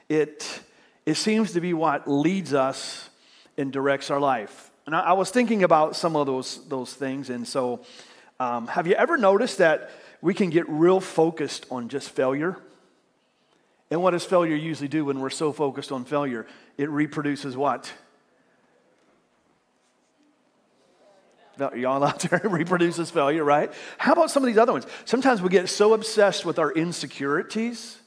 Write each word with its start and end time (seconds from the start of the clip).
it, 0.09 0.61
it 1.05 1.13
seems 1.13 1.51
to 1.51 1.61
be 1.61 1.75
what 1.75 2.07
leads 2.07 2.55
us 2.55 3.07
and 3.55 3.71
directs 3.71 4.09
our 4.09 4.19
life. 4.19 4.71
And 4.87 4.95
I, 4.95 5.01
I 5.01 5.13
was 5.13 5.29
thinking 5.29 5.63
about 5.63 5.95
some 5.95 6.15
of 6.15 6.25
those, 6.25 6.67
those 6.69 6.91
things, 6.91 7.29
and 7.29 7.47
so 7.47 7.85
um, 8.39 8.65
have 8.65 8.87
you 8.87 8.95
ever 8.95 9.15
noticed 9.15 9.59
that 9.59 9.91
we 10.21 10.33
can 10.33 10.49
get 10.49 10.67
real 10.67 10.99
focused 10.99 11.67
on 11.69 11.87
just 11.87 12.09
failure? 12.09 12.57
And 13.91 14.01
what 14.01 14.11
does 14.11 14.25
failure 14.25 14.55
usually 14.55 14.87
do 14.87 15.05
when 15.05 15.19
we're 15.19 15.29
so 15.29 15.53
focused 15.53 15.91
on 15.91 16.03
failure? 16.03 16.47
It 16.79 16.89
reproduces 16.89 17.55
what? 17.55 17.93
Y'all 21.75 22.03
out 22.03 22.19
there 22.19 22.41
reproduces 22.49 23.09
failure, 23.11 23.43
right? 23.43 23.71
How 23.97 24.13
about 24.13 24.31
some 24.31 24.43
of 24.43 24.47
these 24.47 24.57
other 24.57 24.73
ones? 24.73 24.85
Sometimes 25.05 25.41
we 25.41 25.49
get 25.49 25.69
so 25.69 25.93
obsessed 25.93 26.45
with 26.45 26.59
our 26.59 26.71
insecurities 26.71 27.97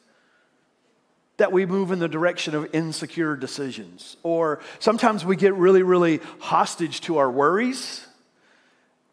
that 1.38 1.52
we 1.52 1.64
move 1.64 1.92
in 1.92 1.98
the 1.98 2.08
direction 2.08 2.54
of 2.54 2.74
insecure 2.74 3.36
decisions. 3.36 4.16
Or 4.22 4.60
sometimes 4.80 5.24
we 5.24 5.36
get 5.36 5.54
really, 5.54 5.82
really 5.82 6.20
hostage 6.40 7.00
to 7.02 7.18
our 7.18 7.30
worries. 7.30 8.04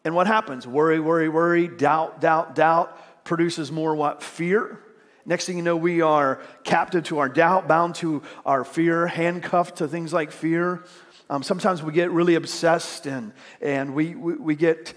And 0.04 0.14
what 0.14 0.26
happens? 0.26 0.66
Worry, 0.66 1.00
worry, 1.00 1.28
worry, 1.28 1.68
doubt, 1.68 2.20
doubt, 2.20 2.54
doubt 2.54 3.24
produces 3.24 3.72
more 3.72 3.94
what? 3.94 4.22
Fear. 4.22 4.80
Next 5.24 5.46
thing 5.46 5.56
you 5.56 5.62
know, 5.64 5.76
we 5.76 6.02
are 6.02 6.40
captive 6.62 7.04
to 7.04 7.18
our 7.18 7.28
doubt, 7.28 7.66
bound 7.66 7.96
to 7.96 8.22
our 8.44 8.64
fear, 8.64 9.08
handcuffed 9.08 9.78
to 9.78 9.88
things 9.88 10.12
like 10.12 10.30
fear. 10.30 10.84
Um, 11.28 11.42
sometimes 11.42 11.82
we 11.82 11.92
get 11.92 12.10
really 12.10 12.36
obsessed 12.36 13.06
and, 13.06 13.32
and 13.60 13.94
we, 13.94 14.14
we, 14.14 14.34
we 14.34 14.54
get 14.54 14.94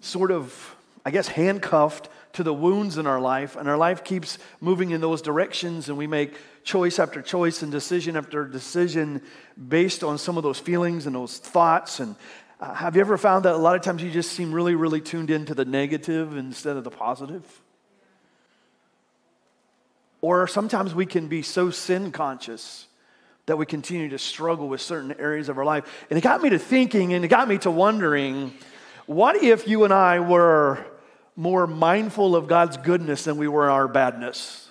sort 0.00 0.30
of, 0.30 0.76
I 1.04 1.10
guess, 1.10 1.28
handcuffed 1.28 2.08
to 2.34 2.42
the 2.42 2.54
wounds 2.54 2.96
in 2.96 3.06
our 3.06 3.20
life, 3.20 3.56
and 3.56 3.68
our 3.68 3.76
life 3.76 4.04
keeps 4.04 4.38
moving 4.60 4.90
in 4.90 5.00
those 5.02 5.20
directions, 5.20 5.88
and 5.88 5.98
we 5.98 6.06
make 6.06 6.34
choice 6.64 6.98
after 6.98 7.20
choice 7.20 7.62
and 7.62 7.70
decision 7.70 8.16
after 8.16 8.46
decision 8.46 9.20
based 9.68 10.02
on 10.02 10.16
some 10.16 10.38
of 10.38 10.42
those 10.42 10.58
feelings 10.58 11.06
and 11.06 11.14
those 11.14 11.36
thoughts. 11.36 12.00
And 12.00 12.16
uh, 12.58 12.72
have 12.72 12.94
you 12.94 13.02
ever 13.02 13.18
found 13.18 13.44
that 13.44 13.54
a 13.54 13.58
lot 13.58 13.76
of 13.76 13.82
times 13.82 14.02
you 14.02 14.10
just 14.10 14.32
seem 14.32 14.52
really, 14.52 14.74
really 14.74 15.00
tuned 15.00 15.30
into 15.30 15.54
the 15.54 15.66
negative 15.66 16.36
instead 16.36 16.76
of 16.76 16.84
the 16.84 16.90
positive? 16.90 17.44
Or 20.22 20.46
sometimes 20.46 20.94
we 20.94 21.04
can 21.04 21.28
be 21.28 21.42
so 21.42 21.70
sin 21.70 22.12
conscious 22.12 22.86
that 23.46 23.56
we 23.56 23.66
continue 23.66 24.08
to 24.10 24.18
struggle 24.18 24.68
with 24.68 24.80
certain 24.80 25.12
areas 25.18 25.48
of 25.48 25.58
our 25.58 25.64
life. 25.64 25.84
And 26.10 26.18
it 26.18 26.22
got 26.22 26.42
me 26.42 26.50
to 26.50 26.58
thinking 26.58 27.12
and 27.12 27.24
it 27.24 27.28
got 27.28 27.48
me 27.48 27.58
to 27.58 27.70
wondering 27.70 28.52
what 29.06 29.42
if 29.42 29.66
you 29.66 29.84
and 29.84 29.92
I 29.92 30.20
were 30.20 30.86
more 31.34 31.66
mindful 31.66 32.36
of 32.36 32.46
God's 32.46 32.76
goodness 32.76 33.24
than 33.24 33.36
we 33.36 33.48
were 33.48 33.68
our 33.68 33.88
badness? 33.88 34.70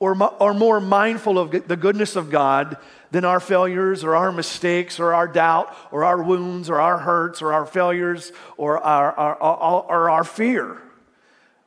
Or, 0.00 0.20
or 0.42 0.52
more 0.52 0.80
mindful 0.80 1.38
of 1.38 1.50
the 1.68 1.76
goodness 1.76 2.16
of 2.16 2.30
God 2.30 2.76
than 3.12 3.24
our 3.24 3.38
failures 3.38 4.02
or 4.02 4.16
our 4.16 4.32
mistakes 4.32 4.98
or 4.98 5.14
our 5.14 5.28
doubt 5.28 5.74
or 5.92 6.04
our 6.04 6.20
wounds 6.22 6.68
or 6.68 6.80
our 6.80 6.98
hurts 6.98 7.40
or 7.40 7.52
our 7.52 7.64
failures 7.64 8.32
or 8.56 8.78
our, 8.78 9.12
our, 9.12 9.36
our, 9.36 9.82
or 9.88 10.10
our 10.10 10.24
fear? 10.24 10.82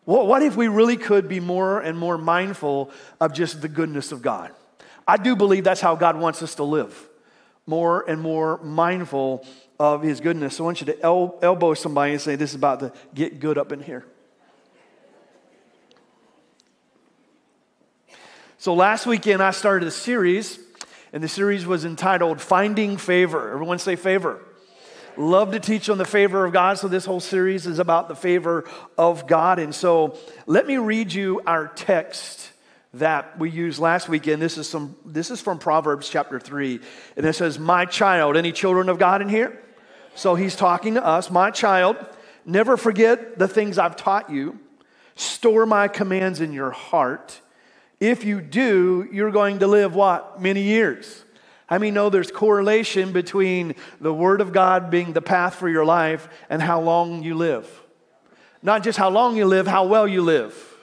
What 0.04 0.42
if 0.42 0.56
we 0.56 0.68
really 0.68 0.98
could 0.98 1.28
be 1.28 1.40
more 1.40 1.80
and 1.80 1.98
more 1.98 2.18
mindful 2.18 2.92
of 3.20 3.34
just 3.34 3.62
the 3.62 3.68
goodness 3.68 4.12
of 4.12 4.22
God? 4.22 4.52
I 5.08 5.18
do 5.18 5.36
believe 5.36 5.64
that's 5.64 5.82
how 5.82 5.96
God 5.96 6.18
wants 6.18 6.44
us 6.44 6.56
to 6.56 6.64
live 6.64 7.08
more 7.66 8.10
and 8.10 8.22
more 8.22 8.58
mindful 8.64 9.46
of 9.80 10.02
his 10.02 10.20
goodness. 10.20 10.58
So 10.58 10.64
I 10.64 10.66
want 10.66 10.82
you 10.82 10.88
to 10.88 11.02
el- 11.02 11.38
elbow 11.42 11.74
somebody 11.74 12.14
and 12.14 12.22
say, 12.22 12.36
This 12.36 12.52
is 12.52 12.56
about 12.56 12.80
to 12.80 12.92
get 13.14 13.40
good 13.40 13.58
up 13.58 13.72
in 13.72 13.82
here. 13.82 14.06
So 18.58 18.74
last 18.74 19.06
weekend, 19.06 19.44
I 19.44 19.52
started 19.52 19.88
a 19.88 19.92
series, 19.92 20.60
and 21.14 21.22
the 21.22 21.28
series 21.28 21.66
was 21.66 21.86
entitled 21.86 22.42
Finding 22.42 22.98
Favor. 22.98 23.52
Everyone 23.52 23.78
say 23.78 23.96
favor. 23.96 24.42
Love 25.16 25.52
to 25.52 25.60
teach 25.60 25.90
on 25.90 25.98
the 25.98 26.06
favor 26.06 26.46
of 26.46 26.54
God, 26.54 26.78
so 26.78 26.88
this 26.88 27.06
whole 27.06 27.20
series 27.20 27.66
is 27.66 27.80
about 27.80 28.08
the 28.08 28.16
favor 28.16 28.66
of 28.98 29.28
God. 29.28 29.60
And 29.60 29.74
so 29.74 30.18
let 30.46 30.68
me 30.68 30.78
read 30.78 31.14
you 31.14 31.42
our 31.46 31.68
text 31.68 32.52
that 32.94 33.38
we 33.38 33.50
used 33.50 33.80
last 33.80 34.10
weekend. 34.10 34.42
This 34.42 34.58
is, 34.58 34.68
some, 34.68 34.96
this 35.06 35.30
is 35.30 35.42
from 35.42 35.60
Proverbs 35.60 36.10
chapter 36.10 36.40
3. 36.40 36.80
And 37.16 37.26
it 37.26 37.34
says, 37.34 37.60
My 37.60 37.86
child, 37.86 38.38
any 38.38 38.52
children 38.52 38.90
of 38.90 38.98
God 38.98 39.22
in 39.22 39.30
here? 39.30 39.62
So 40.16 40.36
he's 40.36 40.56
talking 40.56 40.96
to 40.96 41.06
us, 41.06 41.30
My 41.30 41.52
child, 41.52 41.98
never 42.46 42.78
forget 42.78 43.38
the 43.38 43.48
things 43.48 43.78
I've 43.78 43.96
taught 43.96 44.30
you. 44.30 44.60
Store 45.16 45.66
my 45.66 45.88
commands 45.88 46.42
in 46.42 46.54
your 46.54 46.72
heart. 46.72 47.42
If 48.00 48.24
you 48.24 48.42
do, 48.42 49.08
you're 49.12 49.32
going 49.32 49.60
to 49.60 49.68
live 49.68 49.96
what? 49.96 50.42
Many 50.42 50.62
years. 50.62 51.24
I 51.70 51.80
mean, 51.80 51.94
know 51.94 52.10
there's 52.10 52.32
correlation 52.32 53.12
between 53.12 53.76
the 54.00 54.14
Word 54.14 54.40
of 54.40 54.54
God 54.54 54.90
being 54.90 55.14
the 55.14 55.22
path 55.22 55.56
for 55.56 55.68
your 55.68 55.84
life 55.84 56.30
and 56.50 56.62
how 56.62 56.80
long 56.80 57.24
you 57.24 57.36
live. 57.36 57.70
Not 58.62 58.84
just 58.84 58.98
how 58.98 59.10
long 59.10 59.36
you 59.36 59.46
live, 59.46 59.68
how 59.68 59.86
well 59.86 60.08
you 60.08 60.22
live 60.22 60.77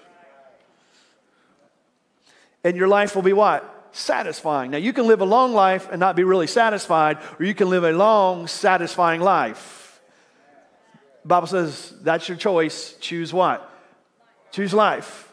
and 2.65 2.77
your 2.77 2.89
life 2.89 3.15
will 3.15 3.23
be 3.23 3.33
what? 3.33 3.71
Satisfying. 3.93 4.73
Now, 4.73 4.79
you 4.79 4.93
can 4.93 5.07
live 5.07 5.21
a 5.21 5.27
long 5.27 5.53
life 5.53 5.89
and 5.91 6.01
not 6.01 6.17
be 6.17 6.25
really 6.25 6.49
satisfied, 6.49 7.19
or 7.39 7.45
you 7.45 7.55
can 7.55 7.71
live 7.71 7.85
a 7.85 7.93
long, 7.93 8.49
satisfying 8.49 9.21
life. 9.21 10.01
The 11.23 11.29
Bible 11.29 11.47
says 11.47 11.95
that's 12.03 12.29
your 12.29 12.37
choice. 12.37 12.97
Choose 13.01 13.33
what? 13.33 13.71
Choose 14.51 14.75
life. 14.75 15.31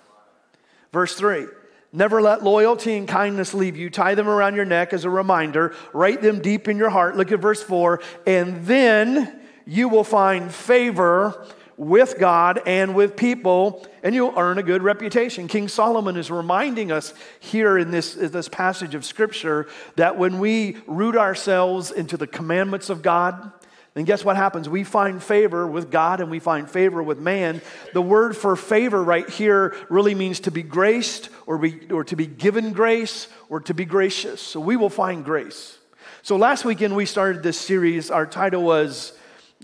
Verse 0.91 1.16
3 1.16 1.47
Never 1.94 2.22
let 2.22 2.44
loyalty 2.44 2.96
and 2.96 3.08
kindness 3.08 3.53
leave 3.53 3.75
you. 3.75 3.90
Tie 3.90 4.16
them 4.16 4.30
around 4.30 4.56
your 4.56 4.66
neck 4.66 4.94
as 4.94 5.03
a 5.03 5.09
reminder. 5.09 5.75
Write 5.91 6.22
them 6.22 6.41
deep 6.41 6.68
in 6.68 6.78
your 6.78 6.90
heart. 6.90 7.18
Look 7.18 7.31
at 7.31 7.40
verse 7.40 7.62
4. 7.62 8.02
And 8.25 8.66
then 8.66 9.41
you 9.66 9.90
will 9.90 10.06
find 10.06 10.52
favor 10.52 11.46
with 11.81 12.19
God 12.19 12.62
and 12.68 12.94
with 12.94 13.16
people, 13.16 13.88
and 14.03 14.14
you'll 14.14 14.38
earn 14.38 14.59
a 14.59 14.64
good 14.64 14.84
reputation. 14.84 15.47
King 15.47 15.68
Solomon 15.68 16.16
is 16.16 16.30
reminding 16.30 16.92
us 16.92 17.12
here 17.40 17.75
in 17.75 17.90
this, 17.90 18.16
in 18.16 18.31
this 18.31 18.47
passage 18.47 18.94
of 18.94 19.03
Scripture 19.03 19.68
that 19.96 20.16
when 20.16 20.38
we 20.38 20.78
root 20.86 21.18
ourselves 21.18 21.90
into 21.90 22.18
the 22.18 22.28
commandments 22.28 22.91
of 22.91 23.02
God, 23.02 23.52
then 23.96 24.03
guess 24.06 24.24
what 24.24 24.36
happens? 24.36 24.70
We 24.70 24.84
find 24.84 25.24
favor 25.24 25.66
with 25.66 25.90
God 25.90 26.22
and 26.22 26.30
we 26.30 26.38
find 26.38 26.70
favor 26.70 27.02
with 27.02 27.18
man. 27.18 27.64
The 27.94 28.02
word 28.03 28.38
for 28.38 28.56
favor 28.56 29.03
right 29.03 29.28
here 29.28 29.75
really 29.90 30.14
means 30.14 30.40
to 30.41 30.52
be 30.52 30.62
graced 30.62 31.30
or, 31.47 31.58
be, 31.58 31.90
or 31.90 32.03
to 32.03 32.16
be 32.16 32.28
given 32.28 32.74
grace 32.74 33.28
or 33.50 33.59
to 33.62 33.74
be 33.74 33.86
gracious. 33.86 34.40
So 34.40 34.59
we 34.59 34.75
will 34.75 34.91
find 34.91 35.25
grace. 35.25 35.80
So 36.22 36.36
last 36.36 36.64
weekend 36.64 36.96
we 36.96 37.08
started 37.08 37.41
this 37.41 37.59
series. 37.59 38.12
Our 38.12 38.28
title 38.28 38.62
was 38.62 39.14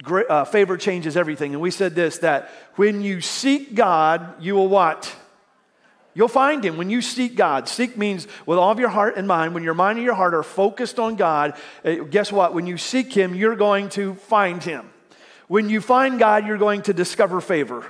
uh, 0.05 0.45
favor 0.45 0.77
changes 0.77 1.17
everything. 1.17 1.53
And 1.53 1.61
we 1.61 1.71
said 1.71 1.95
this 1.95 2.19
that 2.19 2.49
when 2.75 3.01
you 3.01 3.21
seek 3.21 3.75
God, 3.75 4.41
you 4.41 4.55
will 4.55 4.67
what? 4.67 5.13
You'll 6.13 6.27
find 6.27 6.65
him 6.65 6.77
when 6.77 6.89
you 6.89 7.03
seek 7.03 7.35
God. 7.35 7.69
Seek 7.69 7.95
means 7.95 8.27
with 8.47 8.57
all 8.57 8.71
of 8.71 8.79
your 8.79 8.89
heart 8.89 9.17
and 9.17 9.27
mind. 9.27 9.53
When 9.53 9.63
your 9.63 9.75
mind 9.75 9.99
and 9.99 10.05
your 10.05 10.15
heart 10.15 10.33
are 10.33 10.41
focused 10.41 10.97
on 10.97 11.15
God, 11.15 11.53
uh, 11.85 11.93
guess 11.95 12.31
what? 12.31 12.55
When 12.55 12.65
you 12.65 12.77
seek 12.77 13.13
him, 13.13 13.35
you're 13.35 13.55
going 13.55 13.89
to 13.89 14.15
find 14.15 14.63
him. 14.63 14.89
When 15.47 15.69
you 15.69 15.79
find 15.79 16.17
God, 16.17 16.47
you're 16.47 16.57
going 16.57 16.81
to 16.83 16.93
discover 16.93 17.39
favor. 17.39 17.85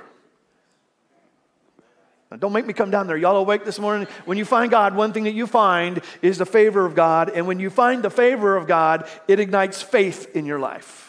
Now, 2.30 2.36
don't 2.36 2.52
make 2.52 2.66
me 2.66 2.74
come 2.74 2.90
down 2.90 3.06
there. 3.06 3.16
Y'all 3.16 3.36
awake 3.36 3.64
this 3.64 3.78
morning? 3.78 4.06
When 4.26 4.36
you 4.36 4.44
find 4.44 4.70
God, 4.70 4.94
one 4.94 5.14
thing 5.14 5.24
that 5.24 5.32
you 5.32 5.46
find 5.46 6.02
is 6.20 6.36
the 6.36 6.44
favor 6.44 6.84
of 6.84 6.94
God. 6.94 7.30
And 7.30 7.46
when 7.46 7.58
you 7.58 7.70
find 7.70 8.02
the 8.02 8.10
favor 8.10 8.56
of 8.56 8.66
God, 8.66 9.08
it 9.26 9.40
ignites 9.40 9.80
faith 9.80 10.36
in 10.36 10.44
your 10.44 10.58
life. 10.58 11.07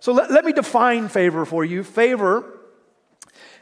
So 0.00 0.12
let, 0.12 0.30
let 0.30 0.44
me 0.44 0.52
define 0.52 1.08
favor 1.08 1.44
for 1.44 1.64
you. 1.64 1.84
Favor 1.84 2.58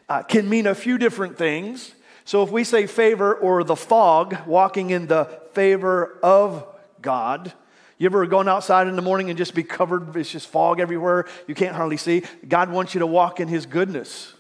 uh, 0.09 0.23
can 0.23 0.49
mean 0.49 0.67
a 0.67 0.75
few 0.75 0.97
different 0.97 1.37
things. 1.37 1.95
So 2.25 2.43
if 2.43 2.51
we 2.51 2.65
say 2.65 2.87
favor 2.87 3.35
or 3.35 3.65
the 3.65 3.77
fog, 3.77 4.47
walking 4.47 4.91
in 4.91 5.07
the 5.07 5.25
favor 5.53 6.19
of 6.23 6.67
God, 7.03 7.53
you 7.99 8.07
ever 8.07 8.27
gone 8.27 8.49
outside 8.49 8.87
in 8.87 8.95
the 8.95 9.03
morning 9.03 9.29
and 9.29 9.37
just 9.37 9.55
be 9.55 9.65
covered, 9.65 10.15
it's 10.17 10.31
just 10.31 10.47
fog 10.47 10.79
everywhere, 10.79 11.27
you 11.49 11.55
can't 11.55 11.75
hardly 11.75 11.97
see? 11.97 12.23
God 12.47 12.71
wants 12.71 12.95
you 12.95 13.01
to 13.01 13.07
walk 13.07 13.41
in 13.41 13.49
His 13.49 13.67
goodness. 13.67 14.35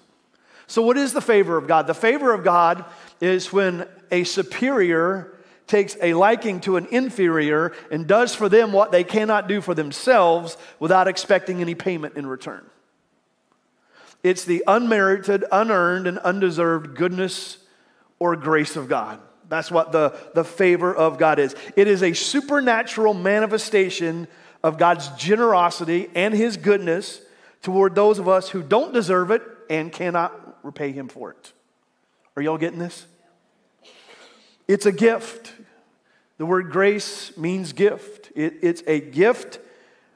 So, 0.68 0.82
what 0.82 0.96
is 0.96 1.12
the 1.12 1.20
favor 1.20 1.56
of 1.56 1.66
God? 1.66 1.86
The 1.86 1.94
favor 1.94 2.32
of 2.32 2.44
God 2.44 2.84
is 3.20 3.52
when 3.52 3.88
a 4.12 4.22
superior 4.24 5.37
takes 5.68 5.96
a 6.02 6.14
liking 6.14 6.60
to 6.60 6.76
an 6.76 6.86
inferior 6.90 7.72
and 7.90 8.06
does 8.06 8.34
for 8.34 8.48
them 8.48 8.72
what 8.72 8.90
they 8.90 9.04
cannot 9.04 9.46
do 9.46 9.60
for 9.60 9.74
themselves 9.74 10.56
without 10.80 11.06
expecting 11.06 11.60
any 11.60 11.74
payment 11.74 12.16
in 12.16 12.26
return. 12.26 12.64
It's 14.22 14.44
the 14.44 14.64
unmerited, 14.66 15.44
unearned, 15.52 16.06
and 16.06 16.18
undeserved 16.18 16.96
goodness 16.96 17.58
or 18.18 18.34
grace 18.34 18.74
of 18.76 18.88
God. 18.88 19.20
That's 19.48 19.70
what 19.70 19.92
the, 19.92 20.18
the 20.34 20.44
favor 20.44 20.94
of 20.94 21.18
God 21.18 21.38
is. 21.38 21.54
It 21.76 21.88
is 21.88 22.02
a 22.02 22.12
supernatural 22.12 23.14
manifestation 23.14 24.28
of 24.62 24.76
God's 24.76 25.08
generosity 25.10 26.10
and 26.14 26.34
His 26.34 26.56
goodness 26.56 27.20
toward 27.62 27.94
those 27.94 28.18
of 28.18 28.28
us 28.28 28.48
who 28.48 28.62
don't 28.62 28.92
deserve 28.92 29.30
it 29.30 29.42
and 29.70 29.92
cannot 29.92 30.64
repay 30.64 30.92
Him 30.92 31.08
for 31.08 31.30
it. 31.30 31.52
Are 32.36 32.42
y'all 32.42 32.58
getting 32.58 32.78
this? 32.78 33.06
It's 34.66 34.84
a 34.84 34.92
gift. 34.92 35.54
The 36.38 36.46
word 36.46 36.70
grace 36.70 37.36
means 37.36 37.72
gift. 37.72 38.30
It, 38.34 38.54
it's 38.62 38.82
a 38.86 39.00
gift 39.00 39.58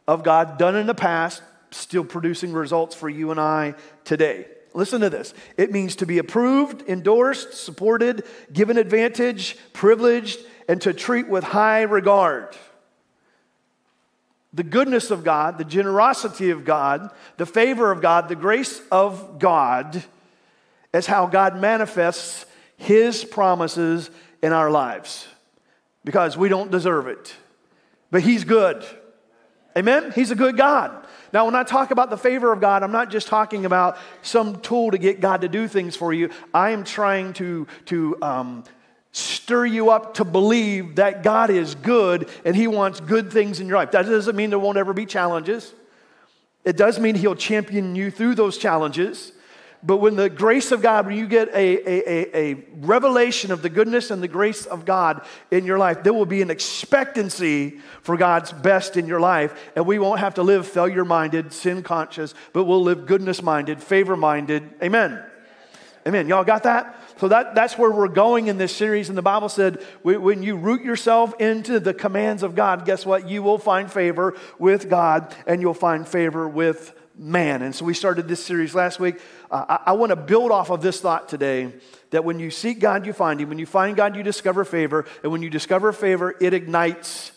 of 0.06 0.22
God 0.22 0.56
done 0.56 0.76
in 0.76 0.86
the 0.86 0.94
past, 0.94 1.42
still 1.72 2.04
producing 2.04 2.52
results 2.52 2.94
for 2.94 3.08
you 3.08 3.30
and 3.32 3.40
I 3.40 3.74
today. 4.04 4.46
Listen 4.72 5.00
to 5.02 5.10
this. 5.10 5.34
It 5.56 5.72
means 5.72 5.96
to 5.96 6.06
be 6.06 6.19
approved, 6.19 6.88
endorsed, 6.88 7.52
supported, 7.54 8.24
given 8.52 8.78
advantage, 8.78 9.56
privileged, 9.72 10.38
and 10.69 10.80
to 10.82 10.94
treat 10.94 11.28
with 11.28 11.44
high 11.44 11.82
regard. 11.82 12.56
The 14.54 14.62
goodness 14.62 15.10
of 15.10 15.24
God, 15.24 15.58
the 15.58 15.64
generosity 15.64 16.50
of 16.50 16.64
God, 16.64 17.10
the 17.36 17.46
favor 17.46 17.90
of 17.90 18.00
God, 18.00 18.28
the 18.28 18.36
grace 18.36 18.80
of 18.90 19.38
God 19.38 20.04
is 20.94 21.06
how 21.06 21.26
God 21.26 21.60
manifests 21.60 22.46
His 22.76 23.24
promises 23.24 24.10
in 24.42 24.52
our 24.52 24.70
lives 24.70 25.26
because 26.04 26.37
we 26.37 26.49
don't 26.49 26.70
deserve 26.70 27.06
it. 27.06 27.34
But 28.10 28.22
He's 28.22 28.44
good. 28.44 28.84
Amen? 29.76 30.12
He's 30.14 30.31
a 30.31 30.34
good 30.34 30.56
God. 30.56 31.06
Now, 31.32 31.46
when 31.46 31.54
I 31.54 31.62
talk 31.62 31.90
about 31.90 32.10
the 32.10 32.16
favor 32.19 32.52
of 32.52 32.60
God, 32.60 32.82
I'm 32.82 32.93
not 32.93 33.10
just 33.10 33.26
talking 33.26 33.64
about 33.64 33.96
some 34.20 34.60
tool 34.60 34.90
to 34.90 34.99
get 34.99 35.20
God 35.20 35.40
to 35.40 35.49
do 35.49 35.66
things 35.66 35.96
for 35.96 36.12
you. 36.12 36.28
I 36.52 36.70
am 36.70 36.84
trying 36.84 37.32
to, 37.34 37.66
to 37.87 38.19
um, 38.20 38.64
stir 39.12 39.64
you 39.64 39.90
up 39.90 40.14
to 40.14 40.25
believe 40.25 40.96
that 40.96 41.22
God 41.22 41.49
is 41.49 41.75
good 41.75 42.28
and 42.44 42.55
He 42.55 42.66
wants 42.66 43.00
good 43.00 43.32
things 43.32 43.60
in 43.60 43.66
your 43.66 43.78
life. 43.78 43.93
That 43.93 44.05
doesn't 44.05 44.37
mean 44.37 44.50
there 44.50 44.58
won't 44.58 44.76
ever 44.76 44.93
be 44.93 45.06
challenges. 45.06 45.72
It 46.64 46.76
does 46.76 46.98
mean 46.98 47.14
He'll 47.14 47.34
champion 47.34 47.96
you 47.96 48.10
through 48.10 48.34
those 48.34 48.58
challenges. 48.58 49.32
But 49.84 49.96
when 49.96 50.14
the 50.14 50.31
grace 50.31 50.70
of 50.70 50.81
God, 50.81 51.06
when 51.06 51.17
you 51.17 51.26
get 51.26 51.49
a, 51.49 51.55
a, 51.55 52.08
a, 52.08 52.37
a, 52.37 52.64
revelation 52.76 53.50
of 53.50 53.62
the 53.62 53.69
goodness 53.69 54.12
and 54.12 54.23
the 54.23 54.29
grace 54.29 54.64
of 54.64 54.84
God 54.84 55.25
in 55.50 55.64
your 55.64 55.79
life, 55.79 56.05
there 56.05 56.12
will 56.12 56.26
be 56.26 56.40
an 56.40 56.50
expectancy 56.50 57.81
for 58.02 58.17
God's 58.17 58.52
best 58.52 58.96
in 58.96 59.06
your 59.06 59.19
life. 59.19 59.52
And 59.75 59.84
we 59.84 59.99
won't 59.99 60.20
have 60.20 60.34
to 60.34 60.44
live 60.44 60.69
failure 60.69 61.05
minded, 61.05 61.52
sin 61.52 61.82
conscious, 61.82 62.32
but 62.52 62.64
we'll 62.64 62.82
live 62.82 63.06
goodness 63.06 63.43
minded, 63.43 63.82
favor 63.82 64.17
minded. 64.17 64.62
Amen. 64.81 65.20
Amen. 66.06 66.29
Y'all 66.29 66.44
got 66.44 66.62
that? 66.62 67.00
So 67.19 67.29
that, 67.29 67.55
that's 67.55 67.76
where 67.79 67.90
we're 67.90 68.08
going 68.08 68.49
in 68.49 68.58
this 68.58 68.75
series. 68.75 69.08
And 69.08 69.19
the 69.19 69.23
Bible 69.23 69.49
said, 69.49 69.82
when 70.02 70.43
you 70.43 70.56
root 70.56 70.82
yourself 70.82 71.40
into 71.40 71.79
the 71.79 71.94
commands 71.94 72.43
of 72.43 72.55
God, 72.55 72.84
guess 72.84 73.06
what? 73.06 73.29
You 73.29 73.43
will 73.43 73.58
find 73.58 73.90
favor 73.90 74.37
with 74.58 74.88
God 74.88 75.34
and 75.46 75.61
you'll 75.61 75.75
find 75.75 76.06
favor 76.06 76.49
with 76.49 76.93
man. 77.17 77.62
And 77.62 77.75
so 77.75 77.85
we 77.85 77.94
started 77.94 78.29
this 78.29 78.44
series 78.44 78.75
last 78.75 79.00
week. 79.00 79.20
Uh, 79.50 79.64
I, 79.69 79.91
I 79.91 79.93
want 79.93 80.11
to 80.11 80.17
build 80.17 80.50
off 80.50 80.70
of 80.70 80.82
this 80.82 81.00
thought 81.00 81.29
today 81.29 81.73
that 82.11 82.25
when 82.25 82.38
you 82.38 82.50
seek 82.50 82.81
God, 82.81 83.06
you 83.06 83.12
find 83.12 83.41
Him. 83.41 83.49
When 83.49 83.59
you 83.59 83.67
find 83.67 83.97
God, 83.97 84.17
you 84.17 84.23
discover 84.23 84.64
favor. 84.64 85.06
And 85.23 85.32
when 85.32 85.43
you 85.43 85.50
discover 85.50 85.93
favor, 85.93 86.35
it 86.41 86.55
ignites 86.55 87.32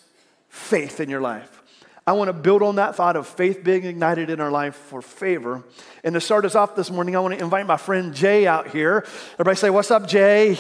faith 0.50 1.00
in 1.00 1.10
your 1.10 1.22
life. 1.22 1.62
I 2.08 2.14
want 2.14 2.30
to 2.30 2.34
build 2.34 2.62
on 2.62 2.76
that 2.76 2.96
thought 2.96 3.16
of 3.16 3.26
faith 3.26 3.64
being 3.64 3.84
ignited 3.84 4.30
in 4.30 4.40
our 4.40 4.52
life 4.52 4.76
for 4.76 5.02
favor. 5.02 5.64
And 6.04 6.14
to 6.14 6.22
start 6.22 6.46
us 6.46 6.54
off 6.54 6.76
this 6.76 6.92
morning, 6.92 7.16
I 7.16 7.20
want 7.20 7.34
to 7.34 7.44
invite 7.44 7.66
my 7.66 7.78
friend 7.78 8.14
Jay 8.14 8.46
out 8.46 8.68
here. 8.68 9.06
Everybody 9.34 9.58
say, 9.58 9.70
What's 9.72 9.90
up, 9.90 10.08
Jay? 10.08 10.58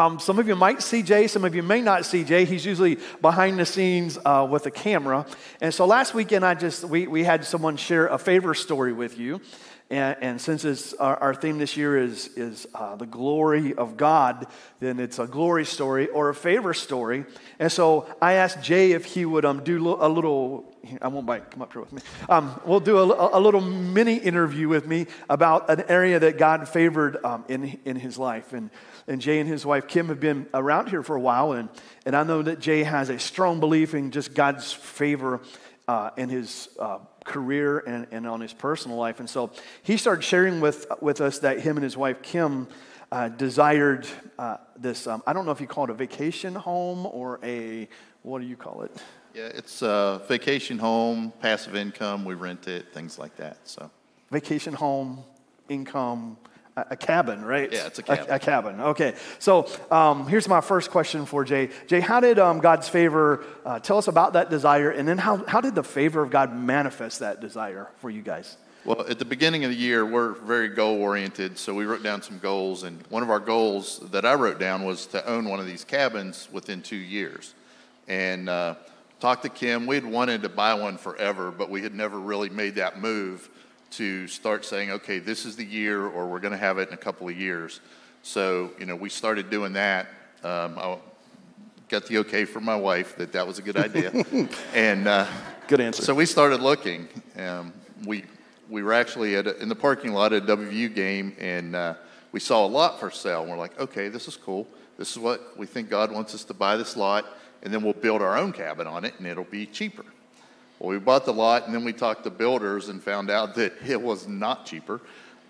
Um, 0.00 0.18
some 0.18 0.38
of 0.38 0.48
you 0.48 0.56
might 0.56 0.80
see 0.80 1.02
Jay, 1.02 1.26
some 1.26 1.44
of 1.44 1.54
you 1.54 1.62
may 1.62 1.82
not 1.82 2.06
see 2.06 2.24
Jay. 2.24 2.46
He's 2.46 2.64
usually 2.64 2.96
behind 3.20 3.58
the 3.58 3.66
scenes 3.66 4.18
uh, 4.24 4.48
with 4.50 4.64
a 4.64 4.70
camera. 4.70 5.26
And 5.60 5.74
so 5.74 5.84
last 5.84 6.14
weekend, 6.14 6.42
I 6.42 6.54
just 6.54 6.84
we, 6.84 7.06
we 7.06 7.22
had 7.22 7.44
someone 7.44 7.76
share 7.76 8.06
a 8.06 8.16
favor 8.16 8.54
story 8.54 8.94
with 8.94 9.18
you. 9.18 9.42
And, 9.90 10.16
and 10.22 10.40
since 10.40 10.94
our, 10.94 11.16
our, 11.16 11.34
theme 11.34 11.58
this 11.58 11.76
year 11.76 11.98
is, 11.98 12.28
is 12.28 12.66
uh, 12.74 12.96
the 12.96 13.04
glory 13.04 13.74
of 13.74 13.98
God, 13.98 14.46
then 14.78 15.00
it's 15.00 15.18
a 15.18 15.26
glory 15.26 15.66
story 15.66 16.08
or 16.08 16.30
a 16.30 16.34
favor 16.34 16.72
story. 16.72 17.26
And 17.58 17.70
so 17.70 18.06
I 18.22 18.34
asked 18.34 18.62
Jay 18.62 18.92
if 18.92 19.04
he 19.04 19.26
would 19.26 19.44
um, 19.44 19.62
do 19.64 19.96
a 20.00 20.08
little, 20.08 20.74
I 21.02 21.08
won't 21.08 21.26
bite, 21.26 21.50
come 21.50 21.60
up 21.60 21.72
here 21.74 21.82
with 21.82 21.92
me. 21.92 22.00
Um, 22.28 22.58
we'll 22.64 22.80
do 22.80 22.98
a, 22.98 23.36
a, 23.36 23.40
little 23.40 23.60
mini 23.60 24.14
interview 24.14 24.68
with 24.68 24.86
me 24.86 25.08
about 25.28 25.68
an 25.68 25.84
area 25.88 26.20
that 26.20 26.38
God 26.38 26.68
favored 26.68 27.22
um, 27.22 27.44
in, 27.48 27.78
in 27.84 27.96
his 27.96 28.16
life. 28.16 28.54
And, 28.54 28.70
and 29.10 29.20
Jay 29.20 29.40
and 29.40 29.48
his 29.48 29.66
wife 29.66 29.88
Kim 29.88 30.06
have 30.06 30.20
been 30.20 30.46
around 30.54 30.88
here 30.88 31.02
for 31.02 31.16
a 31.16 31.20
while. 31.20 31.52
And, 31.52 31.68
and 32.06 32.14
I 32.14 32.22
know 32.22 32.42
that 32.42 32.60
Jay 32.60 32.84
has 32.84 33.08
a 33.10 33.18
strong 33.18 33.58
belief 33.58 33.92
in 33.92 34.12
just 34.12 34.34
God's 34.34 34.72
favor 34.72 35.40
uh, 35.88 36.10
in 36.16 36.28
his 36.28 36.68
uh, 36.78 36.98
career 37.24 37.80
and, 37.80 38.06
and 38.12 38.26
on 38.26 38.40
his 38.40 38.52
personal 38.52 38.96
life. 38.96 39.18
And 39.18 39.28
so 39.28 39.50
he 39.82 39.96
started 39.96 40.22
sharing 40.22 40.60
with, 40.60 40.86
with 41.00 41.20
us 41.20 41.40
that 41.40 41.58
him 41.58 41.76
and 41.76 41.82
his 41.82 41.96
wife, 41.96 42.22
Kim, 42.22 42.68
uh, 43.10 43.28
desired 43.28 44.06
uh, 44.38 44.58
this, 44.78 45.08
um, 45.08 45.24
I 45.26 45.32
don't 45.32 45.44
know 45.44 45.50
if 45.50 45.60
you 45.60 45.66
call 45.66 45.84
it 45.84 45.90
a 45.90 45.94
vacation 45.94 46.54
home 46.54 47.04
or 47.06 47.40
a, 47.42 47.88
what 48.22 48.40
do 48.40 48.46
you 48.46 48.56
call 48.56 48.82
it? 48.82 48.96
Yeah, 49.34 49.46
it's 49.46 49.82
a 49.82 50.22
vacation 50.28 50.78
home, 50.78 51.32
passive 51.40 51.74
income, 51.74 52.24
we 52.24 52.34
rent 52.34 52.68
it, 52.68 52.92
things 52.94 53.18
like 53.18 53.36
that. 53.36 53.58
So, 53.64 53.90
vacation 54.30 54.72
home, 54.72 55.24
income, 55.68 56.36
a 56.90 56.96
cabin, 56.96 57.44
right? 57.44 57.72
Yeah, 57.72 57.86
it's 57.86 57.98
a 57.98 58.02
cabin. 58.02 58.26
A, 58.30 58.34
a 58.34 58.38
cabin. 58.38 58.80
Okay. 58.80 59.14
So 59.38 59.68
um, 59.90 60.26
here's 60.26 60.48
my 60.48 60.60
first 60.60 60.90
question 60.90 61.26
for 61.26 61.44
Jay. 61.44 61.70
Jay, 61.86 62.00
how 62.00 62.20
did 62.20 62.38
um, 62.38 62.60
God's 62.60 62.88
favor 62.88 63.44
uh, 63.64 63.78
tell 63.78 63.98
us 63.98 64.08
about 64.08 64.34
that 64.34 64.50
desire, 64.50 64.90
and 64.90 65.06
then 65.06 65.18
how 65.18 65.44
how 65.46 65.60
did 65.60 65.74
the 65.74 65.82
favor 65.82 66.22
of 66.22 66.30
God 66.30 66.54
manifest 66.54 67.20
that 67.20 67.40
desire 67.40 67.88
for 67.98 68.10
you 68.10 68.22
guys? 68.22 68.56
Well, 68.84 69.04
at 69.08 69.18
the 69.18 69.26
beginning 69.26 69.64
of 69.64 69.70
the 69.70 69.76
year, 69.76 70.06
we're 70.06 70.32
very 70.32 70.68
goal 70.68 71.02
oriented, 71.02 71.58
so 71.58 71.74
we 71.74 71.84
wrote 71.84 72.02
down 72.02 72.22
some 72.22 72.38
goals, 72.38 72.82
and 72.84 72.98
one 73.10 73.22
of 73.22 73.28
our 73.28 73.40
goals 73.40 73.98
that 74.10 74.24
I 74.24 74.34
wrote 74.34 74.58
down 74.58 74.84
was 74.84 75.06
to 75.08 75.26
own 75.28 75.44
one 75.46 75.60
of 75.60 75.66
these 75.66 75.84
cabins 75.84 76.48
within 76.52 76.82
two 76.82 76.96
years, 76.96 77.54
and. 78.08 78.48
Uh, 78.48 78.74
talked 79.20 79.42
to 79.42 79.50
Kim. 79.50 79.86
We 79.86 79.96
had 79.96 80.06
wanted 80.06 80.42
to 80.42 80.48
buy 80.48 80.72
one 80.72 80.96
forever, 80.96 81.50
but 81.50 81.68
we 81.68 81.82
had 81.82 81.94
never 81.94 82.18
really 82.18 82.48
made 82.48 82.76
that 82.76 82.98
move 82.98 83.50
to 83.92 84.26
start 84.28 84.64
saying, 84.64 84.90
okay, 84.90 85.18
this 85.18 85.44
is 85.44 85.56
the 85.56 85.64
year, 85.64 86.06
or 86.06 86.26
we're 86.26 86.40
going 86.40 86.52
to 86.52 86.58
have 86.58 86.78
it 86.78 86.88
in 86.88 86.94
a 86.94 86.98
couple 86.98 87.28
of 87.28 87.36
years. 87.36 87.80
So, 88.22 88.70
you 88.78 88.86
know, 88.86 88.96
we 88.96 89.08
started 89.08 89.50
doing 89.50 89.72
that. 89.74 90.06
Um, 90.44 90.78
I 90.78 90.98
got 91.88 92.06
the 92.06 92.18
okay 92.18 92.44
from 92.44 92.64
my 92.64 92.76
wife 92.76 93.16
that 93.16 93.32
that 93.32 93.46
was 93.46 93.58
a 93.58 93.62
good 93.62 93.76
idea. 93.76 94.12
and 94.74 95.08
uh, 95.08 95.26
good 95.66 95.80
answer. 95.80 96.02
So 96.02 96.14
we 96.14 96.26
started 96.26 96.60
looking. 96.60 97.08
Um, 97.36 97.72
we 98.06 98.24
we 98.68 98.82
were 98.82 98.92
actually 98.92 99.36
at 99.36 99.46
a, 99.46 99.60
in 99.60 99.68
the 99.68 99.74
parking 99.74 100.12
lot 100.12 100.32
at 100.32 100.44
a 100.44 100.56
WVU 100.56 100.94
game, 100.94 101.34
and 101.38 101.74
uh, 101.74 101.94
we 102.32 102.40
saw 102.40 102.64
a 102.64 102.68
lot 102.68 103.00
for 103.00 103.10
sale. 103.10 103.42
And 103.42 103.50
we're 103.50 103.58
like, 103.58 103.78
okay, 103.80 104.08
this 104.08 104.28
is 104.28 104.36
cool. 104.36 104.66
This 104.96 105.10
is 105.10 105.18
what 105.18 105.58
we 105.58 105.66
think 105.66 105.90
God 105.90 106.12
wants 106.12 106.34
us 106.34 106.44
to 106.44 106.54
buy 106.54 106.76
this 106.76 106.96
lot, 106.96 107.26
and 107.62 107.74
then 107.74 107.82
we'll 107.82 107.92
build 107.94 108.22
our 108.22 108.36
own 108.36 108.52
cabin 108.52 108.86
on 108.86 109.04
it, 109.04 109.14
and 109.18 109.26
it'll 109.26 109.44
be 109.44 109.66
cheaper. 109.66 110.04
Well, 110.80 110.88
we 110.88 110.98
bought 110.98 111.26
the 111.26 111.32
lot 111.34 111.66
and 111.66 111.74
then 111.74 111.84
we 111.84 111.92
talked 111.92 112.24
to 112.24 112.30
builders 112.30 112.88
and 112.88 113.02
found 113.02 113.30
out 113.30 113.54
that 113.56 113.74
it 113.86 114.00
was 114.00 114.26
not 114.26 114.66
cheaper. 114.66 115.00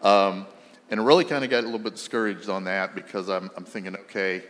Um, 0.03 0.47
and 0.91 1.07
really 1.07 1.25
kind 1.25 1.45
of 1.45 1.51
got 1.51 1.61
a 1.61 1.67
little 1.67 1.79
bit 1.79 1.95
discouraged 1.95 2.49
on 2.49 2.65
that 2.65 2.97
because 2.97 3.29
I'm, 3.29 3.49
I'm 3.57 3.65
thinking, 3.65 3.95
okay, 3.95 4.43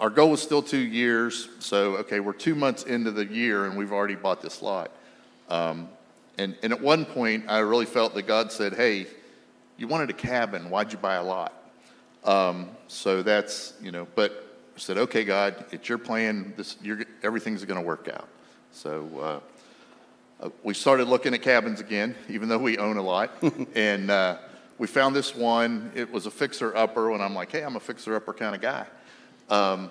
our 0.00 0.08
goal 0.08 0.30
was 0.30 0.40
still 0.40 0.62
two 0.62 0.78
years. 0.78 1.50
So, 1.58 1.96
okay, 1.98 2.20
we're 2.20 2.32
two 2.32 2.54
months 2.54 2.84
into 2.84 3.10
the 3.10 3.26
year 3.26 3.66
and 3.66 3.76
we've 3.76 3.92
already 3.92 4.14
bought 4.14 4.40
this 4.40 4.62
lot. 4.62 4.90
Um, 5.50 5.90
and, 6.38 6.56
and 6.62 6.72
at 6.72 6.80
one 6.80 7.04
point, 7.04 7.44
I 7.48 7.58
really 7.58 7.84
felt 7.84 8.14
that 8.14 8.26
God 8.26 8.50
said, 8.50 8.72
hey, 8.72 9.06
you 9.76 9.88
wanted 9.88 10.08
a 10.08 10.14
cabin. 10.14 10.70
Why'd 10.70 10.90
you 10.90 10.98
buy 10.98 11.16
a 11.16 11.22
lot? 11.22 11.52
Um, 12.24 12.70
so 12.88 13.22
that's, 13.22 13.74
you 13.82 13.92
know, 13.92 14.06
but 14.14 14.32
I 14.74 14.78
said, 14.78 14.96
okay, 14.96 15.24
God, 15.24 15.66
it's 15.70 15.86
your 15.86 15.98
plan. 15.98 16.54
This, 16.56 16.78
everything's 17.22 17.62
going 17.66 17.80
to 17.80 17.86
work 17.86 18.08
out. 18.08 18.28
So, 18.70 19.08
uh, 19.20 19.40
uh, 20.42 20.48
we 20.64 20.74
started 20.74 21.06
looking 21.06 21.34
at 21.34 21.42
cabins 21.42 21.80
again, 21.80 22.16
even 22.28 22.48
though 22.48 22.58
we 22.58 22.76
own 22.76 22.96
a 22.96 23.02
lot. 23.02 23.30
and 23.76 24.10
uh, 24.10 24.38
we 24.76 24.88
found 24.88 25.14
this 25.14 25.36
one. 25.36 25.92
It 25.94 26.10
was 26.10 26.26
a 26.26 26.30
fixer 26.30 26.76
upper, 26.76 27.12
and 27.12 27.22
I'm 27.22 27.34
like, 27.34 27.52
hey, 27.52 27.62
I'm 27.62 27.76
a 27.76 27.80
fixer 27.80 28.16
upper 28.16 28.32
kind 28.32 28.54
of 28.54 28.60
guy. 28.60 28.86
Um, 29.48 29.90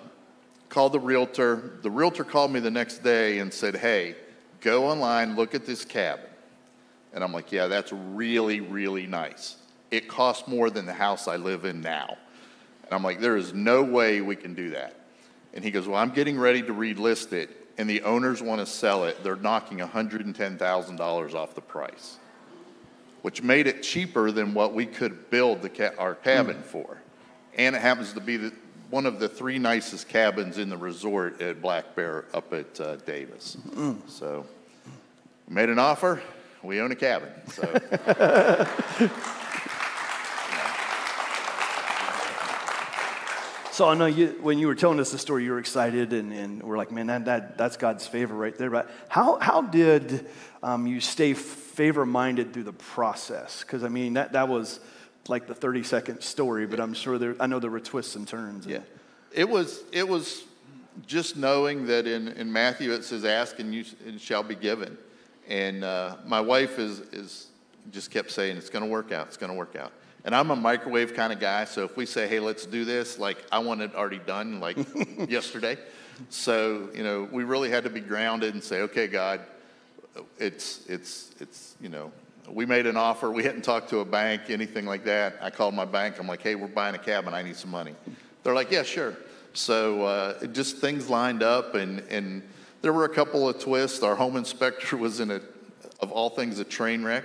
called 0.68 0.92
the 0.92 1.00
realtor. 1.00 1.78
The 1.82 1.90
realtor 1.90 2.24
called 2.24 2.52
me 2.52 2.60
the 2.60 2.70
next 2.70 2.98
day 2.98 3.38
and 3.38 3.52
said, 3.52 3.76
hey, 3.76 4.14
go 4.60 4.90
online, 4.90 5.36
look 5.36 5.54
at 5.54 5.64
this 5.64 5.86
cabin. 5.86 6.26
And 7.14 7.24
I'm 7.24 7.32
like, 7.32 7.50
yeah, 7.50 7.66
that's 7.66 7.92
really, 7.92 8.60
really 8.60 9.06
nice. 9.06 9.56
it 9.90 10.08
costs 10.08 10.48
more 10.48 10.70
than 10.70 10.86
the 10.86 10.94
house 10.94 11.28
I 11.28 11.36
live 11.36 11.64
in 11.64 11.80
now. 11.82 12.16
And 12.84 12.92
I'm 12.92 13.02
like, 13.02 13.20
there 13.20 13.36
is 13.36 13.54
no 13.54 13.82
way 13.82 14.20
we 14.20 14.36
can 14.36 14.54
do 14.54 14.70
that. 14.70 14.96
And 15.54 15.62
he 15.62 15.70
goes, 15.70 15.86
well, 15.86 15.98
I'm 15.98 16.10
getting 16.10 16.38
ready 16.38 16.62
to 16.62 16.72
relist 16.72 17.32
it, 17.32 17.50
and 17.78 17.88
the 17.88 18.02
owners 18.02 18.42
want 18.42 18.60
to 18.60 18.66
sell 18.66 19.04
it. 19.04 19.22
They're 19.22 19.36
knocking 19.36 19.78
$110,000 19.78 21.34
off 21.34 21.54
the 21.54 21.60
price, 21.60 22.18
which 23.22 23.42
made 23.42 23.66
it 23.66 23.82
cheaper 23.82 24.30
than 24.30 24.54
what 24.54 24.74
we 24.74 24.86
could 24.86 25.30
build 25.30 25.62
the 25.62 25.68
ca- 25.68 25.94
our 25.98 26.14
cabin 26.14 26.58
mm. 26.58 26.64
for. 26.64 26.98
And 27.56 27.76
it 27.76 27.82
happens 27.82 28.12
to 28.14 28.20
be 28.20 28.36
the, 28.36 28.52
one 28.90 29.06
of 29.06 29.20
the 29.20 29.28
three 29.28 29.58
nicest 29.58 30.08
cabins 30.08 30.58
in 30.58 30.68
the 30.68 30.76
resort 30.76 31.40
at 31.40 31.60
Black 31.60 31.94
Bear 31.94 32.26
up 32.34 32.52
at 32.52 32.80
uh, 32.80 32.96
Davis. 32.96 33.56
Mm. 33.70 34.08
So, 34.08 34.46
made 35.48 35.68
an 35.68 35.78
offer. 35.78 36.22
We 36.62 36.80
own 36.80 36.92
a 36.92 36.96
cabin. 36.96 37.30
So. 37.48 39.10
So 43.72 43.88
I 43.88 43.94
know 43.94 44.04
you, 44.04 44.38
when 44.42 44.58
you 44.58 44.66
were 44.66 44.74
telling 44.74 45.00
us 45.00 45.12
the 45.12 45.18
story, 45.18 45.44
you 45.44 45.52
were 45.52 45.58
excited, 45.58 46.12
and, 46.12 46.30
and 46.30 46.62
we're 46.62 46.76
like, 46.76 46.92
man, 46.92 47.06
that, 47.06 47.24
that, 47.24 47.56
that's 47.56 47.78
God's 47.78 48.06
favor 48.06 48.34
right 48.34 48.54
there. 48.54 48.68
But 48.68 48.90
how, 49.08 49.38
how 49.38 49.62
did 49.62 50.26
um, 50.62 50.86
you 50.86 51.00
stay 51.00 51.32
favor 51.32 52.04
minded 52.04 52.52
through 52.52 52.64
the 52.64 52.74
process? 52.74 53.62
Because 53.62 53.82
I 53.82 53.88
mean, 53.88 54.12
that, 54.12 54.34
that 54.34 54.50
was 54.50 54.78
like 55.26 55.46
the 55.46 55.54
30 55.54 55.84
second 55.84 56.20
story, 56.20 56.66
but 56.66 56.80
I'm 56.80 56.92
sure 56.92 57.16
there, 57.16 57.34
I 57.40 57.46
know 57.46 57.60
there 57.60 57.70
were 57.70 57.80
twists 57.80 58.14
and 58.14 58.28
turns. 58.28 58.66
Yeah. 58.66 58.80
It 59.32 59.48
was, 59.48 59.82
it 59.90 60.06
was 60.06 60.44
just 61.06 61.38
knowing 61.38 61.86
that 61.86 62.06
in, 62.06 62.28
in 62.28 62.52
Matthew 62.52 62.92
it 62.92 63.04
says, 63.04 63.24
ask 63.24 63.58
and 63.58 63.74
you 63.74 63.86
and 64.06 64.20
shall 64.20 64.42
be 64.42 64.54
given. 64.54 64.98
And 65.48 65.82
uh, 65.82 66.16
my 66.26 66.42
wife 66.42 66.78
is, 66.78 67.00
is 67.00 67.46
just 67.90 68.10
kept 68.10 68.32
saying, 68.32 68.58
it's 68.58 68.68
going 68.68 68.84
to 68.84 68.90
work 68.90 69.12
out, 69.12 69.28
it's 69.28 69.38
going 69.38 69.50
to 69.50 69.56
work 69.56 69.76
out. 69.76 69.92
And 70.24 70.34
I'm 70.34 70.50
a 70.50 70.56
microwave 70.56 71.14
kind 71.14 71.32
of 71.32 71.40
guy, 71.40 71.64
so 71.64 71.84
if 71.84 71.96
we 71.96 72.06
say, 72.06 72.28
hey, 72.28 72.38
let's 72.38 72.64
do 72.64 72.84
this, 72.84 73.18
like 73.18 73.38
I 73.50 73.58
want 73.58 73.80
it 73.80 73.94
already 73.94 74.20
done, 74.20 74.60
like 74.60 74.76
yesterday. 75.28 75.76
So, 76.28 76.90
you 76.94 77.02
know, 77.02 77.28
we 77.32 77.42
really 77.42 77.70
had 77.70 77.84
to 77.84 77.90
be 77.90 78.00
grounded 78.00 78.54
and 78.54 78.62
say, 78.62 78.82
okay, 78.82 79.08
God, 79.08 79.40
it's, 80.38 80.86
it's, 80.86 81.30
it's, 81.40 81.74
you 81.80 81.88
know, 81.88 82.12
we 82.48 82.66
made 82.66 82.86
an 82.86 82.96
offer. 82.96 83.30
We 83.30 83.42
hadn't 83.42 83.62
talked 83.62 83.90
to 83.90 83.98
a 84.00 84.04
bank, 84.04 84.42
anything 84.48 84.86
like 84.86 85.04
that. 85.04 85.38
I 85.40 85.50
called 85.50 85.74
my 85.74 85.84
bank. 85.84 86.16
I'm 86.18 86.26
like, 86.26 86.42
hey, 86.42 86.54
we're 86.54 86.68
buying 86.68 86.94
a 86.94 86.98
cabin. 86.98 87.34
I 87.34 87.42
need 87.42 87.56
some 87.56 87.70
money. 87.70 87.94
They're 88.42 88.54
like, 88.54 88.70
yeah, 88.70 88.82
sure. 88.82 89.16
So 89.54 90.02
uh, 90.04 90.46
just 90.46 90.78
things 90.78 91.10
lined 91.10 91.42
up, 91.42 91.74
and, 91.74 92.00
and 92.10 92.42
there 92.80 92.92
were 92.92 93.04
a 93.04 93.08
couple 93.08 93.48
of 93.48 93.58
twists. 93.58 94.02
Our 94.02 94.14
home 94.14 94.36
inspector 94.36 94.96
was 94.98 95.20
in 95.20 95.30
a, 95.30 95.40
of 96.00 96.10
all 96.10 96.30
things, 96.30 96.58
a 96.58 96.64
train 96.64 97.04
wreck. 97.04 97.24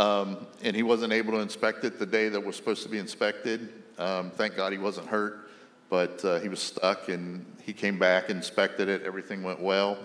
Um, 0.00 0.46
and 0.62 0.74
he 0.74 0.82
wasn't 0.82 1.12
able 1.12 1.32
to 1.32 1.40
inspect 1.40 1.84
it 1.84 1.98
the 1.98 2.06
day 2.06 2.30
that 2.30 2.42
was 2.42 2.56
supposed 2.56 2.82
to 2.84 2.88
be 2.88 2.98
inspected. 2.98 3.68
Um, 3.98 4.30
thank 4.30 4.56
God 4.56 4.72
he 4.72 4.78
wasn't 4.78 5.06
hurt, 5.08 5.50
but 5.90 6.24
uh, 6.24 6.40
he 6.40 6.48
was 6.48 6.58
stuck 6.58 7.10
and 7.10 7.44
he 7.60 7.74
came 7.74 7.98
back, 7.98 8.30
inspected 8.30 8.88
it, 8.88 9.02
everything 9.02 9.42
went 9.42 9.60
well. 9.60 9.98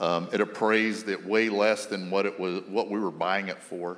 Um, 0.00 0.28
it 0.34 0.42
appraised 0.42 1.08
it 1.08 1.24
way 1.24 1.48
less 1.48 1.86
than 1.86 2.10
what 2.10 2.26
it 2.26 2.38
was, 2.38 2.60
what 2.68 2.90
we 2.90 3.00
were 3.00 3.10
buying 3.10 3.48
it 3.48 3.62
for. 3.62 3.96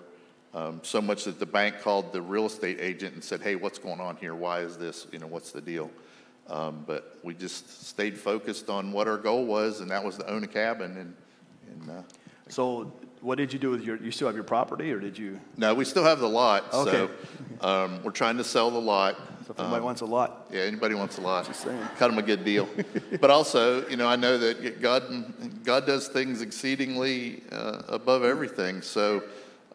Um, 0.55 0.83
so 0.85 1.03
much 1.03 1.25
that 1.25 1.41
the 1.41 1.47
bank 1.47 1.81
called 1.81 2.13
the 2.13 2.23
real 2.23 2.47
estate 2.47 2.79
agent 2.81 3.15
and 3.15 3.25
said, 3.25 3.41
"Hey, 3.41 3.57
what's 3.57 3.79
going 3.79 4.01
on 4.01 4.17
here? 4.19 4.37
Why 4.37 4.61
is 4.61 4.77
this? 4.77 5.09
You 5.11 5.19
know, 5.19 5.27
what's 5.27 5.51
the 5.51 5.61
deal?" 5.61 5.91
Um, 6.49 6.85
but 6.87 7.19
we 7.25 7.35
just 7.35 7.89
stayed 7.89 8.17
focused 8.17 8.71
on 8.71 8.93
what 8.93 9.09
our 9.09 9.19
goal 9.19 9.47
was, 9.47 9.81
and 9.81 9.91
that 9.91 10.05
was 10.05 10.17
to 10.19 10.31
own 10.31 10.45
a 10.45 10.49
cabin. 10.49 10.97
And, 10.97 11.15
and 11.73 11.99
uh, 11.99 12.03
so, 12.49 12.93
what 13.21 13.37
did 13.37 13.53
you 13.53 13.59
do 13.59 13.71
with 13.71 13.83
your? 13.83 13.97
You 13.97 14.11
still 14.11 14.29
have 14.29 14.35
your 14.35 14.45
property, 14.45 14.91
or 14.93 14.99
did 14.99 15.19
you? 15.19 15.41
No, 15.57 15.75
we 15.75 15.85
still 15.85 16.05
have 16.05 16.21
the 16.21 16.29
lot. 16.29 16.73
Okay. 16.73 16.91
So 16.91 17.11
um, 17.67 18.03
we're 18.03 18.13
trying 18.13 18.39
to 18.39 18.45
sell 18.45 18.71
the 18.71 18.81
lot. 18.81 19.17
So 19.47 19.53
if 19.53 19.61
anybody 19.61 19.79
um, 19.79 19.85
wants 19.85 20.01
a 20.01 20.07
lot. 20.07 20.47
Yeah, 20.51 20.63
anybody 20.63 20.95
wants 20.95 21.19
a 21.19 21.21
lot. 21.21 21.47
Just 21.47 21.61
saying. 21.61 21.81
Cut 21.99 22.09
them 22.09 22.19
a 22.19 22.23
good 22.23 22.45
deal. 22.45 22.69
but 23.21 23.31
also, 23.31 23.87
you 23.89 23.97
know, 23.97 24.09
I 24.09 24.17
know 24.17 24.39
that 24.39 24.81
God 24.81 25.65
God 25.65 25.87
does 25.87 26.09
things 26.09 26.41
exceedingly 26.41 27.43
uh, 27.53 27.83
above 27.89 28.25
everything. 28.25 28.81
So 28.81 29.23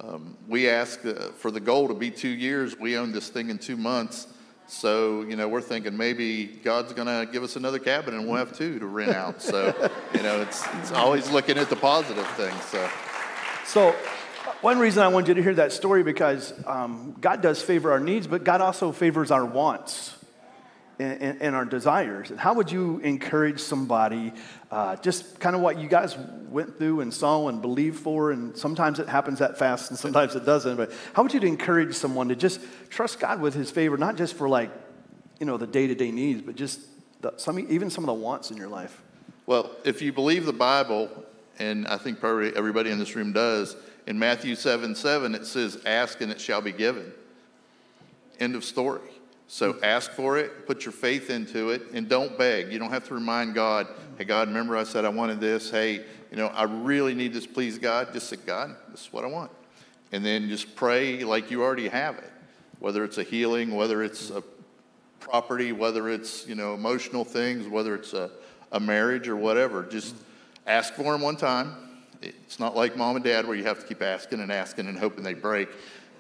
um, 0.01 0.35
we 0.47 0.67
ask 0.67 1.05
uh, 1.05 1.29
for 1.37 1.51
the 1.51 1.59
goal 1.59 1.87
to 1.87 1.93
be 1.93 2.09
two 2.09 2.29
years. 2.29 2.79
We 2.79 2.97
own 2.97 3.11
this 3.11 3.29
thing 3.29 3.49
in 3.49 3.59
two 3.59 3.77
months. 3.77 4.27
So, 4.67 5.21
you 5.21 5.35
know, 5.35 5.47
we're 5.47 5.61
thinking 5.61 5.95
maybe 5.95 6.47
God's 6.47 6.91
going 6.93 7.07
to 7.07 7.31
give 7.31 7.43
us 7.43 7.55
another 7.55 7.77
cabin 7.77 8.15
and 8.15 8.25
we'll 8.25 8.37
have 8.37 8.57
two 8.57 8.79
to 8.79 8.87
rent 8.87 9.11
out. 9.11 9.39
So, 9.39 9.67
you 10.15 10.23
know, 10.23 10.41
it's, 10.41 10.65
it's 10.79 10.91
always 10.91 11.29
looking 11.29 11.59
at 11.59 11.69
the 11.69 11.75
positive 11.75 12.25
things. 12.29 12.59
So. 12.63 12.89
So, 13.65 13.95
one 14.61 14.77
reason 14.77 15.01
I 15.01 15.07
wanted 15.07 15.29
you 15.29 15.33
to 15.33 15.43
hear 15.43 15.55
that 15.55 15.71
story 15.71 16.03
because 16.03 16.53
um, 16.67 17.15
God 17.19 17.41
does 17.41 17.61
favor 17.61 17.91
our 17.91 17.99
needs, 17.99 18.27
but 18.27 18.43
God 18.43 18.61
also 18.61 18.91
favors 18.91 19.31
our 19.31 19.43
wants 19.43 20.15
and, 20.99 21.21
and, 21.21 21.41
and 21.41 21.55
our 21.55 21.65
desires. 21.65 22.29
And 22.29 22.39
how 22.39 22.53
would 22.53 22.71
you 22.71 22.99
encourage 22.99 23.59
somebody, 23.59 24.33
uh, 24.69 24.97
just 24.97 25.39
kind 25.39 25.55
of 25.55 25.63
what 25.63 25.79
you 25.79 25.87
guys 25.87 26.15
went 26.49 26.77
through 26.77 27.01
and 27.01 27.11
saw 27.11 27.47
and 27.47 27.59
believed 27.59 27.99
for? 27.99 28.31
And 28.31 28.55
sometimes 28.55 28.99
it 28.99 29.09
happens 29.09 29.39
that 29.39 29.57
fast 29.57 29.89
and 29.89 29.99
sometimes 29.99 30.35
it 30.35 30.45
doesn't. 30.45 30.77
But 30.77 30.91
how 31.13 31.23
would 31.23 31.33
you 31.33 31.41
encourage 31.41 31.95
someone 31.95 32.29
to 32.29 32.35
just 32.35 32.61
trust 32.89 33.19
God 33.19 33.41
with 33.41 33.55
his 33.55 33.71
favor, 33.71 33.97
not 33.97 34.15
just 34.15 34.35
for 34.35 34.47
like, 34.47 34.69
you 35.39 35.47
know, 35.47 35.57
the 35.57 35.67
day 35.67 35.87
to 35.87 35.95
day 35.95 36.11
needs, 36.11 36.41
but 36.41 36.55
just 36.55 36.81
the, 37.21 37.33
some, 37.37 37.59
even 37.59 37.89
some 37.89 38.03
of 38.03 38.07
the 38.07 38.13
wants 38.13 38.51
in 38.51 38.57
your 38.57 38.69
life? 38.69 39.01
Well, 39.47 39.71
if 39.83 40.01
you 40.01 40.13
believe 40.13 40.45
the 40.45 40.53
Bible, 40.53 41.09
and 41.59 41.87
I 41.87 41.97
think 41.97 42.19
probably 42.19 42.55
everybody 42.55 42.91
in 42.91 42.99
this 42.99 43.15
room 43.15 43.31
does. 43.33 43.75
In 44.07 44.19
Matthew 44.19 44.55
7 44.55 44.95
7, 44.95 45.35
it 45.35 45.45
says, 45.45 45.79
Ask 45.85 46.21
and 46.21 46.31
it 46.31 46.39
shall 46.39 46.61
be 46.61 46.71
given. 46.71 47.11
End 48.39 48.55
of 48.55 48.63
story. 48.63 49.01
So 49.47 49.79
ask 49.83 50.11
for 50.11 50.37
it, 50.37 50.65
put 50.65 50.85
your 50.85 50.91
faith 50.91 51.29
into 51.29 51.69
it, 51.69 51.83
and 51.93 52.09
don't 52.09 52.37
beg. 52.37 52.73
You 52.73 52.79
don't 52.79 52.89
have 52.89 53.07
to 53.07 53.13
remind 53.13 53.53
God, 53.53 53.87
hey, 54.17 54.25
God, 54.25 54.47
remember 54.47 54.75
I 54.75 54.83
said 54.83 55.05
I 55.05 55.09
wanted 55.09 55.39
this. 55.39 55.69
Hey, 55.69 56.03
you 56.31 56.37
know, 56.37 56.47
I 56.47 56.63
really 56.63 57.13
need 57.13 57.31
this, 57.33 57.45
please, 57.45 57.77
God. 57.77 58.11
Just 58.11 58.27
say, 58.27 58.37
God, 58.37 58.75
this 58.89 59.01
is 59.01 59.13
what 59.13 59.23
I 59.23 59.27
want. 59.27 59.51
And 60.11 60.25
then 60.25 60.49
just 60.49 60.75
pray 60.75 61.23
like 61.23 61.51
you 61.51 61.61
already 61.61 61.87
have 61.87 62.17
it, 62.17 62.31
whether 62.79 63.03
it's 63.03 63.19
a 63.19 63.23
healing, 63.23 63.75
whether 63.75 64.03
it's 64.03 64.31
a 64.31 64.43
property, 65.19 65.71
whether 65.71 66.09
it's, 66.09 66.47
you 66.47 66.55
know, 66.55 66.73
emotional 66.73 67.23
things, 67.23 67.67
whether 67.67 67.93
it's 67.95 68.13
a, 68.13 68.31
a 68.71 68.79
marriage 68.79 69.27
or 69.27 69.35
whatever. 69.35 69.83
Just 69.83 70.15
Ask 70.67 70.93
for 70.93 71.11
them 71.11 71.21
one 71.21 71.37
time. 71.37 71.75
It's 72.21 72.59
not 72.59 72.75
like 72.75 72.97
mom 72.97 73.15
and 73.15 73.25
dad 73.25 73.47
where 73.47 73.55
you 73.55 73.63
have 73.65 73.79
to 73.79 73.85
keep 73.85 74.01
asking 74.01 74.39
and 74.39 74.51
asking 74.51 74.87
and 74.87 74.97
hoping 74.97 75.23
they 75.23 75.33
break. 75.33 75.69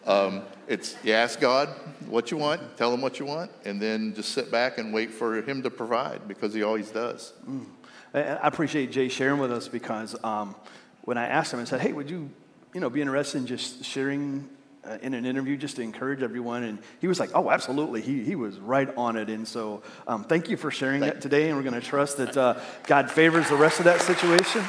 Um, 0.05 0.43
it's 0.67 0.95
you 1.03 1.13
ask 1.13 1.39
God 1.39 1.69
what 2.07 2.29
you 2.29 2.37
want, 2.37 2.77
tell 2.77 2.93
him 2.93 3.01
what 3.01 3.19
you 3.19 3.25
want, 3.25 3.49
and 3.65 3.81
then 3.81 4.13
just 4.13 4.33
sit 4.33 4.51
back 4.51 4.77
and 4.77 4.93
wait 4.93 5.09
for 5.11 5.41
him 5.41 5.63
to 5.63 5.71
provide 5.71 6.27
because 6.27 6.53
he 6.53 6.61
always 6.61 6.91
does. 6.91 7.33
Mm. 7.49 7.65
I 8.13 8.47
appreciate 8.47 8.91
Jay 8.91 9.09
sharing 9.09 9.39
with 9.39 9.51
us 9.51 9.67
because 9.67 10.15
um, 10.23 10.55
when 11.01 11.17
I 11.17 11.25
asked 11.25 11.53
him, 11.53 11.59
I 11.59 11.63
said, 11.63 11.81
"Hey, 11.81 11.91
would 11.91 12.09
you, 12.09 12.29
you 12.73 12.79
know, 12.79 12.89
be 12.89 13.01
interested 13.01 13.39
in 13.39 13.47
just 13.47 13.83
sharing 13.83 14.47
uh, 14.87 14.97
in 15.01 15.13
an 15.13 15.25
interview 15.25 15.57
just 15.57 15.75
to 15.77 15.81
encourage 15.81 16.21
everyone. 16.21 16.63
And 16.63 16.79
he 16.99 17.07
was 17.07 17.19
like, 17.19 17.31
oh, 17.33 17.49
absolutely. 17.49 18.01
He, 18.01 18.23
he 18.23 18.35
was 18.35 18.59
right 18.59 18.89
on 18.97 19.15
it. 19.15 19.29
And 19.29 19.47
so 19.47 19.81
um, 20.07 20.23
thank 20.23 20.49
you 20.49 20.57
for 20.57 20.71
sharing 20.71 21.01
thank 21.01 21.15
that 21.15 21.21
today. 21.21 21.49
And 21.49 21.57
we're 21.57 21.63
going 21.63 21.79
to 21.79 21.87
trust 21.87 22.17
that 22.17 22.35
uh, 22.37 22.59
God 22.85 23.11
favors 23.11 23.49
the 23.49 23.55
rest 23.55 23.79
of 23.79 23.85
that 23.85 24.01
situation. 24.01 24.63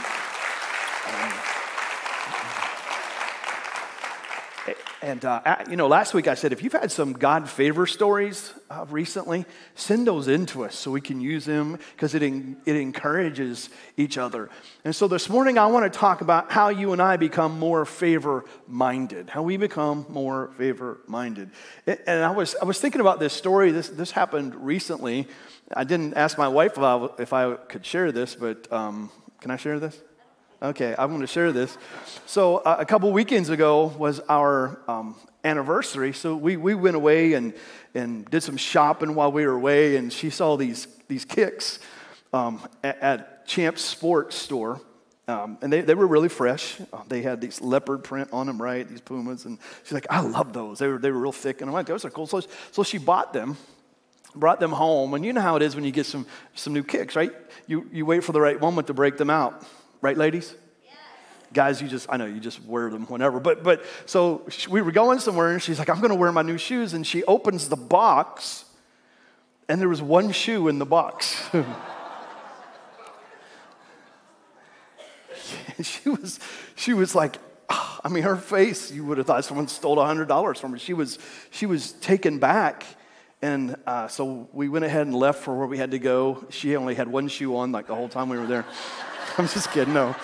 And, 5.06 5.24
uh, 5.24 5.58
you 5.70 5.76
know, 5.76 5.86
last 5.86 6.14
week 6.14 6.26
I 6.26 6.34
said 6.34 6.52
if 6.52 6.64
you've 6.64 6.72
had 6.72 6.90
some 6.90 7.12
God 7.12 7.48
favor 7.48 7.86
stories 7.86 8.52
uh, 8.68 8.86
recently, 8.90 9.44
send 9.76 10.04
those 10.04 10.26
in 10.26 10.46
to 10.46 10.64
us 10.64 10.74
so 10.74 10.90
we 10.90 11.00
can 11.00 11.20
use 11.20 11.44
them 11.44 11.78
because 11.94 12.16
it, 12.16 12.24
it 12.24 12.74
encourages 12.74 13.70
each 13.96 14.18
other. 14.18 14.50
And 14.84 14.96
so 14.96 15.06
this 15.06 15.28
morning 15.28 15.58
I 15.58 15.66
want 15.66 15.84
to 15.92 15.96
talk 15.96 16.22
about 16.22 16.50
how 16.50 16.70
you 16.70 16.92
and 16.92 17.00
I 17.00 17.18
become 17.18 17.56
more 17.56 17.84
favor 17.84 18.46
minded, 18.66 19.30
how 19.30 19.42
we 19.42 19.56
become 19.56 20.06
more 20.08 20.50
favor 20.58 20.98
minded. 21.06 21.50
And 21.86 22.24
I 22.24 22.32
was, 22.32 22.56
I 22.60 22.64
was 22.64 22.80
thinking 22.80 23.00
about 23.00 23.20
this 23.20 23.32
story. 23.32 23.70
This, 23.70 23.88
this 23.88 24.10
happened 24.10 24.56
recently. 24.56 25.28
I 25.72 25.84
didn't 25.84 26.14
ask 26.14 26.36
my 26.36 26.48
wife 26.48 26.72
if 26.72 26.82
I, 26.82 27.08
if 27.20 27.32
I 27.32 27.54
could 27.54 27.86
share 27.86 28.10
this, 28.10 28.34
but 28.34 28.72
um, 28.72 29.12
can 29.40 29.52
I 29.52 29.56
share 29.56 29.78
this? 29.78 29.96
Okay, 30.62 30.94
I 30.94 31.04
want 31.04 31.20
to 31.20 31.26
share 31.26 31.52
this. 31.52 31.76
So, 32.24 32.58
uh, 32.58 32.76
a 32.78 32.86
couple 32.86 33.12
weekends 33.12 33.50
ago 33.50 33.88
was 33.98 34.20
our 34.20 34.80
um, 34.88 35.14
anniversary. 35.44 36.14
So, 36.14 36.34
we, 36.34 36.56
we 36.56 36.74
went 36.74 36.96
away 36.96 37.34
and, 37.34 37.52
and 37.94 38.24
did 38.30 38.42
some 38.42 38.56
shopping 38.56 39.14
while 39.14 39.30
we 39.30 39.46
were 39.46 39.52
away, 39.52 39.96
and 39.96 40.10
she 40.10 40.30
saw 40.30 40.56
these, 40.56 40.88
these 41.08 41.26
kicks 41.26 41.78
um, 42.32 42.66
at, 42.82 42.98
at 43.02 43.46
Champ's 43.46 43.82
Sports 43.82 44.34
Store. 44.34 44.80
Um, 45.28 45.58
and 45.60 45.70
they, 45.70 45.82
they 45.82 45.94
were 45.94 46.06
really 46.06 46.30
fresh. 46.30 46.80
Uh, 46.90 47.02
they 47.06 47.20
had 47.20 47.42
these 47.42 47.60
leopard 47.60 48.02
print 48.02 48.30
on 48.32 48.46
them, 48.46 48.62
right? 48.62 48.88
These 48.88 49.02
pumas. 49.02 49.44
And 49.44 49.58
she's 49.82 49.92
like, 49.92 50.06
I 50.08 50.20
love 50.20 50.54
those. 50.54 50.78
They 50.78 50.88
were, 50.88 50.98
they 50.98 51.10
were 51.10 51.18
real 51.18 51.32
thick. 51.32 51.60
And 51.60 51.68
I'm 51.68 51.74
like, 51.74 51.86
those 51.86 52.06
are 52.06 52.10
cool. 52.10 52.26
So, 52.26 52.40
so 52.70 52.82
she 52.82 52.96
bought 52.96 53.34
them, 53.34 53.58
brought 54.34 54.60
them 54.60 54.70
home. 54.72 55.12
And 55.12 55.24
you 55.24 55.34
know 55.34 55.40
how 55.42 55.56
it 55.56 55.62
is 55.62 55.74
when 55.74 55.84
you 55.84 55.90
get 55.90 56.06
some, 56.06 56.26
some 56.54 56.72
new 56.72 56.84
kicks, 56.84 57.14
right? 57.14 57.32
You, 57.66 57.90
you 57.92 58.06
wait 58.06 58.24
for 58.24 58.32
the 58.32 58.40
right 58.40 58.58
moment 58.58 58.86
to 58.86 58.94
break 58.94 59.18
them 59.18 59.28
out. 59.28 59.66
Right, 60.00 60.16
ladies? 60.16 60.54
Guys, 61.52 61.80
you 61.80 61.88
just, 61.88 62.06
I 62.10 62.16
know 62.16 62.26
you 62.26 62.40
just 62.40 62.62
wear 62.64 62.90
them 62.90 63.06
whenever. 63.06 63.40
But, 63.40 63.62
but 63.62 63.84
so 64.04 64.46
we 64.68 64.82
were 64.82 64.92
going 64.92 65.20
somewhere 65.20 65.52
and 65.52 65.62
she's 65.62 65.78
like, 65.78 65.88
I'm 65.88 66.00
going 66.00 66.10
to 66.10 66.16
wear 66.16 66.32
my 66.32 66.42
new 66.42 66.58
shoes. 66.58 66.92
And 66.92 67.06
she 67.06 67.24
opens 67.24 67.68
the 67.68 67.76
box 67.76 68.64
and 69.68 69.80
there 69.80 69.88
was 69.88 70.02
one 70.02 70.32
shoe 70.32 70.68
in 70.68 70.78
the 70.78 70.86
box. 70.86 71.48
she 75.82 76.08
was, 76.08 76.38
she 76.74 76.92
was 76.92 77.14
like, 77.14 77.36
oh, 77.68 78.00
I 78.04 78.08
mean, 78.08 78.22
her 78.22 78.36
face, 78.36 78.92
you 78.92 79.04
would 79.06 79.18
have 79.18 79.26
thought 79.26 79.44
someone 79.44 79.68
stole 79.68 79.96
$100 79.96 80.58
from 80.58 80.72
her. 80.72 80.78
She 80.78 80.94
was, 80.94 81.18
she 81.50 81.66
was 81.66 81.92
taken 81.92 82.38
back. 82.38 82.84
And 83.42 83.76
uh, 83.86 84.08
so 84.08 84.48
we 84.52 84.68
went 84.68 84.84
ahead 84.84 85.06
and 85.06 85.14
left 85.14 85.42
for 85.42 85.56
where 85.56 85.66
we 85.66 85.78
had 85.78 85.90
to 85.90 85.98
go. 85.98 86.44
She 86.50 86.76
only 86.76 86.94
had 86.94 87.08
one 87.08 87.28
shoe 87.28 87.56
on 87.56 87.72
like 87.72 87.86
the 87.86 87.94
whole 87.94 88.08
time 88.08 88.28
we 88.28 88.38
were 88.38 88.46
there. 88.46 88.64
I'm 89.38 89.48
just 89.48 89.70
kidding, 89.70 89.94
no. 89.94 90.14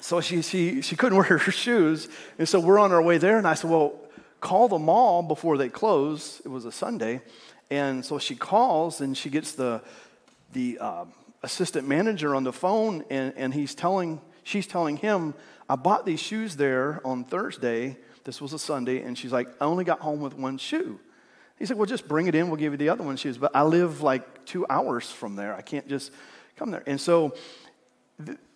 So 0.00 0.20
she, 0.20 0.42
she, 0.42 0.82
she 0.82 0.96
couldn't 0.96 1.16
wear 1.16 1.24
her 1.38 1.50
shoes. 1.50 2.08
And 2.38 2.48
so 2.48 2.60
we're 2.60 2.78
on 2.78 2.92
our 2.92 3.02
way 3.02 3.18
there. 3.18 3.38
And 3.38 3.46
I 3.46 3.54
said, 3.54 3.70
Well, 3.70 3.94
call 4.40 4.68
the 4.68 4.78
mall 4.78 5.22
before 5.22 5.56
they 5.56 5.68
close. 5.68 6.40
It 6.44 6.48
was 6.48 6.64
a 6.64 6.72
Sunday. 6.72 7.20
And 7.70 8.04
so 8.04 8.18
she 8.18 8.34
calls 8.34 9.00
and 9.00 9.16
she 9.16 9.30
gets 9.30 9.52
the, 9.52 9.80
the 10.52 10.78
uh, 10.80 11.04
assistant 11.42 11.86
manager 11.86 12.34
on 12.34 12.44
the 12.44 12.52
phone. 12.52 13.04
And, 13.10 13.32
and 13.36 13.54
he's 13.54 13.74
telling, 13.74 14.20
she's 14.42 14.66
telling 14.66 14.96
him, 14.96 15.34
I 15.68 15.76
bought 15.76 16.04
these 16.04 16.20
shoes 16.20 16.56
there 16.56 17.00
on 17.04 17.24
Thursday. 17.24 17.96
This 18.24 18.40
was 18.40 18.52
a 18.52 18.58
Sunday. 18.58 19.02
And 19.02 19.16
she's 19.16 19.32
like, 19.32 19.48
I 19.60 19.64
only 19.64 19.84
got 19.84 20.00
home 20.00 20.20
with 20.20 20.34
one 20.34 20.58
shoe. 20.58 20.98
He 21.58 21.66
said, 21.66 21.76
Well, 21.76 21.86
just 21.86 22.08
bring 22.08 22.26
it 22.26 22.34
in. 22.34 22.48
We'll 22.48 22.56
give 22.56 22.72
you 22.72 22.78
the 22.78 22.88
other 22.88 23.04
one 23.04 23.16
shoes. 23.16 23.38
But 23.38 23.54
I 23.54 23.62
live 23.62 24.02
like 24.02 24.44
two 24.46 24.66
hours 24.68 25.10
from 25.10 25.36
there. 25.36 25.54
I 25.54 25.60
can't 25.60 25.86
just 25.86 26.10
come 26.60 26.70
there. 26.72 26.82
And 26.86 27.00
so 27.00 27.34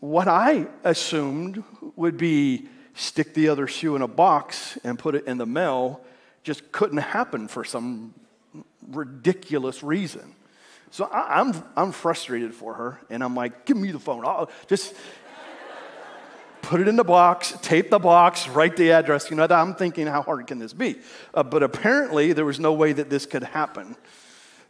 what 0.00 0.28
I 0.28 0.66
assumed 0.84 1.64
would 1.96 2.18
be 2.18 2.68
stick 2.92 3.32
the 3.32 3.48
other 3.48 3.66
shoe 3.66 3.96
in 3.96 4.02
a 4.02 4.06
box 4.06 4.78
and 4.84 4.98
put 4.98 5.14
it 5.14 5.26
in 5.26 5.38
the 5.38 5.46
mail 5.46 6.02
just 6.42 6.70
couldn't 6.70 6.98
happen 6.98 7.48
for 7.48 7.64
some 7.64 8.12
ridiculous 8.88 9.82
reason. 9.82 10.34
So 10.90 11.06
I, 11.06 11.40
am 11.40 11.52
I'm, 11.54 11.64
I'm 11.76 11.92
frustrated 11.92 12.54
for 12.54 12.74
her, 12.74 13.00
and 13.08 13.24
I'm 13.24 13.34
like, 13.34 13.64
give 13.64 13.78
me 13.78 13.90
the 13.90 13.98
phone. 13.98 14.26
I'll 14.26 14.50
just 14.68 14.94
put 16.60 16.82
it 16.82 16.88
in 16.88 16.96
the 16.96 17.04
box, 17.04 17.56
tape 17.62 17.88
the 17.88 17.98
box, 17.98 18.46
write 18.48 18.76
the 18.76 18.92
address. 18.92 19.30
You 19.30 19.36
know, 19.36 19.46
I'm 19.48 19.74
thinking, 19.74 20.06
how 20.06 20.20
hard 20.20 20.46
can 20.46 20.58
this 20.58 20.74
be? 20.74 20.96
Uh, 21.32 21.42
but 21.42 21.62
apparently, 21.62 22.34
there 22.34 22.44
was 22.44 22.60
no 22.60 22.74
way 22.74 22.92
that 22.92 23.08
this 23.08 23.24
could 23.24 23.44
happen. 23.44 23.96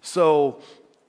So 0.03 0.63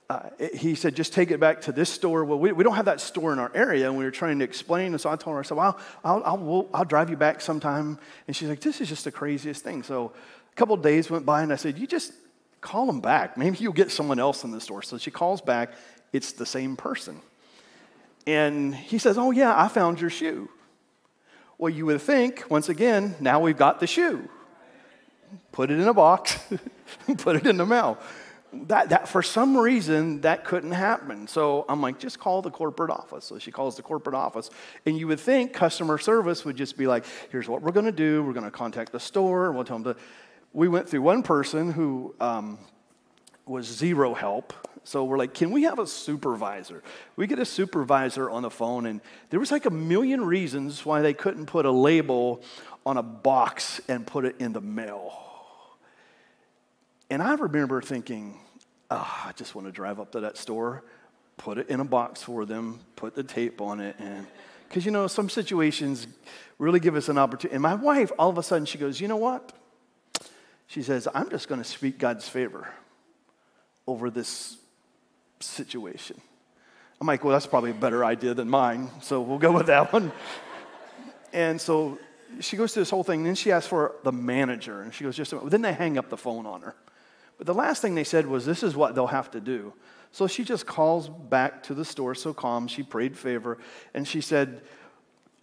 uh, 0.08 0.30
he 0.54 0.76
said, 0.76 0.94
just 0.94 1.12
take 1.12 1.32
it 1.32 1.40
back 1.40 1.62
to 1.62 1.72
this 1.72 1.90
store. 1.90 2.24
Well, 2.24 2.38
we, 2.38 2.52
we 2.52 2.62
don't 2.62 2.76
have 2.76 2.84
that 2.84 3.00
store 3.00 3.32
in 3.32 3.40
our 3.40 3.50
area. 3.54 3.88
And 3.88 3.98
we 3.98 4.04
were 4.04 4.12
trying 4.12 4.38
to 4.38 4.44
explain. 4.44 4.92
And 4.92 5.00
so 5.00 5.10
I 5.10 5.16
told 5.16 5.34
her, 5.34 5.40
I 5.40 5.42
said, 5.42 5.56
well, 5.56 5.78
I'll, 6.04 6.22
I'll, 6.24 6.38
we'll, 6.38 6.68
I'll 6.72 6.84
drive 6.84 7.10
you 7.10 7.16
back 7.16 7.40
sometime. 7.40 7.98
And 8.26 8.36
she's 8.36 8.48
like, 8.48 8.60
this 8.60 8.80
is 8.80 8.88
just 8.88 9.04
the 9.04 9.10
craziest 9.10 9.64
thing. 9.64 9.82
So 9.82 10.12
a 10.52 10.54
couple 10.54 10.76
days 10.76 11.10
went 11.10 11.26
by 11.26 11.42
and 11.42 11.52
I 11.52 11.56
said, 11.56 11.76
you 11.78 11.88
just 11.88 12.12
call 12.60 12.86
them 12.86 13.00
back. 13.00 13.36
Maybe 13.36 13.58
you'll 13.58 13.72
get 13.72 13.90
someone 13.90 14.20
else 14.20 14.44
in 14.44 14.52
the 14.52 14.60
store. 14.60 14.82
So 14.82 14.96
she 14.96 15.10
calls 15.10 15.40
back. 15.40 15.72
It's 16.12 16.32
the 16.32 16.46
same 16.46 16.76
person. 16.76 17.20
And 18.28 18.74
he 18.74 18.98
says, 18.98 19.18
oh, 19.18 19.32
yeah, 19.32 19.60
I 19.60 19.66
found 19.66 20.00
your 20.00 20.10
shoe. 20.10 20.48
Well, 21.58 21.70
you 21.70 21.86
would 21.86 22.00
think, 22.00 22.44
once 22.48 22.68
again, 22.68 23.16
now 23.18 23.40
we've 23.40 23.56
got 23.56 23.80
the 23.80 23.86
shoe. 23.86 24.28
Put 25.50 25.70
it 25.70 25.80
in 25.80 25.88
a 25.88 25.94
box, 25.94 26.38
put 27.18 27.36
it 27.36 27.46
in 27.46 27.56
the 27.56 27.66
mail 27.66 27.98
that, 28.66 28.90
that 28.90 29.08
for 29.08 29.22
some 29.22 29.56
reason 29.56 30.20
that 30.22 30.44
couldn't 30.44 30.72
happen. 30.72 31.26
So 31.28 31.64
i'm 31.68 31.80
like 31.80 31.98
just 31.98 32.18
call 32.18 32.42
the 32.42 32.50
corporate 32.50 32.90
office. 32.90 33.24
So 33.24 33.38
she 33.38 33.50
calls 33.50 33.76
the 33.76 33.82
corporate 33.82 34.14
office. 34.14 34.50
And 34.84 34.98
you 34.98 35.06
would 35.08 35.20
think 35.20 35.52
customer 35.52 35.98
service 35.98 36.44
would 36.44 36.56
just 36.56 36.76
be 36.76 36.86
like 36.86 37.04
here's 37.30 37.48
what 37.48 37.62
we're 37.62 37.72
going 37.72 37.86
to 37.86 37.92
do. 37.92 38.22
We're 38.22 38.32
going 38.32 38.44
to 38.44 38.50
contact 38.50 38.92
the 38.92 39.00
store. 39.00 39.52
We'll 39.52 39.64
tell 39.64 39.78
them 39.78 39.94
to 39.94 40.00
we 40.52 40.68
went 40.68 40.88
through 40.88 41.02
one 41.02 41.22
person 41.22 41.70
who 41.70 42.14
um, 42.18 42.58
was 43.44 43.66
zero 43.66 44.14
help. 44.14 44.52
So 44.84 45.04
we're 45.04 45.18
like 45.18 45.34
can 45.34 45.50
we 45.50 45.64
have 45.64 45.78
a 45.78 45.86
supervisor? 45.86 46.82
We 47.16 47.26
get 47.26 47.38
a 47.38 47.44
supervisor 47.44 48.30
on 48.30 48.42
the 48.42 48.50
phone 48.50 48.86
and 48.86 49.00
there 49.30 49.40
was 49.40 49.50
like 49.50 49.66
a 49.66 49.70
million 49.70 50.24
reasons 50.24 50.84
why 50.84 51.02
they 51.02 51.14
couldn't 51.14 51.46
put 51.46 51.66
a 51.66 51.70
label 51.70 52.42
on 52.84 52.96
a 52.96 53.02
box 53.02 53.80
and 53.88 54.06
put 54.06 54.24
it 54.24 54.36
in 54.38 54.52
the 54.52 54.60
mail. 54.60 55.22
And 57.10 57.22
I 57.22 57.34
remember 57.34 57.80
thinking, 57.80 58.38
oh, 58.90 59.22
I 59.24 59.32
just 59.32 59.54
want 59.54 59.66
to 59.66 59.72
drive 59.72 60.00
up 60.00 60.12
to 60.12 60.20
that 60.20 60.36
store, 60.36 60.82
put 61.36 61.58
it 61.58 61.68
in 61.68 61.80
a 61.80 61.84
box 61.84 62.22
for 62.22 62.44
them, 62.44 62.80
put 62.96 63.14
the 63.14 63.22
tape 63.22 63.60
on 63.60 63.80
it, 63.80 63.96
and 63.98 64.26
because 64.68 64.84
you 64.84 64.90
know 64.90 65.06
some 65.06 65.28
situations 65.28 66.06
really 66.58 66.80
give 66.80 66.96
us 66.96 67.08
an 67.08 67.18
opportunity. 67.18 67.54
And 67.54 67.62
my 67.62 67.74
wife, 67.74 68.10
all 68.18 68.30
of 68.30 68.38
a 68.38 68.42
sudden, 68.42 68.66
she 68.66 68.78
goes, 68.78 69.00
you 69.00 69.08
know 69.08 69.16
what? 69.16 69.52
She 70.66 70.82
says, 70.82 71.06
I'm 71.14 71.30
just 71.30 71.48
going 71.48 71.62
to 71.62 71.68
speak 71.68 71.98
God's 71.98 72.28
favor 72.28 72.68
over 73.86 74.10
this 74.10 74.56
situation. 75.40 76.20
I'm 77.00 77.06
like, 77.06 77.22
well, 77.22 77.32
that's 77.32 77.46
probably 77.46 77.70
a 77.70 77.74
better 77.74 78.04
idea 78.04 78.34
than 78.34 78.48
mine, 78.48 78.90
so 79.02 79.20
we'll 79.20 79.38
go 79.38 79.52
with 79.52 79.66
that 79.66 79.92
one. 79.92 80.10
and 81.32 81.60
so 81.60 81.98
she 82.40 82.56
goes 82.56 82.72
through 82.72 82.82
this 82.82 82.90
whole 82.90 83.04
thing, 83.04 83.20
and 83.20 83.28
then 83.28 83.34
she 83.34 83.52
asks 83.52 83.68
for 83.68 83.94
the 84.02 84.12
manager, 84.12 84.82
and 84.82 84.92
she 84.92 85.04
goes, 85.04 85.16
just 85.16 85.32
a 85.32 85.36
minute. 85.36 85.50
Then 85.50 85.62
they 85.62 85.72
hang 85.72 85.98
up 85.98 86.08
the 86.08 86.16
phone 86.16 86.46
on 86.46 86.62
her. 86.62 86.74
But 87.38 87.46
the 87.46 87.54
last 87.54 87.82
thing 87.82 87.94
they 87.94 88.04
said 88.04 88.26
was, 88.26 88.46
This 88.46 88.62
is 88.62 88.76
what 88.76 88.94
they'll 88.94 89.06
have 89.06 89.30
to 89.32 89.40
do. 89.40 89.72
So 90.12 90.26
she 90.26 90.44
just 90.44 90.66
calls 90.66 91.08
back 91.08 91.62
to 91.64 91.74
the 91.74 91.84
store 91.84 92.14
so 92.14 92.32
calm. 92.32 92.68
She 92.68 92.82
prayed 92.82 93.18
favor, 93.18 93.58
and 93.92 94.06
she 94.08 94.20
said, 94.20 94.62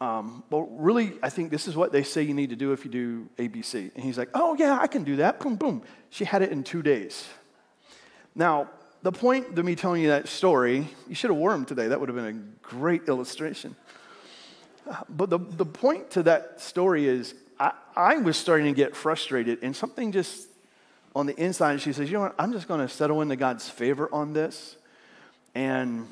um, 0.02 0.44
Well, 0.50 0.68
really, 0.72 1.14
I 1.22 1.30
think 1.30 1.52
this 1.52 1.68
is 1.68 1.76
what 1.76 1.92
they 1.92 2.04
say 2.04 2.24
you 2.24 2.34
need 2.34 2.50
to 2.50 2.56
do 2.56 2.72
if 2.72 2.84
you 2.84 2.92
do 2.92 3.30
ABC. 3.38 3.92
And 3.94 4.04
he's 4.04 4.18
like, 4.18 4.30
Oh, 4.34 4.56
yeah, 4.56 4.80
I 4.80 4.88
can 4.88 5.04
do 5.04 5.18
that. 5.18 5.40
Boom, 5.40 5.56
boom. 5.56 5.84
She 6.10 6.26
had 6.26 6.42
it 6.42 6.52
in 6.52 6.64
two 6.64 6.82
days. 6.82 7.28
Now, 8.36 8.70
the 9.04 9.12
point 9.12 9.58
of 9.58 9.66
me 9.66 9.76
telling 9.76 10.02
you 10.02 10.08
that 10.08 10.28
story, 10.28 10.88
you 11.08 11.16
should 11.16 11.30
have 11.30 11.38
worn 11.38 11.54
them 11.54 11.66
today. 11.66 11.90
That 11.90 12.00
would 12.00 12.10
have 12.10 12.16
been 12.16 12.26
a 12.26 12.68
great 12.68 13.08
illustration. 13.08 13.76
But 15.10 15.30
the, 15.30 15.40
the 15.40 15.66
point 15.66 16.12
to 16.12 16.24
that 16.24 16.62
story 16.62 17.06
is 17.08 17.36
I, 17.60 17.74
I 17.96 18.18
was 18.18 18.38
starting 18.38 18.66
to 18.66 18.74
get 18.74 18.96
frustrated, 18.96 19.60
and 19.62 19.76
something 19.76 20.12
just 20.12 20.48
on 21.16 21.26
the 21.26 21.36
inside, 21.40 21.82
she 21.82 21.94
says, 21.94 22.10
You 22.10 22.16
know 22.16 22.22
what? 22.22 22.36
I'm 22.40 22.52
just 22.52 22.68
going 22.68 22.80
to 22.80 22.90
settle 22.90 23.22
into 23.22 23.36
God's 23.36 23.70
favor 23.70 24.10
on 24.12 24.34
this. 24.34 24.76
And 25.56 26.08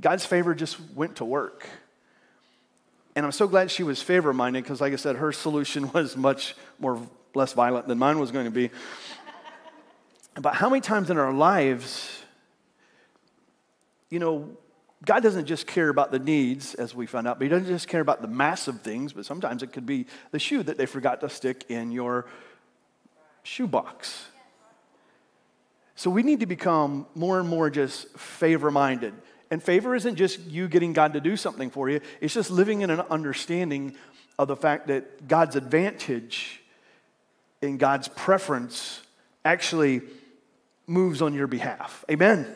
God's 0.00 0.26
favor 0.26 0.54
just 0.54 0.78
went 0.94 1.16
to 1.16 1.24
work. 1.24 1.66
And 3.16 3.26
I'm 3.26 3.32
so 3.32 3.48
glad 3.48 3.70
she 3.70 3.82
was 3.82 4.02
favor 4.02 4.32
minded 4.32 4.64
because, 4.64 4.80
like 4.80 4.92
I 4.92 4.96
said, 4.96 5.16
her 5.16 5.32
solution 5.32 5.90
was 5.94 6.16
much 6.16 6.56
more 6.78 7.00
less 7.34 7.52
violent 7.52 7.86
than 7.86 7.98
mine 7.98 8.18
was 8.18 8.30
going 8.30 8.46
to 8.46 8.50
be. 8.50 8.70
but 10.40 10.54
how 10.54 10.68
many 10.68 10.80
times 10.80 11.10
in 11.10 11.18
our 11.18 11.32
lives, 11.32 12.22
you 14.08 14.18
know, 14.18 14.50
God 15.04 15.22
doesn't 15.22 15.46
just 15.46 15.66
care 15.66 15.88
about 15.88 16.10
the 16.12 16.18
needs, 16.18 16.74
as 16.74 16.94
we 16.94 17.06
found 17.06 17.26
out, 17.26 17.38
but 17.38 17.44
He 17.44 17.48
doesn't 17.48 17.68
just 17.68 17.88
care 17.88 18.00
about 18.00 18.20
the 18.20 18.28
massive 18.28 18.82
things, 18.82 19.12
but 19.12 19.24
sometimes 19.24 19.62
it 19.62 19.72
could 19.72 19.86
be 19.86 20.06
the 20.30 20.38
shoe 20.38 20.62
that 20.62 20.76
they 20.76 20.86
forgot 20.86 21.20
to 21.22 21.28
stick 21.28 21.64
in 21.68 21.90
your 21.90 22.26
shoebox. 23.42 24.26
So 25.94 26.10
we 26.10 26.22
need 26.22 26.40
to 26.40 26.46
become 26.46 27.06
more 27.14 27.38
and 27.38 27.48
more 27.48 27.68
just 27.68 28.08
favor 28.18 28.70
minded. 28.70 29.12
And 29.50 29.62
favor 29.62 29.94
isn't 29.94 30.16
just 30.16 30.40
you 30.46 30.68
getting 30.68 30.92
God 30.92 31.12
to 31.12 31.20
do 31.20 31.36
something 31.36 31.70
for 31.70 31.90
you, 31.90 32.00
it's 32.20 32.32
just 32.32 32.50
living 32.50 32.80
in 32.82 32.90
an 32.90 33.00
understanding 33.10 33.96
of 34.38 34.48
the 34.48 34.56
fact 34.56 34.86
that 34.86 35.28
God's 35.28 35.56
advantage 35.56 36.62
and 37.60 37.78
God's 37.78 38.08
preference 38.08 39.02
actually 39.44 40.00
moves 40.86 41.20
on 41.20 41.34
your 41.34 41.46
behalf. 41.46 42.04
Amen. 42.10 42.46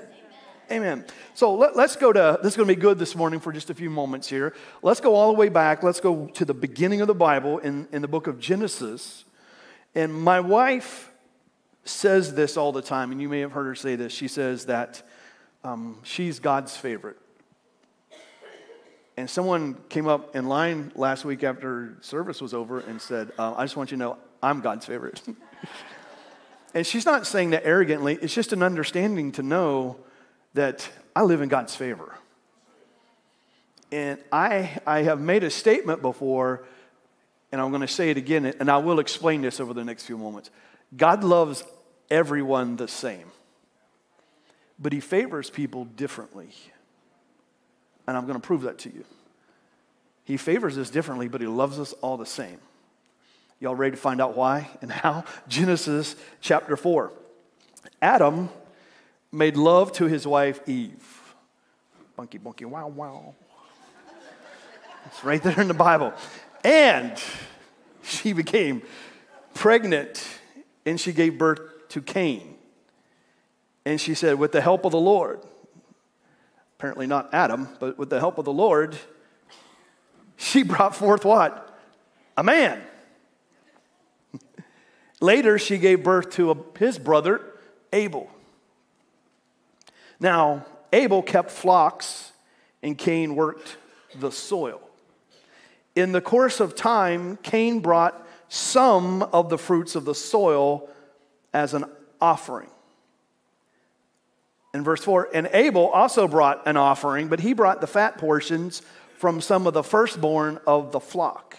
Amen. 0.70 1.04
So 1.34 1.54
let, 1.54 1.76
us 1.76 1.96
go 1.96 2.12
to, 2.12 2.38
this 2.42 2.54
is 2.54 2.56
going 2.56 2.68
to 2.68 2.74
be 2.74 2.80
good 2.80 2.98
this 2.98 3.14
morning 3.14 3.38
for 3.38 3.52
just 3.52 3.68
a 3.68 3.74
few 3.74 3.90
moments 3.90 4.28
here. 4.28 4.54
Let's 4.82 5.00
go 5.00 5.14
all 5.14 5.30
the 5.30 5.38
way 5.38 5.50
back. 5.50 5.82
Let's 5.82 6.00
go 6.00 6.26
to 6.28 6.44
the 6.44 6.54
beginning 6.54 7.02
of 7.02 7.06
the 7.06 7.14
Bible 7.14 7.58
in, 7.58 7.86
in 7.92 8.00
the 8.00 8.08
book 8.08 8.26
of 8.26 8.40
Genesis. 8.40 9.23
And 9.94 10.12
my 10.12 10.40
wife 10.40 11.12
says 11.84 12.34
this 12.34 12.56
all 12.56 12.72
the 12.72 12.82
time, 12.82 13.12
and 13.12 13.20
you 13.20 13.28
may 13.28 13.40
have 13.40 13.52
heard 13.52 13.66
her 13.66 13.74
say 13.74 13.96
this. 13.96 14.12
She 14.12 14.28
says 14.28 14.66
that 14.66 15.02
um, 15.62 15.98
she's 16.02 16.40
God's 16.40 16.76
favorite. 16.76 17.18
And 19.16 19.30
someone 19.30 19.76
came 19.88 20.08
up 20.08 20.34
in 20.34 20.48
line 20.48 20.90
last 20.96 21.24
week 21.24 21.44
after 21.44 21.96
service 22.00 22.40
was 22.40 22.52
over 22.52 22.80
and 22.80 23.00
said, 23.00 23.30
uh, 23.38 23.54
I 23.56 23.64
just 23.64 23.76
want 23.76 23.92
you 23.92 23.96
to 23.96 24.02
know 24.02 24.18
I'm 24.42 24.60
God's 24.60 24.86
favorite. 24.86 25.22
and 26.74 26.84
she's 26.84 27.06
not 27.06 27.26
saying 27.26 27.50
that 27.50 27.64
arrogantly, 27.64 28.18
it's 28.20 28.34
just 28.34 28.52
an 28.52 28.62
understanding 28.62 29.30
to 29.32 29.42
know 29.42 29.98
that 30.54 30.88
I 31.14 31.22
live 31.22 31.42
in 31.42 31.48
God's 31.48 31.76
favor. 31.76 32.16
And 33.92 34.18
I, 34.32 34.80
I 34.84 35.02
have 35.02 35.20
made 35.20 35.44
a 35.44 35.50
statement 35.50 36.02
before 36.02 36.64
and 37.54 37.62
I'm 37.62 37.68
going 37.70 37.82
to 37.82 37.86
say 37.86 38.10
it 38.10 38.16
again, 38.16 38.52
and 38.58 38.68
I 38.68 38.78
will 38.78 38.98
explain 38.98 39.42
this 39.42 39.60
over 39.60 39.72
the 39.72 39.84
next 39.84 40.06
few 40.06 40.18
moments. 40.18 40.50
God 40.96 41.22
loves 41.22 41.62
everyone 42.10 42.74
the 42.74 42.88
same, 42.88 43.30
but 44.76 44.92
He 44.92 44.98
favors 44.98 45.50
people 45.50 45.84
differently. 45.84 46.48
And 48.08 48.16
I'm 48.16 48.26
going 48.26 48.40
to 48.40 48.44
prove 48.44 48.62
that 48.62 48.78
to 48.78 48.92
you. 48.92 49.04
He 50.24 50.36
favors 50.36 50.76
us 50.78 50.90
differently, 50.90 51.28
but 51.28 51.40
He 51.40 51.46
loves 51.46 51.78
us 51.78 51.92
all 52.00 52.16
the 52.16 52.26
same. 52.26 52.58
Y'all 53.60 53.76
ready 53.76 53.92
to 53.92 54.02
find 54.02 54.20
out 54.20 54.36
why 54.36 54.68
and 54.82 54.90
how? 54.90 55.22
Genesis 55.46 56.16
chapter 56.40 56.76
4. 56.76 57.12
Adam 58.02 58.48
made 59.30 59.56
love 59.56 59.92
to 59.92 60.06
his 60.06 60.26
wife 60.26 60.68
Eve. 60.68 61.34
Bunky, 62.16 62.38
bunky, 62.38 62.64
wow, 62.64 62.88
wow. 62.88 63.36
It's 65.06 65.22
right 65.22 65.40
there 65.40 65.60
in 65.60 65.68
the 65.68 65.74
Bible. 65.74 66.12
And 66.64 67.22
she 68.02 68.32
became 68.32 68.82
pregnant 69.52 70.26
and 70.86 70.98
she 70.98 71.12
gave 71.12 71.38
birth 71.38 71.60
to 71.90 72.00
Cain. 72.00 72.56
And 73.84 74.00
she 74.00 74.14
said, 74.14 74.38
with 74.38 74.52
the 74.52 74.62
help 74.62 74.84
of 74.86 74.92
the 74.92 75.00
Lord, 75.00 75.40
apparently 76.78 77.06
not 77.06 77.32
Adam, 77.32 77.68
but 77.78 77.98
with 77.98 78.08
the 78.08 78.18
help 78.18 78.38
of 78.38 78.46
the 78.46 78.52
Lord, 78.52 78.96
she 80.36 80.62
brought 80.62 80.96
forth 80.96 81.24
what? 81.24 81.78
A 82.36 82.42
man. 82.42 82.82
Later, 85.20 85.58
she 85.58 85.78
gave 85.78 86.02
birth 86.02 86.30
to 86.30 86.50
a, 86.50 86.56
his 86.78 86.98
brother, 86.98 87.40
Abel. 87.92 88.30
Now, 90.18 90.66
Abel 90.92 91.22
kept 91.22 91.50
flocks, 91.50 92.32
and 92.82 92.96
Cain 92.98 93.34
worked 93.34 93.76
the 94.18 94.30
soil. 94.30 94.80
In 95.94 96.12
the 96.12 96.20
course 96.20 96.60
of 96.60 96.74
time, 96.74 97.38
Cain 97.42 97.80
brought 97.80 98.26
some 98.48 99.22
of 99.22 99.48
the 99.48 99.58
fruits 99.58 99.94
of 99.94 100.04
the 100.04 100.14
soil 100.14 100.88
as 101.52 101.74
an 101.74 101.84
offering. 102.20 102.68
In 104.72 104.82
verse 104.82 105.04
4, 105.04 105.28
and 105.32 105.48
Abel 105.52 105.88
also 105.88 106.26
brought 106.26 106.66
an 106.66 106.76
offering, 106.76 107.28
but 107.28 107.40
he 107.40 107.52
brought 107.52 107.80
the 107.80 107.86
fat 107.86 108.18
portions 108.18 108.82
from 109.18 109.40
some 109.40 109.68
of 109.68 109.74
the 109.74 109.84
firstborn 109.84 110.58
of 110.66 110.90
the 110.90 110.98
flock. 110.98 111.56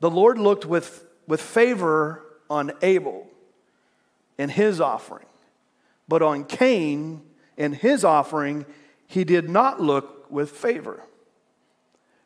The 0.00 0.10
Lord 0.10 0.36
looked 0.36 0.66
with, 0.66 1.06
with 1.26 1.40
favor 1.40 2.22
on 2.50 2.72
Abel 2.82 3.26
and 4.36 4.50
his 4.50 4.80
offering, 4.80 5.26
but 6.08 6.20
on 6.20 6.44
Cain 6.44 7.22
and 7.56 7.74
his 7.74 8.04
offering, 8.04 8.66
he 9.06 9.24
did 9.24 9.48
not 9.48 9.80
look 9.80 10.30
with 10.30 10.50
favor. 10.50 11.02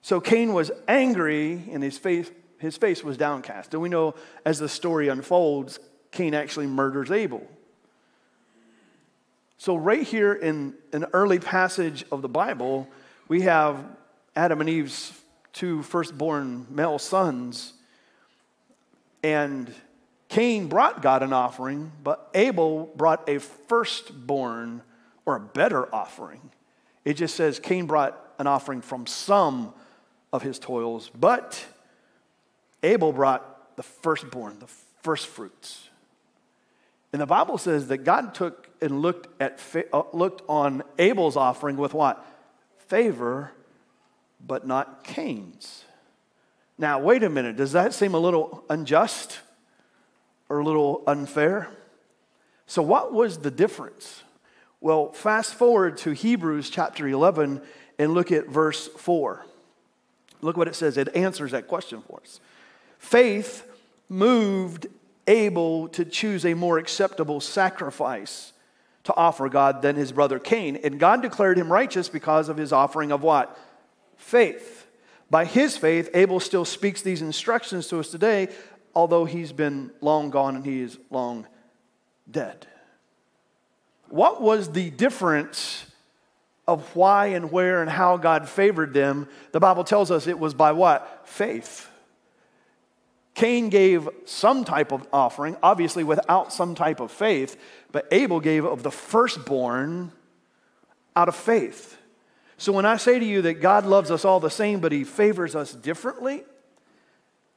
So 0.07 0.21
Cain 0.21 0.53
was 0.53 0.71
angry 0.87 1.65
and 1.73 1.83
his 1.83 1.99
face, 1.99 2.31
his 2.59 2.77
face 2.77 3.03
was 3.03 3.17
downcast. 3.17 3.75
And 3.75 3.83
we 3.83 3.89
know 3.89 4.15
as 4.45 4.61
the 4.61 4.69
story 4.69 5.09
unfolds, 5.09 5.81
Cain 6.13 6.33
actually 6.33 6.69
murders 6.69 7.11
Abel. 7.11 7.45
So, 9.59 9.75
right 9.75 10.05
here 10.05 10.33
in 10.33 10.75
an 10.93 11.07
early 11.13 11.41
passage 11.41 12.05
of 12.13 12.23
the 12.23 12.29
Bible, 12.29 12.87
we 13.27 13.41
have 13.41 13.85
Adam 14.37 14.61
and 14.61 14.71
Eve's 14.71 15.13
two 15.53 15.83
firstborn 15.83 16.69
male 16.71 17.01
sons. 17.01 17.73
And 19.25 19.75
Cain 20.29 20.69
brought 20.69 21.03
God 21.03 21.25
an 21.25 21.33
offering, 21.33 21.91
but 22.05 22.31
Abel 22.33 22.93
brought 22.95 23.29
a 23.29 23.41
firstborn 23.41 24.83
or 25.25 25.35
a 25.35 25.41
better 25.41 25.93
offering. 25.93 26.53
It 27.05 27.15
just 27.15 27.35
says 27.35 27.59
Cain 27.59 27.87
brought 27.87 28.17
an 28.39 28.47
offering 28.47 28.83
from 28.83 29.09
some 29.09 29.75
of 30.37 30.43
his 30.43 30.59
toils, 30.59 31.11
but 31.19 31.65
Abel 32.83 33.13
brought 33.13 33.77
the 33.77 33.83
firstborn, 33.83 34.59
the 34.59 34.69
first 35.03 35.27
fruits. 35.27 35.89
And 37.13 37.21
the 37.23 37.27
Bible 37.27 37.59
says 37.59 37.89
that 37.89 37.99
God 37.99 38.35
took 38.35 38.69
and 38.81 39.01
looked 39.01 39.29
at 39.41 39.61
uh, 39.93 40.03
looked 40.13 40.43
on 40.49 40.83
Abel's 40.99 41.37
offering 41.37 41.77
with 41.77 41.95
what? 41.95 42.25
Favor, 42.89 43.53
but 44.47 44.67
not 44.67 45.03
Cain's. 45.03 45.85
Now, 46.79 46.99
wait 46.99 47.23
a 47.23 47.31
minute. 47.31 47.57
Does 47.57 47.73
that 47.73 47.95
seem 47.95 48.15
a 48.15 48.19
little 48.19 48.65
unjust 48.69 49.41
or 50.49 50.59
a 50.59 50.65
little 50.65 51.03
unfair? 51.07 51.71
So, 52.67 52.83
what 52.83 53.13
was 53.13 53.39
the 53.39 53.51
difference? 53.51 54.23
Well, 54.81 55.13
fast 55.13 55.55
forward 55.55 55.97
to 55.99 56.11
Hebrews 56.11 56.69
chapter 56.69 57.09
11 57.09 57.63
and 57.99 58.13
look 58.13 58.31
at 58.31 58.49
verse 58.49 58.89
4. 58.89 59.47
Look 60.41 60.57
what 60.57 60.69
it 60.69 60.75
says. 60.75 60.97
It 60.97 61.15
answers 61.15 61.53
that 61.53 61.67
question 61.67 62.03
for 62.03 62.21
us. 62.21 62.41
Faith 62.99 63.69
moved 64.09 64.87
Abel 65.27 65.89
to 65.89 66.05
choose 66.05 66.45
a 66.45 66.55
more 66.55 66.79
acceptable 66.79 67.41
sacrifice 67.41 68.53
to 69.05 69.15
offer 69.15 69.49
God 69.49 69.83
than 69.83 69.97
his 69.97 70.13
brother 70.13 70.39
Cain. 70.39 70.77
And 70.83 70.99
God 70.99 71.23
declared 71.23 71.59
him 71.59 71.73
righteous 71.73 72.09
because 72.09 72.49
of 72.49 72.57
his 72.57 72.73
offering 72.73 73.13
of 73.13 73.23
what? 73.23 73.57
Faith. 74.17 74.87
By 75.31 75.45
his 75.45 75.77
faith, 75.77 76.11
Abel 76.15 76.41
still 76.41 76.65
speaks 76.65 77.03
these 77.03 77.23
instructions 77.23 77.89
to 77.89 78.01
us 78.01 78.11
today, 78.11 78.49
although 78.95 79.25
he's 79.25 79.53
been 79.53 79.91
long 80.01 80.31
gone 80.31 80.57
and 80.57 80.65
he 80.65 80.81
is 80.81 80.99
long 81.11 81.47
dead. 82.31 82.67
What 84.09 84.41
was 84.41 84.73
the 84.73 84.91
difference 84.91 85.87
of 86.67 86.97
why 86.97 87.27
and 87.27 87.53
where 87.53 87.81
and 87.81 87.91
how 87.91 88.17
God 88.17 88.49
favored 88.49 88.93
them? 88.93 89.29
The 89.53 89.61
Bible 89.61 89.85
tells 89.85 90.11
us 90.11 90.27
it 90.27 90.39
was 90.39 90.55
by 90.55 90.73
what? 90.73 91.23
Faith. 91.25 91.89
Cain 93.35 93.69
gave 93.69 94.09
some 94.25 94.65
type 94.65 94.93
of 94.93 95.07
offering, 95.13 95.57
obviously 95.63 96.03
without 96.03 96.53
some 96.53 96.75
type 96.75 97.01
of 97.01 97.13
faith, 97.13 97.61
but 97.93 98.09
Abel 98.11 98.41
gave 98.41 98.65
of 98.65 98.83
the 98.83 98.91
firstborn 98.91 100.11
out 101.15 101.29
of 101.29 101.37
faith. 101.37 101.99
So 102.57 102.73
when 102.73 102.87
I 102.87 102.97
say 102.97 103.19
to 103.19 103.25
you 103.25 103.43
that 103.43 103.61
God 103.61 103.85
loves 103.85 104.11
us 104.11 104.25
all 104.25 104.41
the 104.41 104.49
same, 104.49 104.81
but 104.81 104.91
he 104.91 105.05
favors 105.05 105.55
us 105.55 105.73
differently, 105.73 106.45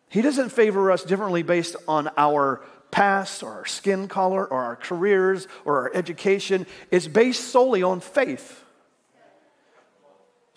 he 0.10 0.22
doesn't 0.22 0.50
favor 0.50 0.91
us 0.91 1.04
differently 1.04 1.43
based 1.43 1.78
on 1.88 2.10
our 2.17 2.62
past 2.91 3.43
or 3.43 3.54
our 3.54 3.65
skin 3.65 4.08
color 4.08 4.45
or 4.45 4.62
our 4.62 4.76
careers 4.76 5.48
or 5.63 5.84
our 5.84 5.91
education. 5.93 6.65
It's 6.91 7.08
based 7.08 7.52
solely 7.52 7.84
on 7.84 8.02
faith. 8.02 8.65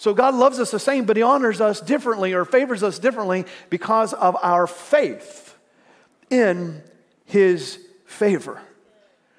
So 0.03 0.13
God 0.15 0.35
loves 0.35 0.59
us 0.59 0.73
the 0.73 0.81
same, 0.81 1.05
but 1.05 1.17
He 1.17 1.23
honors 1.23 1.61
us 1.61 1.81
differently 1.81 2.33
or 2.33 2.45
favors 2.45 2.83
us 2.83 2.99
differently 2.99 3.45
because 3.71 4.13
of 4.13 4.37
our 4.43 4.67
faith 4.67 5.57
in 6.29 6.83
His 7.25 7.79
favor. 8.05 8.61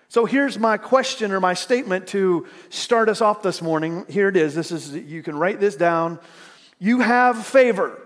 So 0.08 0.24
here's 0.24 0.58
my 0.58 0.78
question 0.78 1.34
or 1.34 1.42
my 1.42 1.54
statement 1.54 2.08
to 2.08 2.48
start 2.70 3.10
us 3.10 3.20
off 3.20 3.42
this 3.42 3.62
morning. 3.62 4.06
Here 4.08 4.30
it 4.30 4.38
is. 4.38 4.56
This 4.56 4.72
is 4.72 4.96
you 4.96 5.22
can 5.22 5.38
write 5.38 5.60
this 5.60 5.76
down. 5.76 6.18
You 6.80 7.02
have 7.02 7.46
favor, 7.46 8.02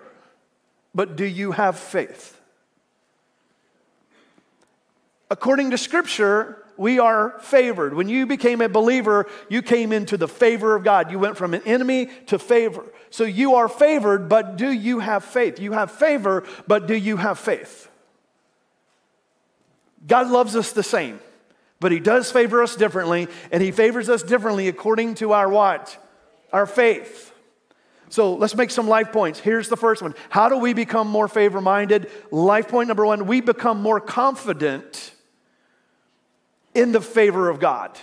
but 0.96 1.15
do 1.15 1.26
you 1.26 1.52
have 1.52 1.78
faith? 1.78 2.41
According 5.30 5.70
to 5.70 5.78
scripture, 5.78 6.65
we 6.78 7.00
are 7.00 7.40
favored. 7.40 7.94
When 7.94 8.08
you 8.08 8.26
became 8.26 8.62
a 8.62 8.70
believer, 8.70 9.28
you 9.50 9.62
came 9.62 9.92
into 9.92 10.18
the 10.18 10.28
favor 10.28 10.76
of 10.76 10.84
God. 10.84 11.12
You 11.12 11.20
went 11.20 11.38
from 11.38 11.54
an 11.54 11.62
enemy 11.66 12.10
to 12.28 12.40
favor. 12.40 12.84
So 13.10 13.24
you 13.24 13.56
are 13.56 13.68
favored, 13.68 14.30
but 14.30 14.58
do 14.58 14.70
you 14.70 15.00
have 15.00 15.24
faith? 15.24 15.60
You 15.60 15.74
have 15.74 15.92
favor, 15.92 16.44
but 16.68 16.88
do 16.88 16.96
you 16.96 17.18
have 17.18 17.40
faith? 17.40 17.90
God 20.06 20.28
loves 20.28 20.56
us 20.56 20.72
the 20.72 20.84
same. 20.84 21.20
But 21.80 21.92
he 21.92 22.00
does 22.00 22.32
favor 22.32 22.63
us 22.63 22.76
differently, 22.76 23.28
and 23.52 23.62
he 23.62 23.72
favors 23.72 24.10
us 24.10 24.24
differently 24.24 24.68
according 24.68 25.16
to 25.16 25.34
our 25.34 25.48
what? 25.48 25.98
Our 26.52 26.66
faith. 26.66 27.34
So 28.10 28.36
let's 28.36 28.56
make 28.56 28.72
some 28.72 28.88
life 28.88 29.12
points. 29.12 29.40
Here's 29.40 29.70
the 29.70 29.78
first 29.78 30.02
one. 30.02 30.16
How 30.30 30.50
do 30.50 30.58
we 30.58 30.74
become 30.74 31.08
more 31.08 31.28
favor 31.28 31.62
minded? 31.62 32.10
Life 32.32 32.70
point 32.70 32.88
number 32.88 33.06
one 33.06 33.28
we 33.28 33.42
become 33.42 33.82
more 33.82 34.00
confident 34.00 35.12
in 36.78 36.92
the 36.92 37.02
favor 37.02 37.50
of 37.50 37.60
God. 37.60 37.98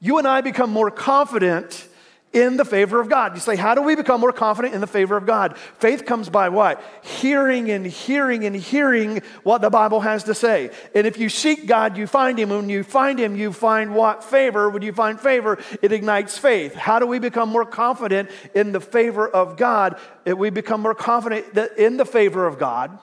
You 0.00 0.18
and 0.18 0.28
I 0.28 0.42
become 0.42 0.70
more 0.70 0.90
confident 0.90 1.88
in 2.32 2.56
the 2.56 2.64
favor 2.64 3.00
of 3.00 3.08
God. 3.08 3.34
You 3.34 3.40
say, 3.40 3.56
how 3.56 3.74
do 3.74 3.82
we 3.82 3.96
become 3.96 4.20
more 4.20 4.32
confident 4.32 4.74
in 4.74 4.80
the 4.80 4.86
favor 4.86 5.16
of 5.16 5.26
God? 5.26 5.58
Faith 5.78 6.06
comes 6.06 6.28
by 6.28 6.48
what? 6.50 6.80
Hearing 7.02 7.70
and 7.70 7.84
hearing 7.84 8.44
and 8.44 8.54
hearing 8.54 9.22
what 9.42 9.62
the 9.62 9.70
Bible 9.70 10.00
has 10.00 10.24
to 10.24 10.34
say. 10.34 10.70
And 10.94 11.06
if 11.06 11.18
you 11.18 11.28
seek 11.28 11.66
God, 11.66 11.96
you 11.96 12.06
find 12.06 12.38
Him. 12.38 12.50
When 12.50 12.68
you 12.68 12.84
find 12.84 13.18
Him, 13.18 13.34
you 13.34 13.52
find 13.52 13.94
what? 13.94 14.22
Favor. 14.22 14.70
When 14.70 14.82
you 14.82 14.92
find 14.92 15.18
favor, 15.18 15.58
it 15.82 15.90
ignites 15.90 16.38
faith. 16.38 16.74
How 16.74 17.00
do 17.00 17.06
we 17.06 17.18
become 17.18 17.48
more 17.48 17.66
confident 17.66 18.30
in 18.54 18.70
the 18.70 18.80
favor 18.80 19.28
of 19.28 19.56
God? 19.56 19.98
We 20.24 20.50
become 20.50 20.82
more 20.82 20.94
confident 20.94 21.46
in 21.76 21.96
the 21.96 22.04
favor 22.04 22.46
of 22.46 22.58
God 22.58 22.96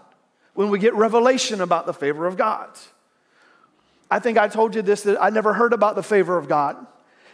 when 0.53 0.69
we 0.69 0.79
get 0.79 0.93
revelation 0.93 1.61
about 1.61 1.85
the 1.85 1.93
favor 1.93 2.27
of 2.27 2.37
God. 2.37 2.69
I 4.09 4.19
think 4.19 4.37
I 4.37 4.47
told 4.47 4.75
you 4.75 4.81
this 4.81 5.03
that 5.03 5.21
I 5.21 5.29
never 5.29 5.53
heard 5.53 5.73
about 5.73 5.95
the 5.95 6.03
favor 6.03 6.37
of 6.37 6.47
God. 6.47 6.77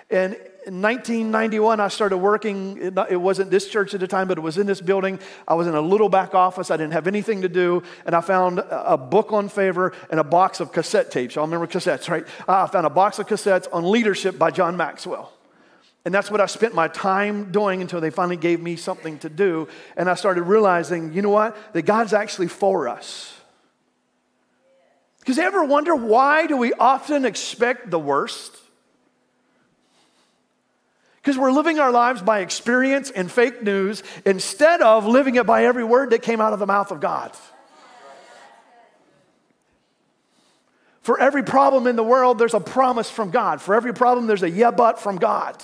And 0.09 0.33
in 0.65 0.81
1991, 0.81 1.79
I 1.79 1.88
started 1.88 2.17
working. 2.17 2.77
It 3.09 3.19
wasn't 3.19 3.51
this 3.51 3.67
church 3.67 3.93
at 3.93 3.99
the 3.99 4.07
time, 4.07 4.27
but 4.27 4.38
it 4.38 4.41
was 4.41 4.57
in 4.57 4.65
this 4.65 4.79
building. 4.79 5.19
I 5.47 5.55
was 5.55 5.67
in 5.67 5.75
a 5.75 5.81
little 5.81 6.09
back 6.09 6.33
office. 6.36 6.71
I 6.71 6.77
didn't 6.77 6.93
have 6.93 7.07
anything 7.07 7.41
to 7.41 7.49
do. 7.49 7.83
And 8.05 8.15
I 8.15 8.21
found 8.21 8.59
a 8.59 8.97
book 8.97 9.33
on 9.33 9.49
favor 9.49 9.93
and 10.09 10.19
a 10.19 10.23
box 10.23 10.59
of 10.59 10.71
cassette 10.71 11.12
tapes. 11.12 11.36
Y'all 11.36 11.45
remember 11.45 11.67
cassettes, 11.67 12.09
right? 12.09 12.25
Ah, 12.47 12.63
I 12.63 12.67
found 12.67 12.86
a 12.86 12.89
box 12.89 13.19
of 13.19 13.27
cassettes 13.27 13.67
on 13.73 13.89
leadership 13.89 14.38
by 14.38 14.51
John 14.51 14.77
Maxwell. 14.77 15.33
And 16.05 16.13
that's 16.13 16.29
what 16.29 16.41
I 16.41 16.45
spent 16.47 16.75
my 16.75 16.89
time 16.89 17.51
doing 17.51 17.81
until 17.81 18.01
they 18.01 18.09
finally 18.09 18.38
gave 18.38 18.59
me 18.59 18.75
something 18.75 19.19
to 19.19 19.29
do. 19.29 19.67
And 19.95 20.09
I 20.09 20.15
started 20.15 20.43
realizing, 20.43 21.13
you 21.13 21.21
know 21.21 21.29
what? 21.29 21.57
That 21.73 21.83
God's 21.83 22.13
actually 22.13 22.47
for 22.49 22.88
us. 22.88 23.32
Because 25.23 25.39
ever 25.39 25.63
wonder 25.63 25.95
why 25.95 26.47
do 26.47 26.57
we 26.57 26.73
often 26.73 27.23
expect 27.23 27.89
the 27.89 27.97
worst? 27.97 28.57
Because 31.21 31.38
we're 31.38 31.53
living 31.53 31.79
our 31.79 31.91
lives 31.91 32.21
by 32.21 32.41
experience 32.41 33.09
and 33.09 33.31
fake 33.31 33.63
news 33.63 34.03
instead 34.25 34.81
of 34.81 35.05
living 35.05 35.36
it 35.36 35.45
by 35.45 35.63
every 35.63 35.86
word 35.86 36.09
that 36.09 36.23
came 36.23 36.41
out 36.41 36.51
of 36.51 36.59
the 36.59 36.65
mouth 36.65 36.91
of 36.91 36.99
God. 36.99 37.31
For 41.03 41.17
every 41.17 41.43
problem 41.43 41.88
in 41.88 41.95
the 41.95 42.03
world, 42.03 42.38
there's 42.38 42.53
a 42.53 42.59
promise 42.59 43.09
from 43.09 43.31
God. 43.31 43.62
For 43.62 43.75
every 43.75 43.93
problem, 43.93 44.27
there's 44.27 44.43
a 44.43 44.49
yeah, 44.49 44.71
but 44.71 44.99
from 44.99 45.15
God. 45.15 45.63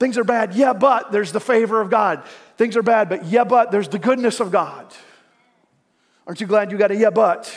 Things 0.00 0.18
are 0.18 0.24
bad, 0.24 0.54
yeah, 0.54 0.72
but 0.72 1.12
there's 1.12 1.30
the 1.30 1.38
favor 1.38 1.80
of 1.80 1.90
God. 1.90 2.24
Things 2.56 2.76
are 2.76 2.82
bad, 2.82 3.08
but 3.08 3.26
yeah, 3.26 3.44
but 3.44 3.70
there's 3.70 3.88
the 3.88 4.00
goodness 4.00 4.40
of 4.40 4.50
God. 4.50 4.92
Aren't 6.26 6.40
you 6.40 6.48
glad 6.48 6.72
you 6.72 6.78
got 6.78 6.90
a 6.90 6.96
yeah, 6.96 7.10
but? 7.10 7.54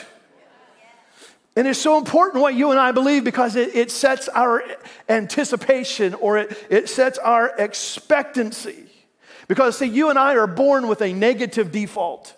And 1.58 1.68
it's 1.68 1.82
so 1.82 1.98
important 1.98 2.44
what 2.44 2.54
you 2.54 2.70
and 2.70 2.80
I 2.80 2.92
believe 2.92 3.24
because 3.24 3.56
it, 3.56 3.76
it 3.76 3.90
sets 3.90 4.30
our 4.30 4.64
anticipation 5.10 6.14
or 6.14 6.38
it, 6.38 6.68
it 6.70 6.88
sets 6.88 7.18
our 7.18 7.52
expectancy. 7.58 8.86
Because, 9.48 9.76
see, 9.76 9.88
you 9.88 10.12
and 10.12 10.20
I 10.20 10.36
are 10.36 10.46
born 10.46 10.88
with 10.88 11.02
a 11.02 11.12
negative 11.12 11.72
default. 11.72 12.36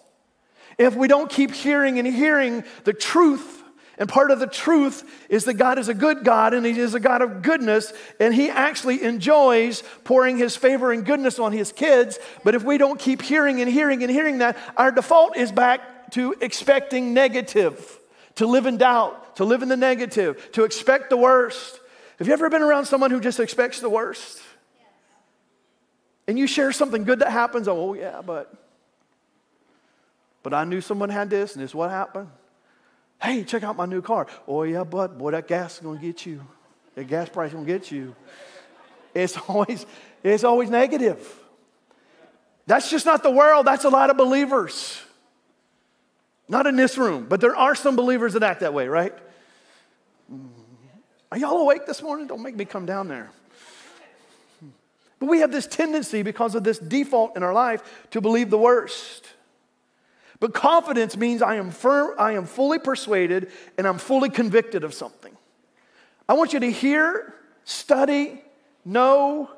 If 0.77 0.95
we 0.95 1.09
don't 1.09 1.29
keep 1.29 1.51
hearing 1.51 1.99
and 1.99 2.07
hearing 2.07 2.63
the 2.85 2.93
truth 2.93 3.61
and 3.97 4.07
part 4.07 4.31
of 4.31 4.39
the 4.39 4.47
truth 4.47 5.03
is 5.27 5.43
that 5.43 5.55
God 5.55 5.77
is 5.77 5.89
a 5.89 5.93
good 5.93 6.23
God 6.23 6.53
and 6.53 6.65
He 6.65 6.79
is 6.79 6.93
a 6.93 6.99
God 7.01 7.21
of 7.21 7.41
goodness, 7.41 7.91
and 8.21 8.33
He 8.33 8.49
actually 8.49 9.03
enjoys 9.03 9.83
pouring 10.05 10.37
His 10.37 10.55
favor 10.55 10.93
and 10.93 11.05
goodness 11.05 11.39
on 11.39 11.51
His 11.51 11.73
kids. 11.73 12.17
But 12.45 12.55
if 12.55 12.63
we 12.63 12.77
don't 12.77 12.97
keep 12.97 13.21
hearing 13.21 13.59
and 13.59 13.69
hearing 13.69 14.01
and 14.01 14.09
hearing 14.09 14.37
that, 14.37 14.57
our 14.77 14.93
default 14.93 15.35
is 15.35 15.51
back 15.51 16.11
to 16.11 16.33
expecting 16.39 17.13
negative, 17.13 17.98
to 18.35 18.45
live 18.45 18.65
in 18.65 18.77
doubt, 18.77 19.35
to 19.37 19.45
live 19.45 19.61
in 19.61 19.69
the 19.69 19.77
negative, 19.77 20.51
to 20.53 20.63
expect 20.63 21.09
the 21.09 21.17
worst. 21.17 21.79
Have 22.17 22.27
you 22.27 22.33
ever 22.33 22.49
been 22.49 22.61
around 22.61 22.85
someone 22.85 23.11
who 23.11 23.19
just 23.19 23.39
expects 23.39 23.79
the 23.79 23.89
worst? 23.89 24.41
And 26.27 26.37
you 26.37 26.47
share 26.47 26.71
something 26.71 27.05
good 27.05 27.19
that 27.19 27.31
happens, 27.31 27.67
oh, 27.67 27.93
yeah, 27.93 28.21
but. 28.21 28.53
But 30.43 30.53
I 30.53 30.63
knew 30.63 30.79
someone 30.79 31.09
had 31.09 31.29
this, 31.29 31.53
and 31.53 31.63
this 31.63 31.71
is 31.71 31.75
what 31.75 31.89
happened. 31.89 32.29
Hey, 33.21 33.43
check 33.43 33.63
out 33.63 33.75
my 33.75 33.85
new 33.85 34.01
car. 34.01 34.27
Oh, 34.47 34.63
yeah, 34.63 34.83
but 34.83 35.17
boy, 35.17 35.31
that 35.31 35.47
gas 35.47 35.75
is 35.75 35.79
to 35.79 35.97
get 35.97 36.25
you. 36.25 36.45
That 36.95 37.05
gas 37.05 37.29
price 37.29 37.51
is 37.51 37.59
to 37.59 37.65
get 37.65 37.91
you. 37.91 38.15
It's 39.13 39.37
always, 39.47 39.85
it's 40.23 40.43
always 40.43 40.69
negative. 40.69 41.19
That's 42.67 42.89
just 42.89 43.05
not 43.05 43.23
the 43.23 43.31
world, 43.31 43.65
that's 43.65 43.83
a 43.83 43.89
lot 43.89 44.09
of 44.09 44.17
believers. 44.17 45.01
Not 46.49 46.65
in 46.65 46.75
this 46.75 46.97
room, 46.97 47.27
but 47.29 47.39
there 47.39 47.55
are 47.55 47.75
some 47.75 47.95
believers 47.95 48.33
that 48.33 48.41
act 48.41 48.61
that 48.61 48.73
way, 48.73 48.87
right? 48.87 49.13
Are 51.31 51.37
y'all 51.37 51.61
awake 51.61 51.85
this 51.85 52.01
morning? 52.01 52.25
Don't 52.25 52.41
make 52.41 52.55
me 52.55 52.65
come 52.65 52.87
down 52.87 53.07
there. 53.07 53.29
But 55.19 55.27
we 55.27 55.39
have 55.39 55.51
this 55.51 55.67
tendency 55.67 56.23
because 56.23 56.55
of 56.55 56.63
this 56.63 56.79
default 56.79 57.37
in 57.37 57.43
our 57.43 57.53
life 57.53 58.07
to 58.11 58.19
believe 58.19 58.49
the 58.49 58.57
worst. 58.57 59.27
But 60.39 60.53
confidence 60.53 61.15
means 61.15 61.41
I 61.41 61.55
am 61.55 61.69
firm, 61.69 62.15
I 62.17 62.31
am 62.31 62.45
fully 62.45 62.79
persuaded, 62.79 63.51
and 63.77 63.85
I'm 63.85 63.97
fully 63.99 64.29
convicted 64.29 64.83
of 64.83 64.93
something. 64.93 65.35
I 66.27 66.33
want 66.33 66.53
you 66.53 66.61
to 66.61 66.71
hear, 66.71 67.35
study, 67.65 68.41
know 68.85 69.51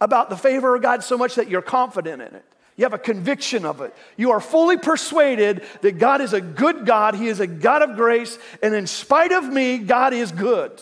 about 0.00 0.30
the 0.30 0.36
favor 0.36 0.74
of 0.74 0.82
God 0.82 1.04
so 1.04 1.16
much 1.16 1.36
that 1.36 1.48
you're 1.48 1.62
confident 1.62 2.22
in 2.22 2.34
it. 2.34 2.44
You 2.76 2.84
have 2.84 2.94
a 2.94 2.98
conviction 2.98 3.64
of 3.64 3.80
it. 3.80 3.94
You 4.16 4.30
are 4.30 4.40
fully 4.40 4.76
persuaded 4.76 5.64
that 5.82 5.98
God 5.98 6.20
is 6.20 6.32
a 6.32 6.40
good 6.40 6.86
God, 6.86 7.14
He 7.14 7.28
is 7.28 7.40
a 7.40 7.46
God 7.46 7.82
of 7.82 7.96
grace, 7.96 8.38
and 8.62 8.74
in 8.74 8.86
spite 8.86 9.32
of 9.32 9.44
me, 9.44 9.78
God 9.78 10.14
is 10.14 10.32
good. 10.32 10.80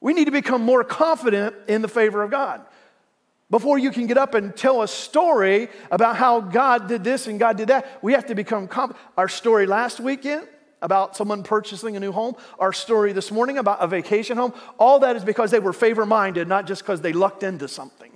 We 0.00 0.12
need 0.14 0.26
to 0.26 0.30
become 0.30 0.62
more 0.62 0.84
confident 0.84 1.56
in 1.68 1.82
the 1.82 1.88
favor 1.88 2.22
of 2.22 2.30
God 2.30 2.62
before 3.54 3.78
you 3.78 3.90
can 3.90 4.06
get 4.08 4.18
up 4.18 4.34
and 4.34 4.56
tell 4.56 4.82
a 4.82 4.88
story 4.88 5.68
about 5.90 6.16
how 6.16 6.40
God 6.40 6.88
did 6.88 7.04
this 7.04 7.26
and 7.26 7.38
God 7.38 7.56
did 7.56 7.68
that, 7.68 8.02
we 8.02 8.12
have 8.14 8.26
to 8.26 8.34
become 8.34 8.68
our 9.16 9.28
story 9.28 9.66
last 9.66 10.00
weekend 10.00 10.48
about 10.82 11.16
someone 11.16 11.42
purchasing 11.44 11.96
a 11.96 12.00
new 12.00 12.10
home, 12.10 12.34
our 12.58 12.72
story 12.72 13.12
this 13.12 13.30
morning 13.30 13.58
about 13.58 13.78
a 13.80 13.86
vacation 13.86 14.36
home, 14.36 14.52
all 14.76 14.98
that 14.98 15.14
is 15.14 15.24
because 15.24 15.50
they 15.50 15.60
were 15.60 15.72
favor 15.72 16.04
minded, 16.04 16.48
not 16.48 16.66
just 16.66 16.82
because 16.82 17.00
they 17.00 17.12
lucked 17.12 17.42
into 17.42 17.68
something. 17.68 18.13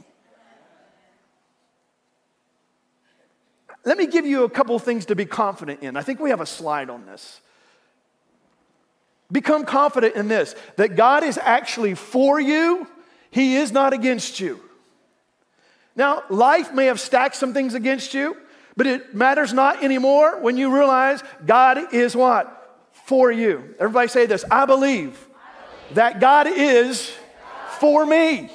Let 3.88 3.96
me 3.96 4.06
give 4.06 4.26
you 4.26 4.44
a 4.44 4.50
couple 4.50 4.78
things 4.78 5.06
to 5.06 5.16
be 5.16 5.24
confident 5.24 5.82
in. 5.82 5.96
I 5.96 6.02
think 6.02 6.20
we 6.20 6.28
have 6.28 6.42
a 6.42 6.46
slide 6.46 6.90
on 6.90 7.06
this. 7.06 7.40
Become 9.32 9.64
confident 9.64 10.14
in 10.14 10.28
this 10.28 10.54
that 10.76 10.94
God 10.94 11.24
is 11.24 11.38
actually 11.38 11.94
for 11.94 12.38
you, 12.38 12.86
He 13.30 13.56
is 13.56 13.72
not 13.72 13.94
against 13.94 14.40
you. 14.40 14.60
Now, 15.96 16.22
life 16.28 16.70
may 16.74 16.84
have 16.84 17.00
stacked 17.00 17.36
some 17.36 17.54
things 17.54 17.72
against 17.72 18.12
you, 18.12 18.36
but 18.76 18.86
it 18.86 19.14
matters 19.14 19.54
not 19.54 19.82
anymore 19.82 20.38
when 20.38 20.58
you 20.58 20.70
realize 20.70 21.22
God 21.46 21.94
is 21.94 22.14
what? 22.14 22.54
For 23.06 23.32
you. 23.32 23.74
Everybody 23.80 24.08
say 24.08 24.26
this 24.26 24.44
I 24.50 24.66
believe, 24.66 25.18
that 25.94 26.20
God 26.20 26.46
is 26.46 27.10
for 27.78 28.04
me. 28.04 28.50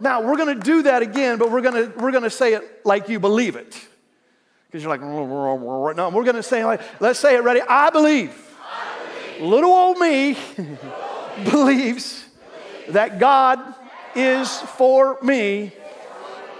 Now, 0.00 0.22
we're 0.22 0.36
going 0.36 0.56
to 0.56 0.62
do 0.62 0.82
that 0.82 1.02
again, 1.02 1.38
but 1.38 1.50
we're 1.50 1.60
going 1.60 1.74
to, 1.74 1.98
we're 1.98 2.10
going 2.10 2.24
to 2.24 2.30
say 2.30 2.54
it 2.54 2.84
like 2.84 3.08
you 3.08 3.20
believe 3.20 3.56
it. 3.56 3.76
Because 4.66 4.82
you're 4.82 4.90
like, 4.90 5.00
no, 5.02 6.10
we're 6.10 6.24
going 6.24 6.36
to 6.36 6.42
say 6.42 6.64
like, 6.64 6.80
let's 7.00 7.18
say 7.18 7.36
it 7.36 7.42
ready. 7.42 7.60
I 7.60 7.90
believe. 7.90 8.32
I 8.62 9.34
believe. 9.34 9.50
Little 9.50 9.72
old 9.72 9.98
me 9.98 10.38
believes 11.50 12.24
that 12.88 13.18
God 13.18 13.74
is 14.14 14.48
for 14.60 15.18
me, 15.22 15.72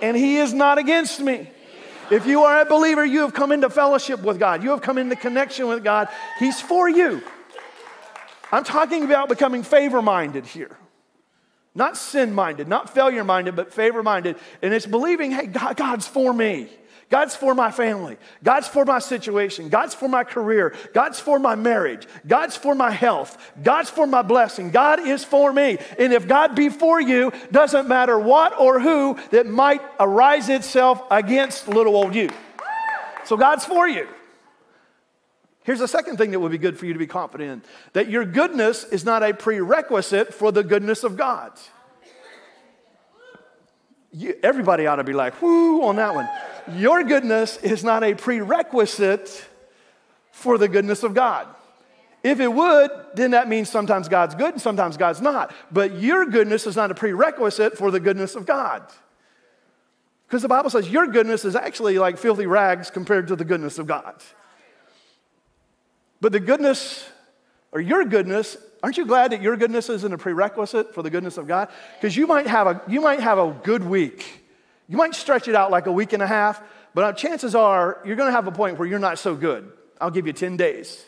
and 0.02 0.16
He 0.16 0.38
is 0.38 0.52
not 0.52 0.78
against 0.78 1.20
me. 1.20 1.48
If 2.10 2.26
you 2.26 2.42
are 2.42 2.62
a 2.62 2.64
believer, 2.64 3.04
you 3.04 3.20
have 3.20 3.32
come 3.32 3.52
into 3.52 3.70
fellowship 3.70 4.22
with 4.22 4.38
God, 4.38 4.64
you 4.64 4.70
have 4.70 4.82
come 4.82 4.98
into 4.98 5.16
connection 5.16 5.68
with 5.68 5.84
God. 5.84 6.08
He's 6.38 6.60
for 6.60 6.88
you. 6.88 7.22
I'm 8.52 8.64
talking 8.64 9.04
about 9.04 9.28
becoming 9.28 9.62
favor 9.62 10.02
minded 10.02 10.44
here. 10.44 10.76
Not 11.74 11.96
sin 11.96 12.34
minded, 12.34 12.66
not 12.66 12.92
failure 12.92 13.24
minded, 13.24 13.54
but 13.54 13.72
favor 13.72 14.02
minded. 14.02 14.36
And 14.60 14.74
it's 14.74 14.86
believing, 14.86 15.30
hey, 15.30 15.46
God, 15.46 15.76
God's 15.76 16.06
for 16.06 16.32
me. 16.32 16.68
God's 17.10 17.34
for 17.34 17.56
my 17.56 17.72
family. 17.72 18.16
God's 18.42 18.68
for 18.68 18.84
my 18.84 19.00
situation. 19.00 19.68
God's 19.68 19.94
for 19.94 20.08
my 20.08 20.22
career. 20.22 20.74
God's 20.94 21.18
for 21.18 21.40
my 21.40 21.56
marriage. 21.56 22.06
God's 22.26 22.56
for 22.56 22.74
my 22.74 22.92
health. 22.92 23.36
God's 23.62 23.90
for 23.90 24.06
my 24.06 24.22
blessing. 24.22 24.70
God 24.70 25.00
is 25.00 25.24
for 25.24 25.52
me. 25.52 25.78
And 25.98 26.12
if 26.12 26.28
God 26.28 26.54
be 26.54 26.68
for 26.68 27.00
you, 27.00 27.32
doesn't 27.50 27.88
matter 27.88 28.16
what 28.16 28.58
or 28.58 28.78
who 28.78 29.18
that 29.30 29.46
might 29.46 29.82
arise 29.98 30.48
itself 30.48 31.02
against 31.10 31.66
little 31.66 31.96
old 31.96 32.14
you. 32.14 32.30
So 33.24 33.36
God's 33.36 33.64
for 33.64 33.88
you. 33.88 34.06
Here's 35.62 35.78
the 35.78 35.88
second 35.88 36.16
thing 36.16 36.30
that 36.30 36.40
would 36.40 36.52
be 36.52 36.58
good 36.58 36.78
for 36.78 36.86
you 36.86 36.92
to 36.94 36.98
be 36.98 37.06
confident 37.06 37.50
in 37.50 37.70
that 37.92 38.08
your 38.08 38.24
goodness 38.24 38.84
is 38.84 39.04
not 39.04 39.22
a 39.22 39.34
prerequisite 39.34 40.32
for 40.32 40.52
the 40.52 40.62
goodness 40.62 41.04
of 41.04 41.16
God. 41.16 41.52
You, 44.12 44.36
everybody 44.42 44.86
ought 44.86 44.96
to 44.96 45.04
be 45.04 45.12
like, 45.12 45.40
whoo, 45.40 45.84
on 45.84 45.96
that 45.96 46.14
one. 46.14 46.28
Your 46.76 47.04
goodness 47.04 47.58
is 47.58 47.84
not 47.84 48.02
a 48.02 48.14
prerequisite 48.14 49.46
for 50.32 50.58
the 50.58 50.68
goodness 50.68 51.02
of 51.02 51.14
God. 51.14 51.46
If 52.22 52.40
it 52.40 52.52
would, 52.52 52.90
then 53.14 53.30
that 53.30 53.48
means 53.48 53.70
sometimes 53.70 54.08
God's 54.08 54.34
good 54.34 54.52
and 54.52 54.60
sometimes 54.60 54.96
God's 54.96 55.20
not. 55.20 55.54
But 55.70 56.00
your 56.00 56.26
goodness 56.26 56.66
is 56.66 56.76
not 56.76 56.90
a 56.90 56.94
prerequisite 56.94 57.78
for 57.78 57.90
the 57.90 58.00
goodness 58.00 58.34
of 58.34 58.46
God. 58.46 58.82
Because 60.26 60.42
the 60.42 60.48
Bible 60.48 60.70
says 60.70 60.88
your 60.88 61.06
goodness 61.06 61.44
is 61.44 61.56
actually 61.56 61.98
like 61.98 62.18
filthy 62.18 62.46
rags 62.46 62.90
compared 62.90 63.28
to 63.28 63.36
the 63.36 63.44
goodness 63.44 63.78
of 63.78 63.86
God. 63.86 64.14
But 66.20 66.32
the 66.32 66.40
goodness, 66.40 67.08
or 67.72 67.80
your 67.80 68.04
goodness, 68.04 68.56
aren't 68.82 68.96
you 68.96 69.06
glad 69.06 69.32
that 69.32 69.40
your 69.40 69.56
goodness 69.56 69.88
isn't 69.88 70.12
a 70.12 70.18
prerequisite 70.18 70.94
for 70.94 71.02
the 71.02 71.10
goodness 71.10 71.38
of 71.38 71.46
God? 71.46 71.68
Because 71.98 72.16
you 72.16 72.26
might 72.26 72.46
have 72.46 72.66
a 72.66 72.82
you 72.88 73.00
might 73.00 73.20
have 73.20 73.38
a 73.38 73.52
good 73.62 73.84
week. 73.84 74.44
You 74.88 74.96
might 74.96 75.14
stretch 75.14 75.48
it 75.48 75.54
out 75.54 75.70
like 75.70 75.86
a 75.86 75.92
week 75.92 76.12
and 76.12 76.22
a 76.22 76.26
half, 76.26 76.60
but 76.94 77.16
chances 77.16 77.54
are 77.54 78.02
you're 78.04 78.16
going 78.16 78.28
to 78.28 78.32
have 78.32 78.46
a 78.46 78.52
point 78.52 78.78
where 78.78 78.88
you're 78.88 78.98
not 78.98 79.18
so 79.18 79.34
good. 79.34 79.70
I'll 80.00 80.10
give 80.10 80.26
you 80.26 80.32
10 80.32 80.56
days. 80.56 81.04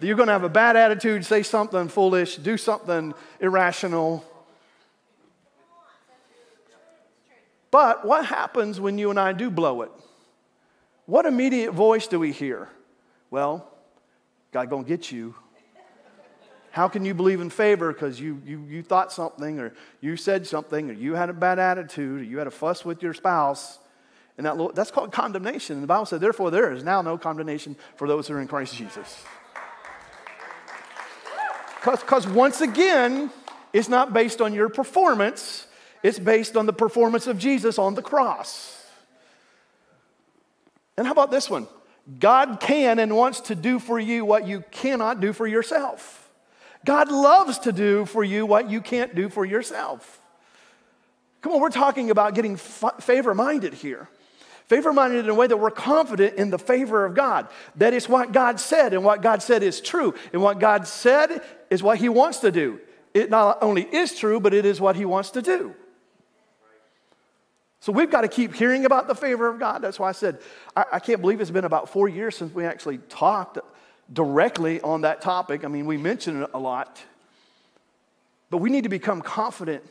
You're 0.00 0.16
going 0.16 0.28
to 0.28 0.32
have 0.32 0.44
a 0.44 0.48
bad 0.48 0.76
attitude, 0.76 1.24
say 1.24 1.42
something 1.42 1.88
foolish, 1.88 2.36
do 2.36 2.56
something 2.56 3.14
irrational. 3.40 4.24
But 7.70 8.06
what 8.06 8.24
happens 8.24 8.80
when 8.80 8.98
you 8.98 9.10
and 9.10 9.18
I 9.18 9.32
do 9.32 9.50
blow 9.50 9.82
it? 9.82 9.90
What 11.06 11.26
immediate 11.26 11.72
voice 11.72 12.06
do 12.06 12.18
we 12.18 12.32
hear? 12.32 12.68
Well, 13.30 13.68
God 14.52 14.70
gonna 14.70 14.84
get 14.84 15.12
you. 15.12 15.34
How 16.70 16.88
can 16.88 17.04
you 17.04 17.14
believe 17.14 17.40
in 17.40 17.50
favor? 17.50 17.92
Because 17.92 18.20
you, 18.20 18.40
you, 18.44 18.64
you 18.68 18.82
thought 18.82 19.12
something, 19.12 19.58
or 19.58 19.72
you 20.00 20.16
said 20.16 20.46
something, 20.46 20.90
or 20.90 20.92
you 20.92 21.14
had 21.14 21.28
a 21.28 21.32
bad 21.32 21.58
attitude, 21.58 22.20
or 22.20 22.24
you 22.24 22.38
had 22.38 22.46
a 22.46 22.52
fuss 22.52 22.84
with 22.84 23.02
your 23.02 23.14
spouse. 23.14 23.78
And 24.36 24.46
that, 24.46 24.74
that's 24.74 24.90
called 24.92 25.10
condemnation. 25.10 25.74
And 25.74 25.82
the 25.82 25.88
Bible 25.88 26.06
said, 26.06 26.20
therefore, 26.20 26.50
there 26.50 26.72
is 26.72 26.84
now 26.84 27.02
no 27.02 27.18
condemnation 27.18 27.74
for 27.96 28.06
those 28.06 28.28
who 28.28 28.34
are 28.34 28.40
in 28.40 28.46
Christ 28.46 28.76
Jesus. 28.76 29.24
Because 31.84 32.28
once 32.28 32.60
again, 32.60 33.30
it's 33.72 33.88
not 33.88 34.12
based 34.12 34.40
on 34.40 34.54
your 34.54 34.68
performance, 34.68 35.66
it's 36.02 36.18
based 36.18 36.56
on 36.56 36.66
the 36.66 36.72
performance 36.72 37.26
of 37.26 37.38
Jesus 37.38 37.78
on 37.78 37.94
the 37.94 38.02
cross. 38.02 38.84
And 40.96 41.06
how 41.06 41.12
about 41.12 41.30
this 41.30 41.48
one? 41.50 41.66
God 42.18 42.58
can 42.60 42.98
and 42.98 43.14
wants 43.14 43.40
to 43.42 43.54
do 43.54 43.78
for 43.78 43.98
you 43.98 44.24
what 44.24 44.46
you 44.46 44.64
cannot 44.70 45.20
do 45.20 45.32
for 45.32 45.46
yourself. 45.46 46.30
God 46.84 47.10
loves 47.10 47.58
to 47.60 47.72
do 47.72 48.06
for 48.06 48.24
you 48.24 48.46
what 48.46 48.70
you 48.70 48.80
can't 48.80 49.14
do 49.14 49.28
for 49.28 49.44
yourself. 49.44 50.20
Come 51.42 51.52
on, 51.52 51.60
we're 51.60 51.70
talking 51.70 52.10
about 52.10 52.34
getting 52.34 52.56
favor 52.56 53.34
minded 53.34 53.74
here. 53.74 54.08
Favor 54.66 54.92
minded 54.92 55.24
in 55.24 55.30
a 55.30 55.34
way 55.34 55.46
that 55.46 55.56
we're 55.56 55.70
confident 55.70 56.36
in 56.36 56.50
the 56.50 56.58
favor 56.58 57.04
of 57.04 57.14
God. 57.14 57.48
That 57.76 57.94
is 57.94 58.08
what 58.08 58.32
God 58.32 58.60
said, 58.60 58.92
and 58.92 59.02
what 59.02 59.22
God 59.22 59.42
said 59.42 59.62
is 59.62 59.80
true. 59.80 60.14
And 60.32 60.42
what 60.42 60.60
God 60.60 60.86
said 60.86 61.42
is 61.70 61.82
what 61.82 61.98
He 61.98 62.08
wants 62.08 62.40
to 62.40 62.50
do. 62.50 62.80
It 63.14 63.30
not 63.30 63.62
only 63.62 63.82
is 63.82 64.18
true, 64.18 64.40
but 64.40 64.52
it 64.52 64.66
is 64.66 64.80
what 64.80 64.96
He 64.96 65.06
wants 65.06 65.30
to 65.30 65.42
do. 65.42 65.74
So 67.80 67.92
we've 67.92 68.10
got 68.10 68.22
to 68.22 68.28
keep 68.28 68.54
hearing 68.54 68.84
about 68.84 69.06
the 69.06 69.14
favor 69.14 69.48
of 69.48 69.58
God. 69.58 69.82
That's 69.82 69.98
why 69.98 70.08
I 70.08 70.12
said, 70.12 70.38
I, 70.76 70.84
I, 70.94 70.98
can't 70.98 71.20
believe 71.20 71.40
it's 71.40 71.50
been 71.50 71.64
about 71.64 71.88
four 71.88 72.08
years 72.08 72.36
since 72.36 72.52
we 72.52 72.64
actually 72.64 72.98
talked 72.98 73.58
directly 74.12 74.80
on 74.80 75.02
that 75.02 75.20
topic. 75.20 75.64
I 75.64 75.68
mean, 75.68 75.86
we 75.86 75.96
mention 75.96 76.42
it 76.42 76.50
a 76.54 76.58
lot. 76.58 77.00
But 78.50 78.58
we 78.58 78.70
need 78.70 78.84
to 78.84 78.88
become 78.88 79.22
confident 79.22 79.84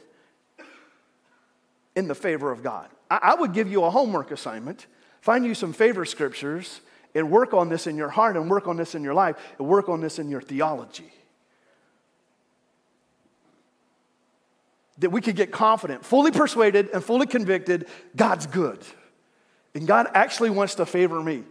in 1.95 2.08
the 2.08 2.15
favor 2.15 2.52
of 2.52 2.62
God. 2.62 2.89
I, 3.10 3.19
I 3.21 3.36
would 3.36 3.54
give 3.54 3.71
you 3.71 3.84
a 3.84 3.89
homework 3.89 4.32
assignment, 4.32 4.88
find 5.21 5.45
you 5.45 5.56
some 5.56 5.71
favor 5.71 6.04
scriptures, 6.04 6.82
and 7.15 7.32
work 7.32 7.54
on 7.54 7.69
this 7.69 7.88
in 7.88 7.95
your 7.95 8.10
heart, 8.10 8.36
and 8.36 8.50
work 8.50 8.67
on 8.67 8.78
this 8.78 8.95
in 8.95 9.04
your 9.04 9.13
life, 9.13 9.38
and 9.58 9.67
work 9.67 9.88
on 9.88 10.02
this 10.02 10.19
in 10.19 10.30
your 10.30 10.41
theology. 10.41 11.12
That 14.99 15.12
we 15.12 15.21
could 15.21 15.36
get 15.36 15.51
confident, 15.51 16.03
fully 16.03 16.31
persuaded, 16.31 16.89
and 16.93 17.03
fully 17.03 17.27
convicted 17.27 17.88
God's 18.15 18.47
good. 18.47 18.79
And 19.75 19.88
God 19.88 20.07
actually 20.13 20.49
wants 20.49 20.75
to 20.75 20.86
favor 20.86 21.21
me. 21.21 21.43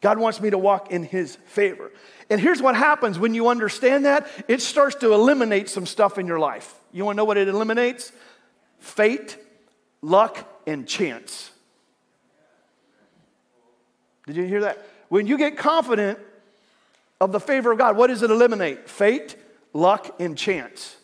God 0.00 0.18
wants 0.18 0.40
me 0.40 0.50
to 0.50 0.58
walk 0.58 0.90
in 0.90 1.02
His 1.02 1.36
favor. 1.46 1.90
And 2.28 2.40
here's 2.40 2.60
what 2.60 2.76
happens 2.76 3.18
when 3.18 3.32
you 3.32 3.48
understand 3.48 4.04
that 4.04 4.26
it 4.48 4.60
starts 4.60 4.96
to 4.96 5.14
eliminate 5.14 5.70
some 5.70 5.86
stuff 5.86 6.18
in 6.18 6.26
your 6.26 6.38
life. 6.38 6.74
You 6.92 7.06
wanna 7.06 7.16
know 7.16 7.24
what 7.24 7.38
it 7.38 7.48
eliminates? 7.48 8.12
Fate, 8.80 9.38
luck, 10.02 10.46
and 10.66 10.86
chance. 10.86 11.50
Did 14.26 14.36
you 14.36 14.44
hear 14.44 14.62
that? 14.62 14.84
When 15.08 15.26
you 15.26 15.38
get 15.38 15.56
confident 15.56 16.18
of 17.20 17.32
the 17.32 17.40
favor 17.40 17.72
of 17.72 17.78
God, 17.78 17.96
what 17.96 18.08
does 18.08 18.22
it 18.22 18.30
eliminate? 18.30 18.88
Fate, 18.88 19.36
luck, 19.72 20.16
and 20.20 20.36
chance. 20.36 20.96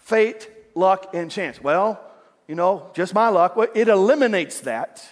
Fate, 0.00 0.48
luck, 0.76 1.14
and 1.14 1.30
chance. 1.30 1.60
Well, 1.60 2.00
you 2.46 2.54
know, 2.54 2.90
just 2.94 3.14
my 3.14 3.28
luck. 3.28 3.56
Well, 3.56 3.68
it 3.74 3.88
eliminates 3.88 4.60
that. 4.60 5.04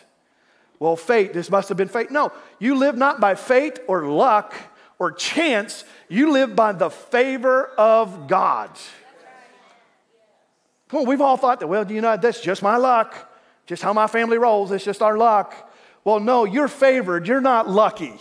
Well, 0.78 0.96
fate, 0.96 1.32
this 1.32 1.50
must 1.50 1.68
have 1.70 1.78
been 1.78 1.88
fate. 1.88 2.10
No, 2.10 2.30
you 2.58 2.76
live 2.76 2.96
not 2.96 3.20
by 3.20 3.34
fate 3.34 3.80
or 3.88 4.06
luck 4.06 4.54
or 4.98 5.10
chance, 5.10 5.84
you 6.08 6.30
live 6.30 6.54
by 6.54 6.72
the 6.72 6.90
favor 6.90 7.66
of 7.78 8.28
God. 8.28 8.70
On, 10.92 11.06
we've 11.06 11.20
all 11.20 11.36
thought 11.36 11.60
that, 11.60 11.66
well, 11.66 11.84
do 11.84 11.94
you 11.94 12.00
know, 12.00 12.16
that's 12.16 12.40
just 12.40 12.62
my 12.62 12.76
luck, 12.76 13.32
just 13.66 13.82
how 13.82 13.92
my 13.92 14.06
family 14.06 14.38
rolls, 14.38 14.70
it's 14.70 14.84
just 14.84 15.02
our 15.02 15.16
luck. 15.16 15.72
Well, 16.04 16.20
no, 16.20 16.44
you're 16.44 16.68
favored, 16.68 17.26
you're 17.26 17.40
not 17.40 17.68
lucky. 17.68 18.14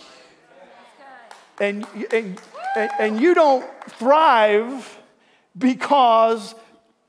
And, 1.60 1.86
and, 2.12 2.39
and 2.75 3.21
you 3.21 3.36
don't 3.36 3.65
thrive 3.91 4.99
because 5.56 6.56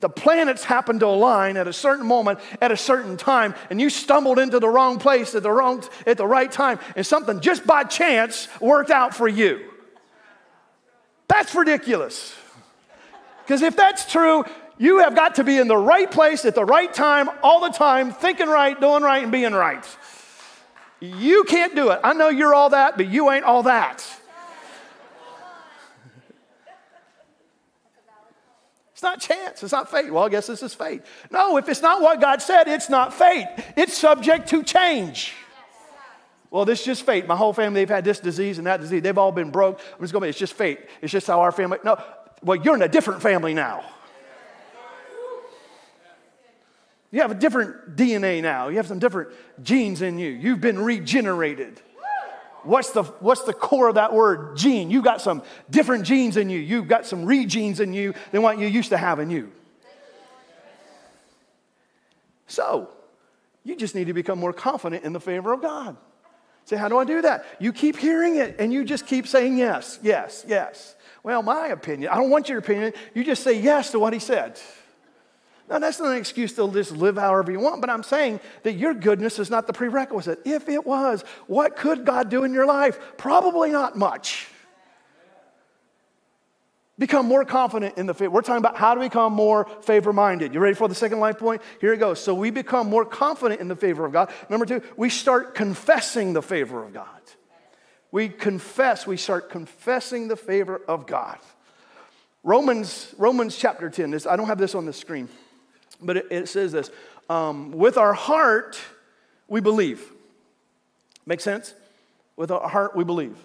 the 0.05 0.09
planets 0.09 0.63
happened 0.63 0.99
to 0.99 1.07
align 1.07 1.57
at 1.57 1.67
a 1.67 1.73
certain 1.73 2.05
moment 2.05 2.37
at 2.61 2.71
a 2.71 2.77
certain 2.77 3.17
time 3.17 3.55
and 3.71 3.81
you 3.81 3.89
stumbled 3.89 4.37
into 4.37 4.59
the 4.59 4.69
wrong 4.69 4.99
place 4.99 5.33
at 5.33 5.41
the 5.41 5.49
wrong 5.49 5.83
at 6.05 6.15
the 6.15 6.27
right 6.27 6.51
time 6.51 6.77
and 6.95 7.03
something 7.03 7.39
just 7.39 7.65
by 7.65 7.83
chance 7.83 8.47
worked 8.61 8.91
out 8.91 9.15
for 9.15 9.27
you. 9.27 9.67
That's 11.27 11.55
ridiculous. 11.55 12.35
Because 13.41 13.63
if 13.63 13.75
that's 13.75 14.05
true 14.11 14.45
you 14.77 14.99
have 14.99 15.15
got 15.15 15.33
to 15.35 15.43
be 15.43 15.57
in 15.57 15.67
the 15.67 15.75
right 15.75 16.11
place 16.11 16.45
at 16.45 16.53
the 16.53 16.65
right 16.65 16.93
time 16.93 17.27
all 17.41 17.61
the 17.61 17.75
time 17.75 18.11
thinking 18.11 18.47
right 18.47 18.79
doing 18.79 19.01
right 19.01 19.23
and 19.23 19.31
being 19.31 19.53
right. 19.53 19.83
You 20.99 21.45
can't 21.45 21.73
do 21.73 21.89
it. 21.89 21.99
I 22.03 22.13
know 22.13 22.29
you're 22.29 22.53
all 22.53 22.69
that 22.69 22.95
but 22.95 23.07
you 23.07 23.31
ain't 23.31 23.43
all 23.43 23.63
that 23.63 24.05
It's 28.95 29.03
not 29.03 29.19
chance. 29.19 29.61
It's 29.61 29.73
not 29.73 29.91
fate. 29.91 30.09
Well, 30.09 30.23
I 30.23 30.29
guess 30.29 30.47
this 30.47 30.63
is 30.63 30.73
fate. 30.73 31.01
No, 31.29 31.57
if 31.57 31.67
it's 31.67 31.81
not 31.81 32.01
what 32.01 32.21
God 32.21 32.41
said, 32.41 32.69
it's 32.69 32.89
not 32.89 33.13
fate. 33.13 33.45
It's 33.75 33.93
subject 33.93 34.47
to 34.51 34.63
change. 34.63 35.33
Well, 36.49 36.63
this 36.63 36.79
is 36.79 36.85
just 36.85 37.05
fate. 37.05 37.27
My 37.27 37.35
whole 37.35 37.51
family, 37.51 37.81
they've 37.81 37.89
had 37.89 38.05
this 38.05 38.21
disease 38.21 38.57
and 38.57 38.65
that 38.67 38.79
disease. 38.79 39.01
They've 39.01 39.17
all 39.17 39.33
been 39.33 39.51
broke. 39.51 39.81
I'm 39.93 39.99
just 39.99 40.13
going 40.13 40.21
to 40.21 40.29
it's 40.29 40.39
just 40.39 40.53
fate. 40.53 40.79
It's 41.01 41.11
just 41.11 41.27
how 41.27 41.41
our 41.41 41.51
family. 41.51 41.77
No, 41.83 42.01
well, 42.41 42.55
you're 42.55 42.75
in 42.75 42.83
a 42.83 42.87
different 42.87 43.21
family 43.21 43.53
now. 43.53 43.83
You 47.11 47.19
have 47.19 47.31
a 47.31 47.35
different 47.35 47.97
DNA 47.97 48.41
now. 48.41 48.69
You 48.69 48.77
have 48.77 48.87
some 48.87 48.99
different 48.99 49.31
genes 49.61 50.01
in 50.01 50.17
you. 50.17 50.29
You've 50.29 50.61
been 50.61 50.79
regenerated. 50.79 51.81
What's 52.65 52.91
the, 52.91 53.03
what's 53.03 53.43
the 53.43 53.53
core 53.53 53.87
of 53.89 53.95
that 53.95 54.13
word? 54.13 54.57
Gene. 54.57 54.89
You've 54.89 55.03
got 55.03 55.21
some 55.21 55.43
different 55.69 56.05
genes 56.05 56.37
in 56.37 56.49
you. 56.49 56.59
You've 56.59 56.87
got 56.87 57.05
some 57.05 57.25
re-genes 57.25 57.79
in 57.79 57.93
you 57.93 58.13
than 58.31 58.41
what 58.41 58.59
you 58.59 58.67
used 58.67 58.89
to 58.89 58.97
have 58.97 59.19
in 59.19 59.29
you. 59.29 59.51
So, 62.47 62.89
you 63.63 63.75
just 63.75 63.95
need 63.95 64.07
to 64.07 64.13
become 64.13 64.39
more 64.39 64.53
confident 64.53 65.03
in 65.03 65.13
the 65.13 65.19
favor 65.19 65.53
of 65.53 65.61
God. 65.61 65.97
Say, 66.65 66.77
how 66.77 66.89
do 66.89 66.97
I 66.97 67.05
do 67.05 67.21
that? 67.21 67.45
You 67.59 67.71
keep 67.71 67.97
hearing 67.97 68.37
it 68.37 68.55
and 68.59 68.73
you 68.73 68.83
just 68.83 69.05
keep 69.05 69.27
saying 69.27 69.57
yes, 69.57 69.99
yes, 70.01 70.43
yes. 70.47 70.95
Well, 71.21 71.43
my 71.43 71.67
opinion, 71.67 72.11
I 72.11 72.15
don't 72.15 72.29
want 72.29 72.49
your 72.49 72.57
opinion. 72.57 72.93
You 73.13 73.23
just 73.23 73.43
say 73.43 73.59
yes 73.59 73.91
to 73.91 73.99
what 73.99 74.13
he 74.13 74.19
said. 74.19 74.59
Now, 75.67 75.79
that's 75.79 75.99
not 75.99 76.11
an 76.11 76.17
excuse 76.17 76.53
to 76.53 76.71
just 76.71 76.91
live 76.91 77.17
however 77.17 77.51
you 77.51 77.59
want, 77.59 77.81
but 77.81 77.89
I'm 77.89 78.03
saying 78.03 78.39
that 78.63 78.73
your 78.73 78.93
goodness 78.93 79.39
is 79.39 79.49
not 79.49 79.65
the 79.65 79.73
prerequisite. 79.73 80.41
If 80.45 80.69
it 80.69 80.85
was, 80.85 81.23
what 81.47 81.75
could 81.75 82.05
God 82.05 82.29
do 82.29 82.43
in 82.43 82.53
your 82.53 82.67
life? 82.67 82.99
Probably 83.17 83.71
not 83.71 83.97
much. 83.97 84.47
Become 86.97 87.25
more 87.25 87.43
confident 87.43 87.97
in 87.97 88.05
the 88.05 88.13
faith. 88.13 88.29
We're 88.29 88.41
talking 88.41 88.59
about 88.63 88.77
how 88.77 88.93
to 88.93 89.01
become 89.01 89.33
more 89.33 89.67
favor 89.81 90.13
minded. 90.13 90.53
You 90.53 90.61
ready 90.61 90.75
for 90.75 90.87
the 90.87 90.95
second 90.95 91.19
life 91.19 91.37
point? 91.37 91.61
Here 91.81 91.93
it 91.93 91.97
goes. 91.97 92.21
So 92.21 92.33
we 92.33 92.51
become 92.51 92.87
more 92.87 93.03
confident 93.03 93.59
in 93.59 93.67
the 93.67 93.75
favor 93.75 94.05
of 94.05 94.13
God. 94.13 94.31
Number 94.49 94.65
two, 94.65 94.81
we 94.95 95.09
start 95.09 95.55
confessing 95.55 96.33
the 96.33 96.41
favor 96.41 96.83
of 96.83 96.93
God. 96.93 97.07
We 98.11 98.29
confess, 98.29 99.05
we 99.05 99.17
start 99.17 99.49
confessing 99.49 100.29
the 100.29 100.37
favor 100.37 100.79
of 100.87 101.05
God. 101.05 101.37
Romans, 102.43 103.13
Romans 103.17 103.57
chapter 103.57 103.89
10, 103.89 104.11
this, 104.11 104.25
I 104.25 104.37
don't 104.37 104.47
have 104.47 104.59
this 104.59 104.73
on 104.73 104.85
the 104.85 104.93
screen. 104.93 105.27
But 106.01 106.17
it, 106.17 106.27
it 106.29 106.49
says 106.49 106.71
this 106.71 106.91
um, 107.29 107.71
with 107.71 107.97
our 107.97 108.13
heart, 108.13 108.79
we 109.47 109.61
believe. 109.61 110.11
Make 111.25 111.41
sense? 111.41 111.73
With 112.35 112.51
our 112.51 112.67
heart, 112.67 112.95
we 112.95 113.03
believe. 113.03 113.37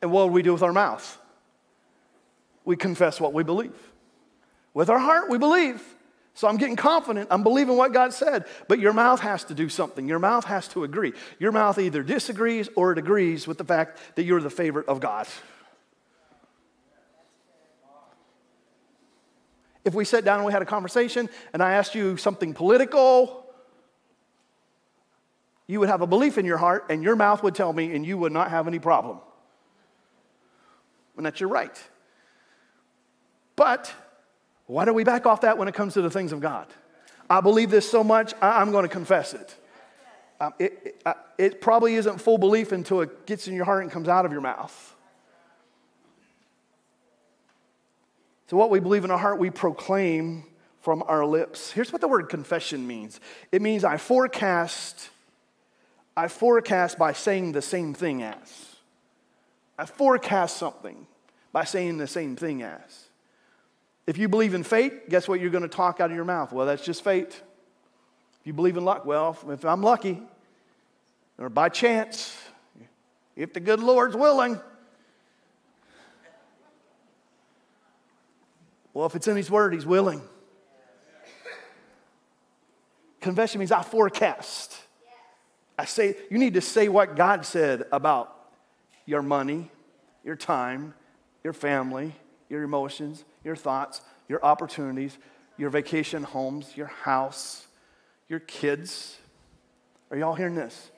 And 0.00 0.10
what 0.10 0.26
do 0.26 0.32
we 0.32 0.42
do 0.42 0.52
with 0.52 0.62
our 0.62 0.72
mouth? 0.72 1.18
We 2.64 2.76
confess 2.76 3.20
what 3.20 3.32
we 3.32 3.42
believe. 3.42 3.74
With 4.74 4.90
our 4.90 4.98
heart, 4.98 5.30
we 5.30 5.38
believe. 5.38 5.82
So 6.34 6.48
I'm 6.48 6.56
getting 6.56 6.76
confident. 6.76 7.28
I'm 7.30 7.42
believing 7.42 7.76
what 7.76 7.92
God 7.92 8.12
said. 8.12 8.46
But 8.66 8.78
your 8.78 8.92
mouth 8.92 9.20
has 9.20 9.44
to 9.44 9.54
do 9.54 9.68
something. 9.68 10.08
Your 10.08 10.18
mouth 10.18 10.44
has 10.46 10.66
to 10.68 10.84
agree. 10.84 11.12
Your 11.38 11.52
mouth 11.52 11.78
either 11.78 12.02
disagrees 12.02 12.68
or 12.74 12.92
it 12.92 12.98
agrees 12.98 13.46
with 13.46 13.58
the 13.58 13.64
fact 13.64 13.98
that 14.16 14.24
you're 14.24 14.40
the 14.40 14.50
favorite 14.50 14.88
of 14.88 15.00
God. 15.00 15.26
If 19.84 19.94
we 19.94 20.04
sat 20.04 20.24
down 20.24 20.38
and 20.38 20.46
we 20.46 20.52
had 20.52 20.62
a 20.62 20.66
conversation 20.66 21.28
and 21.52 21.62
I 21.62 21.72
asked 21.72 21.94
you 21.94 22.16
something 22.16 22.54
political, 22.54 23.46
you 25.66 25.80
would 25.80 25.88
have 25.88 26.02
a 26.02 26.06
belief 26.06 26.38
in 26.38 26.44
your 26.44 26.58
heart 26.58 26.86
and 26.90 27.02
your 27.02 27.16
mouth 27.16 27.42
would 27.42 27.54
tell 27.54 27.72
me 27.72 27.94
and 27.94 28.06
you 28.06 28.18
would 28.18 28.32
not 28.32 28.50
have 28.50 28.68
any 28.68 28.78
problem. 28.78 29.18
And 31.16 31.26
that's 31.26 31.40
your 31.40 31.48
right. 31.48 31.76
But 33.56 33.92
why 34.66 34.84
do 34.84 34.92
we 34.92 35.04
back 35.04 35.26
off 35.26 35.42
that 35.42 35.58
when 35.58 35.68
it 35.68 35.74
comes 35.74 35.94
to 35.94 36.02
the 36.02 36.10
things 36.10 36.32
of 36.32 36.40
God? 36.40 36.66
I 37.28 37.40
believe 37.40 37.70
this 37.70 37.90
so 37.90 38.04
much, 38.04 38.34
I'm 38.40 38.72
going 38.72 38.84
to 38.84 38.88
confess 38.88 39.34
it. 39.34 39.56
Um, 40.40 40.54
it, 40.58 40.72
it, 40.84 41.02
uh, 41.06 41.14
it 41.38 41.60
probably 41.60 41.94
isn't 41.94 42.20
full 42.20 42.38
belief 42.38 42.72
until 42.72 43.00
it 43.00 43.26
gets 43.26 43.46
in 43.46 43.54
your 43.54 43.64
heart 43.64 43.82
and 43.82 43.92
comes 43.92 44.08
out 44.08 44.26
of 44.26 44.32
your 44.32 44.40
mouth. 44.40 44.96
So, 48.52 48.58
what 48.58 48.68
we 48.68 48.80
believe 48.80 49.02
in 49.02 49.10
our 49.10 49.16
heart, 49.16 49.38
we 49.38 49.48
proclaim 49.48 50.44
from 50.82 51.02
our 51.08 51.24
lips. 51.24 51.72
Here's 51.72 51.90
what 51.90 52.02
the 52.02 52.06
word 52.06 52.28
confession 52.28 52.86
means 52.86 53.18
it 53.50 53.62
means 53.62 53.82
I 53.82 53.96
forecast, 53.96 55.08
I 56.14 56.28
forecast 56.28 56.98
by 56.98 57.14
saying 57.14 57.52
the 57.52 57.62
same 57.62 57.94
thing 57.94 58.22
as. 58.22 58.76
I 59.78 59.86
forecast 59.86 60.58
something 60.58 61.06
by 61.50 61.64
saying 61.64 61.96
the 61.96 62.06
same 62.06 62.36
thing 62.36 62.62
as. 62.62 63.06
If 64.06 64.18
you 64.18 64.28
believe 64.28 64.52
in 64.52 64.64
fate, 64.64 65.08
guess 65.08 65.26
what 65.26 65.40
you're 65.40 65.48
going 65.48 65.62
to 65.62 65.66
talk 65.66 65.98
out 65.98 66.10
of 66.10 66.14
your 66.14 66.26
mouth? 66.26 66.52
Well, 66.52 66.66
that's 66.66 66.84
just 66.84 67.02
fate. 67.02 67.28
If 67.30 68.46
you 68.46 68.52
believe 68.52 68.76
in 68.76 68.84
luck, 68.84 69.06
well, 69.06 69.38
if 69.48 69.64
I'm 69.64 69.82
lucky, 69.82 70.20
or 71.38 71.48
by 71.48 71.70
chance, 71.70 72.36
if 73.34 73.54
the 73.54 73.60
good 73.60 73.80
Lord's 73.80 74.14
willing, 74.14 74.60
well, 78.94 79.06
if 79.06 79.14
it's 79.14 79.28
in 79.28 79.36
His 79.36 79.50
Word, 79.50 79.74
He's 79.74 79.86
willing. 79.86 80.22
Confession 83.20 83.60
means 83.60 83.72
I 83.72 83.82
forecast. 83.82 84.76
I 85.78 85.84
say, 85.84 86.16
you 86.30 86.38
need 86.38 86.54
to 86.54 86.60
say 86.60 86.88
what 86.88 87.16
God 87.16 87.46
said 87.46 87.84
about 87.92 88.36
your 89.06 89.22
money, 89.22 89.70
your 90.24 90.36
time, 90.36 90.94
your 91.42 91.52
family, 91.52 92.14
your 92.48 92.62
emotions, 92.62 93.24
your 93.44 93.56
thoughts, 93.56 94.02
your 94.28 94.44
opportunities, 94.44 95.16
your 95.56 95.70
vacation 95.70 96.22
homes, 96.22 96.76
your 96.76 96.88
house, 96.88 97.66
your 98.28 98.40
kids. 98.40 99.18
Are 100.10 100.16
y'all 100.16 100.34
hearing 100.34 100.54
this? 100.54 100.90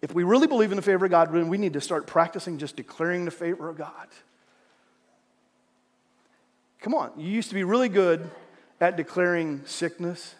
If 0.00 0.14
we 0.14 0.24
really 0.24 0.46
believe 0.46 0.70
in 0.70 0.76
the 0.76 0.82
favor 0.82 1.06
of 1.06 1.10
God, 1.10 1.32
then 1.32 1.48
we 1.48 1.58
need 1.58 1.72
to 1.72 1.80
start 1.80 2.06
practicing 2.06 2.58
just 2.58 2.76
declaring 2.76 3.24
the 3.24 3.30
favor 3.30 3.68
of 3.68 3.76
God. 3.76 4.08
Come 6.80 6.94
on, 6.94 7.12
you 7.16 7.28
used 7.28 7.48
to 7.48 7.54
be 7.54 7.64
really 7.64 7.88
good 7.88 8.30
at 8.80 8.96
declaring 8.96 9.62
sickness, 9.66 10.34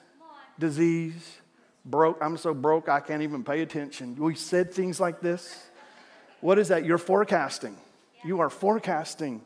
disease, 0.59 1.39
broke. 1.85 2.19
I'm 2.21 2.37
so 2.37 2.55
broke 2.55 2.89
I 2.89 3.01
can't 3.01 3.23
even 3.23 3.43
pay 3.43 3.63
attention. 3.63 4.15
We 4.17 4.35
said 4.35 4.73
things 4.73 5.01
like 5.01 5.21
this. 5.21 5.67
What 6.41 6.59
is 6.59 6.69
that? 6.69 6.85
You're 6.85 6.99
forecasting. 6.99 7.77
You 8.25 8.41
are 8.41 8.51
forecasting 8.51 9.43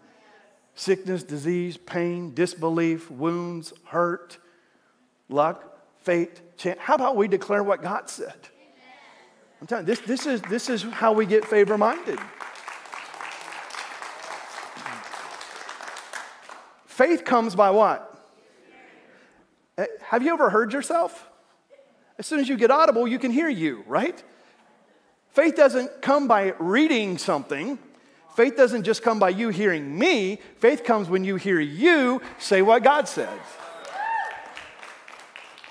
sickness, 0.75 1.23
disease, 1.23 1.77
pain, 1.77 2.35
disbelief, 2.35 3.11
wounds, 3.11 3.73
hurt, 3.85 4.39
luck, 5.29 5.79
fate, 6.01 6.41
chance. 6.59 6.79
How 6.81 6.95
about 6.95 7.17
we 7.17 7.29
declare 7.29 7.63
what 7.63 7.83
God 7.83 8.09
said? 8.09 8.35
I'm 9.61 9.67
telling 9.67 9.87
you, 9.87 9.95
this, 9.95 10.01
this, 10.01 10.27
is, 10.27 10.43
this 10.43 10.69
is 10.69 10.83
how 10.83 11.13
we 11.13 11.25
get 11.25 11.45
favor 11.45 11.79
minded. 11.79 12.19
Faith 17.03 17.25
comes 17.25 17.57
by 17.57 17.69
what? 17.71 18.17
Eh, 19.77 19.87
have 20.03 20.23
you 20.23 20.33
ever 20.33 20.51
heard 20.51 20.73
yourself? 20.73 21.29
As 22.17 22.29
soon 22.29 22.39
as 22.39 22.49
you 22.49 22.57
get 22.57 22.71
audible, 22.71 23.09
you 23.09 23.19
can 23.19 23.33
hear 23.33 23.49
you, 23.49 23.83
right? 23.89 24.23
Faith 25.31 25.57
doesn't 25.57 26.01
come 26.01 26.29
by 26.29 26.55
reading 26.61 27.19
something. 27.19 27.77
Faith 28.37 28.57
doesn't 28.57 28.85
just 28.85 29.03
come 29.03 29.19
by 29.19 29.31
you 29.31 29.49
hearing 29.49 29.99
me. 29.99 30.39
Faith 30.59 30.85
comes 30.85 31.09
when 31.09 31.25
you 31.25 31.35
hear 31.35 31.59
you 31.59 32.23
say 32.39 32.63
what 32.63 32.85
God 32.85 33.09
says. 33.09 33.41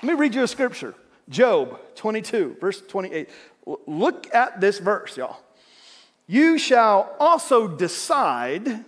Let 0.02 0.12
me 0.12 0.12
read 0.12 0.34
you 0.34 0.42
a 0.42 0.48
scripture 0.48 0.94
Job 1.30 1.80
22, 1.94 2.58
verse 2.60 2.82
28. 2.82 3.30
Look 3.86 4.34
at 4.34 4.60
this 4.60 4.80
verse, 4.80 5.16
y'all. 5.16 5.40
You 6.26 6.58
shall 6.58 7.16
also 7.18 7.68
decide. 7.68 8.84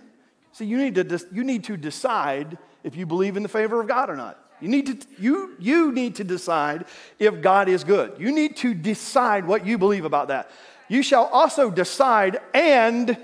See, 0.55 0.63
you 0.63 0.77
need 0.77 0.95
to, 0.95 1.25
you 1.33 1.43
need 1.43 1.65
to 1.65 1.75
decide 1.75 2.57
if 2.81 2.95
you 2.95 3.05
believe 3.05 3.35
in 3.35 3.43
the 3.43 3.49
favor 3.49 3.81
of 3.81 3.89
God 3.89 4.09
or 4.09 4.15
not. 4.15 4.39
You 4.61 4.69
need, 4.69 4.85
to, 5.01 5.07
you, 5.19 5.53
you 5.59 5.91
need 5.91 6.15
to 6.15 6.23
decide 6.23 6.85
if 7.19 7.41
God 7.41 7.67
is 7.67 7.83
good. 7.83 8.13
You 8.17 8.31
need 8.31 8.55
to 8.57 8.73
decide 8.73 9.45
what 9.45 9.65
you 9.65 9.77
believe 9.77 10.05
about 10.05 10.29
that. 10.29 10.49
You 10.87 11.03
shall 11.03 11.25
also 11.25 11.69
decide 11.69 12.39
and 12.53 13.17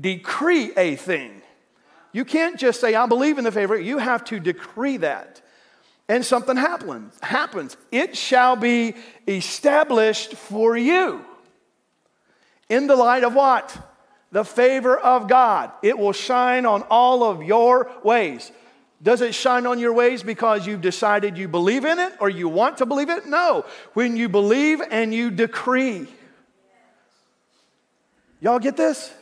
decree 0.00 0.70
a 0.76 0.94
thing. 0.94 1.42
You 2.12 2.24
can't 2.24 2.56
just 2.56 2.80
say, 2.80 2.94
I 2.94 3.06
believe 3.06 3.38
in 3.38 3.42
the 3.42 3.50
favor. 3.50 3.76
You 3.76 3.98
have 3.98 4.24
to 4.26 4.38
decree 4.38 4.98
that. 4.98 5.42
And 6.08 6.24
something 6.24 6.56
happens. 6.56 7.18
happens. 7.20 7.76
It 7.90 8.16
shall 8.16 8.54
be 8.54 8.94
established 9.26 10.34
for 10.34 10.76
you. 10.76 11.24
In 12.68 12.86
the 12.86 12.94
light 12.94 13.24
of 13.24 13.34
what? 13.34 13.76
The 14.34 14.44
favor 14.44 14.98
of 14.98 15.28
God. 15.28 15.70
It 15.80 15.96
will 15.96 16.12
shine 16.12 16.66
on 16.66 16.82
all 16.90 17.22
of 17.22 17.44
your 17.44 17.88
ways. 18.02 18.50
Does 19.00 19.20
it 19.20 19.32
shine 19.32 19.64
on 19.64 19.78
your 19.78 19.92
ways 19.92 20.24
because 20.24 20.66
you've 20.66 20.80
decided 20.80 21.38
you 21.38 21.46
believe 21.46 21.84
in 21.84 22.00
it 22.00 22.14
or 22.18 22.28
you 22.28 22.48
want 22.48 22.78
to 22.78 22.86
believe 22.86 23.10
it? 23.10 23.26
No. 23.28 23.64
When 23.92 24.16
you 24.16 24.28
believe 24.28 24.82
and 24.90 25.14
you 25.14 25.30
decree. 25.30 26.08
Y'all 28.40 28.58
get 28.58 28.76
this? 28.76 29.14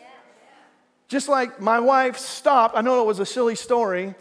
Just 1.09 1.29
like 1.29 1.61
my 1.61 1.79
wife 1.79 2.17
stopped, 2.17 2.75
I 2.75 2.81
know 2.81 3.03
it 3.03 3.07
was 3.07 3.19
a 3.19 3.27
silly 3.27 3.55
story. 3.55 4.15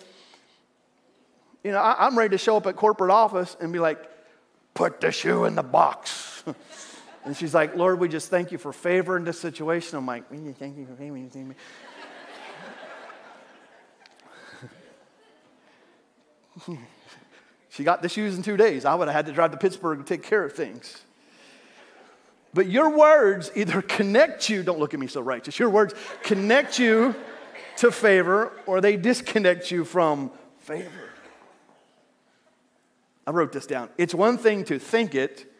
You 1.63 1.71
know, 1.71 1.79
I, 1.79 2.05
am 2.05 2.17
ready 2.17 2.31
to 2.31 2.37
show 2.37 2.57
up 2.57 2.67
at 2.67 2.75
corporate 2.75 3.11
office 3.11 3.55
and 3.61 3.71
be 3.71 3.79
like, 3.79 3.97
put 4.73 4.99
the 4.99 5.13
shoe 5.13 5.45
in 5.45 5.55
the 5.55 5.63
box. 5.63 6.43
and 7.23 7.37
she's 7.37 7.53
like, 7.53 7.75
Lord, 7.75 7.99
we 7.99 8.07
just 8.07 8.29
thank 8.29 8.51
you 8.51 8.57
for 8.57 8.73
favor 8.73 9.15
in 9.15 9.23
this 9.23 9.39
situation. 9.39 9.97
I'm 9.97 10.07
like, 10.07 10.27
thank 10.29 10.77
you 10.77 10.85
for 10.85 10.95
favor. 10.95 11.55
she 17.69 17.83
got 17.83 18.01
the 18.01 18.09
shoes 18.09 18.35
in 18.35 18.43
two 18.43 18.57
days. 18.57 18.85
I 18.85 18.95
would 18.95 19.07
have 19.07 19.15
had 19.15 19.25
to 19.27 19.31
drive 19.31 19.51
to 19.51 19.57
Pittsburgh 19.57 19.99
and 19.99 20.07
take 20.07 20.23
care 20.23 20.43
of 20.43 20.53
things. 20.53 21.01
But 22.53 22.67
your 22.67 22.97
words 22.97 23.51
either 23.55 23.81
connect 23.81 24.49
you, 24.49 24.63
don't 24.63 24.79
look 24.79 24.93
at 24.93 24.99
me 24.99 25.07
so 25.07 25.21
righteous, 25.21 25.57
your 25.57 25.69
words 25.69 25.93
connect 26.23 26.79
you 26.79 27.15
to 27.77 27.91
favor 27.91 28.51
or 28.65 28.81
they 28.81 28.97
disconnect 28.97 29.71
you 29.71 29.85
from 29.85 30.31
favor. 30.59 30.89
I 33.25 33.31
wrote 33.31 33.51
this 33.51 33.65
down. 33.65 33.89
It's 33.97 34.13
one 34.13 34.37
thing 34.37 34.65
to 34.65 34.79
think 34.79 35.15
it, 35.15 35.50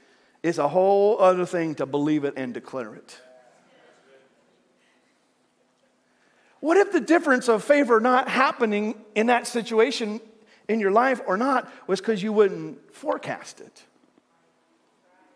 it's 0.44 0.58
a 0.58 0.68
whole 0.68 1.20
other 1.20 1.46
thing 1.46 1.76
to 1.76 1.86
believe 1.86 2.24
it 2.24 2.34
and 2.38 2.54
declare 2.54 2.96
it. 2.96 3.20
What 6.60 6.78
if 6.78 6.92
the 6.92 7.02
difference 7.02 7.50
of 7.50 7.64
favor 7.64 8.00
not 8.00 8.28
happening 8.28 8.96
in 9.16 9.28
that 9.28 9.48
situation 9.48 10.22
in 10.68 10.80
your 10.80 10.92
life 10.92 11.20
or 11.26 11.36
not 11.38 11.72
was 11.88 12.00
because 12.00 12.22
you 12.22 12.32
wouldn't 12.32 12.94
forecast 12.96 13.62
it? 13.62 13.84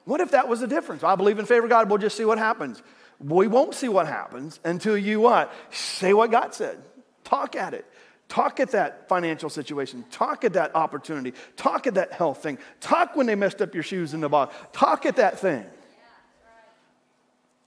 What 0.06 0.22
if 0.22 0.32
that 0.32 0.48
was 0.48 0.60
the 0.60 0.68
difference? 0.68 1.04
I 1.04 1.16
believe 1.16 1.40
in 1.40 1.46
favor 1.48 1.66
of 1.66 1.70
God, 1.70 1.90
we'll 1.90 1.98
just 1.98 2.16
see 2.16 2.26
what 2.26 2.38
happens. 2.38 2.82
We 3.20 3.48
won't 3.48 3.74
see 3.74 3.90
what 3.90 4.08
happens 4.08 4.60
until 4.64 4.98
you 4.98 5.20
what? 5.20 5.52
Say 5.72 6.14
what 6.14 6.30
God 6.30 6.54
said. 6.54 6.84
Talk 7.24 7.56
at 7.56 7.74
it. 7.74 7.86
Talk 8.28 8.60
at 8.60 8.72
that 8.72 9.08
financial 9.08 9.50
situation. 9.50 10.04
Talk 10.10 10.44
at 10.44 10.54
that 10.54 10.76
opportunity. 10.76 11.34
Talk 11.56 11.88
at 11.88 11.94
that 11.94 12.12
health 12.12 12.42
thing. 12.42 12.58
Talk 12.80 13.16
when 13.16 13.28
they 13.28 13.36
messed 13.36 13.62
up 13.62 13.74
your 13.74 13.84
shoes 13.84 14.14
in 14.14 14.22
the 14.22 14.30
box. 14.30 14.56
Talk 14.74 15.06
at 15.06 15.18
that 15.18 15.40
thing. 15.40 15.66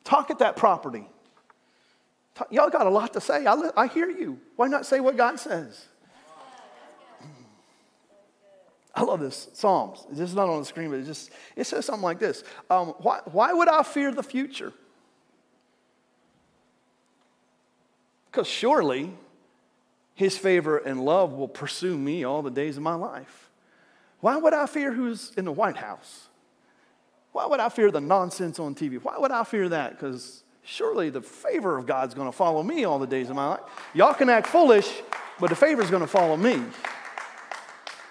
Talk 0.04 0.30
at 0.30 0.40
that 0.40 0.56
property. 0.56 1.06
Talk, 2.34 2.48
y'all 2.50 2.70
got 2.70 2.86
a 2.86 2.90
lot 2.90 3.12
to 3.12 3.20
say. 3.20 3.46
I, 3.46 3.70
I 3.76 3.86
hear 3.86 4.10
you. 4.10 4.40
Why 4.56 4.66
not 4.66 4.84
say 4.84 5.00
what 5.00 5.16
God 5.16 5.38
says? 5.38 5.86
I 8.94 9.02
love 9.02 9.20
this. 9.20 9.48
Psalms. 9.52 10.06
This 10.10 10.30
is 10.30 10.34
not 10.34 10.48
on 10.48 10.58
the 10.58 10.64
screen, 10.64 10.90
but 10.90 10.98
it 10.98 11.04
just 11.04 11.30
it 11.54 11.64
says 11.64 11.84
something 11.84 12.02
like 12.02 12.18
this. 12.18 12.42
Um, 12.68 12.88
why, 12.98 13.20
why 13.26 13.52
would 13.52 13.68
I 13.68 13.84
fear 13.84 14.10
the 14.10 14.24
future? 14.24 14.72
Because 18.30 18.48
surely 18.48 19.12
his 20.18 20.36
favor 20.36 20.78
and 20.78 21.04
love 21.04 21.32
will 21.32 21.46
pursue 21.46 21.96
me 21.96 22.24
all 22.24 22.42
the 22.42 22.50
days 22.50 22.76
of 22.76 22.82
my 22.82 22.94
life. 22.94 23.50
Why 24.18 24.36
would 24.36 24.52
I 24.52 24.66
fear 24.66 24.92
who's 24.92 25.30
in 25.36 25.44
the 25.44 25.52
White 25.52 25.76
House? 25.76 26.26
Why 27.30 27.46
would 27.46 27.60
I 27.60 27.68
fear 27.68 27.92
the 27.92 28.00
nonsense 28.00 28.58
on 28.58 28.74
TV? 28.74 29.00
Why 29.00 29.14
would 29.16 29.30
I 29.30 29.44
fear 29.44 29.68
that? 29.68 29.92
Because 29.92 30.42
surely 30.64 31.08
the 31.08 31.22
favor 31.22 31.78
of 31.78 31.86
God's 31.86 32.14
going 32.14 32.26
to 32.26 32.36
follow 32.36 32.64
me 32.64 32.82
all 32.82 32.98
the 32.98 33.06
days 33.06 33.30
of 33.30 33.36
my 33.36 33.46
life. 33.46 33.60
Y'all 33.94 34.12
can 34.12 34.28
act 34.28 34.48
foolish, 34.48 34.92
but 35.38 35.50
the 35.50 35.56
favor 35.56 35.82
is 35.82 35.88
going 35.88 36.02
to 36.02 36.08
follow 36.08 36.36
me. 36.36 36.64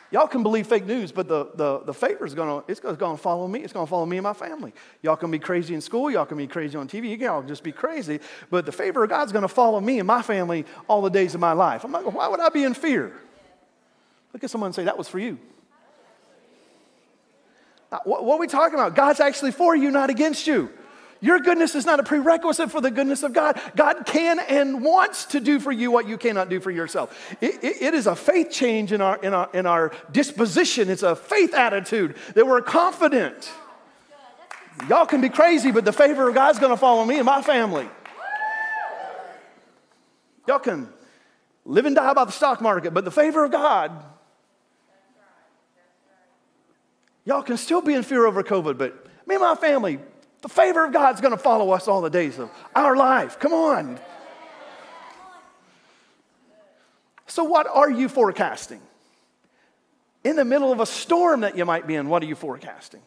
Y'all 0.10 0.28
can 0.28 0.42
believe 0.42 0.68
fake 0.68 0.86
news, 0.86 1.12
but 1.12 1.28
the, 1.28 1.50
the, 1.56 1.80
the 1.80 1.94
favor 1.94 2.26
is 2.26 2.34
going 2.34 2.62
to, 2.62 2.72
it's 2.72 2.80
to 2.80 3.18
follow 3.18 3.48
me. 3.48 3.60
It's 3.60 3.74
going 3.74 3.86
to 3.86 3.90
follow 3.90 4.06
me 4.06 4.18
and 4.18 4.24
my 4.24 4.34
family. 4.34 4.74
Y'all 5.02 5.18
can 5.18 5.30
be 5.30 5.40
crazy 5.40 5.74
in 5.74 5.82
school. 5.82 6.10
Y'all 6.10 6.26
can 6.26 6.38
be 6.38 6.48
crazy 6.48 6.78
on 6.78 6.88
TV. 6.88 7.10
You 7.10 7.18
can 7.18 7.28
all 7.28 7.44
just 7.44 7.62
be 7.62 7.74
crazy. 7.74 8.22
But 8.50 8.66
the 8.66 8.72
favor 8.72 9.04
of 9.04 9.10
God's 9.10 9.34
going 9.34 9.42
to 9.42 9.50
follow 9.50 9.82
me 9.82 10.00
and 10.00 10.08
my 10.08 10.22
family 10.22 10.66
all 10.88 11.02
the 11.02 11.10
days 11.10 11.36
of 11.36 11.42
my 11.42 11.52
life. 11.52 11.84
I'm 11.84 11.92
like, 11.92 12.06
why 12.12 12.30
would 12.30 12.40
I 12.40 12.50
be 12.50 12.64
in 12.64 12.74
fear? 12.74 13.12
Look 14.32 14.44
at 14.46 14.50
someone 14.50 14.70
and 14.70 14.76
say, 14.76 14.86
that 14.86 14.98
was 14.98 15.10
for 15.10 15.20
you. 15.20 15.38
What, 17.90 18.24
what 18.24 18.36
are 18.36 18.40
we 18.40 18.48
talking 18.48 18.76
about? 18.76 18.96
God's 18.96 19.20
actually 19.20 19.52
for 19.52 19.76
you, 19.76 19.92
not 19.92 20.10
against 20.10 20.48
you. 20.48 20.70
Your 21.20 21.40
goodness 21.40 21.76
is 21.76 21.86
not 21.86 22.00
a 22.00 22.04
prerequisite 22.04 22.72
for 22.72 22.82
the 22.82 22.92
goodness 22.92 23.24
of 23.24 23.34
God. 23.34 23.60
God 23.76 24.06
can 24.06 24.40
and 24.40 24.84
wants 24.84 25.26
to 25.26 25.40
do 25.40 25.60
for 25.60 25.72
you 25.72 25.90
what 25.92 26.08
you 26.08 26.18
cannot 26.18 26.50
do 26.50 26.60
for 26.60 26.72
yourself. 26.72 27.36
It, 27.42 27.64
it, 27.64 27.82
it 27.82 27.94
is 27.94 28.08
a 28.08 28.16
faith 28.16 28.52
change 28.52 28.92
in 28.92 29.02
our, 29.02 29.18
in, 29.18 29.34
our, 29.34 29.50
in 29.54 29.66
our 29.66 29.92
disposition, 30.12 30.90
it's 30.90 31.04
a 31.04 31.16
faith 31.16 31.54
attitude 31.54 32.16
that 32.36 32.46
we're 32.46 32.62
confident. 32.62 33.52
Y'all 34.88 35.08
can 35.08 35.22
be 35.22 35.30
crazy, 35.30 35.72
but 35.72 35.86
the 35.86 35.94
favor 35.94 36.30
of 36.30 36.36
God's 36.36 36.60
gonna 36.60 36.78
follow 36.78 37.04
me 37.04 37.18
and 37.18 37.26
my 37.26 37.42
family. 37.42 37.88
Y'all 40.48 40.60
can 40.60 40.88
live 41.66 41.86
and 41.86 41.96
die 41.96 42.14
by 42.14 42.26
the 42.26 42.32
stock 42.32 42.62
market, 42.62 42.94
but 42.94 43.04
the 43.04 43.12
favor 43.12 43.44
of 43.44 43.52
God. 43.52 43.92
Y'all 47.26 47.42
can 47.42 47.58
still 47.58 47.82
be 47.82 47.94
in 47.94 48.04
fear 48.04 48.26
over 48.26 48.42
COVID, 48.44 48.78
but 48.78 49.06
me 49.28 49.36
and 49.36 49.42
my 49.42 49.56
family, 49.56 50.00
the 50.48 50.54
favor 50.54 50.86
of 50.86 50.94
God's 50.94 51.20
going 51.20 51.32
to 51.32 51.38
follow 51.38 51.72
us 51.72 51.90
all 51.90 52.00
the 52.00 52.10
days 52.10 52.40
of 52.40 52.50
our 52.74 52.96
life. 52.96 53.38
Come 53.38 53.54
on. 53.54 54.00
So, 57.26 57.44
what 57.44 57.68
are 57.68 57.92
you 57.92 58.08
forecasting? 58.08 58.80
In 60.24 60.38
the 60.38 60.46
middle 60.46 60.72
of 60.72 60.80
a 60.80 60.86
storm 60.86 61.42
that 61.42 61.58
you 61.58 61.66
might 61.66 61.86
be 61.86 61.96
in, 61.96 62.08
what 62.08 62.24
are 62.24 62.28
you 62.28 62.36
forecasting? 62.36 63.02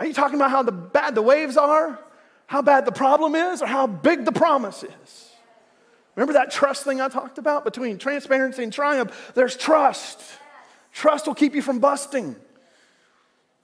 Are 0.00 0.06
you 0.06 0.12
talking 0.12 0.34
about 0.34 0.50
how 0.50 0.64
the 0.64 0.72
bad 0.72 1.14
the 1.14 1.22
waves 1.22 1.56
are? 1.56 1.98
How 2.48 2.62
bad 2.62 2.84
the 2.84 2.92
problem 2.92 3.36
is? 3.36 3.62
Or 3.62 3.66
how 3.66 3.86
big 3.86 4.24
the 4.24 4.32
promise 4.32 4.82
is? 4.82 5.30
Remember 6.16 6.32
that 6.32 6.50
trust 6.50 6.82
thing 6.82 7.00
I 7.00 7.08
talked 7.08 7.38
about 7.38 7.64
between 7.64 7.98
transparency 7.98 8.64
and 8.64 8.72
triumph? 8.72 9.32
There's 9.34 9.56
trust. 9.56 10.20
Trust 10.92 11.28
will 11.28 11.34
keep 11.34 11.54
you 11.54 11.62
from 11.62 11.78
busting. 11.78 12.34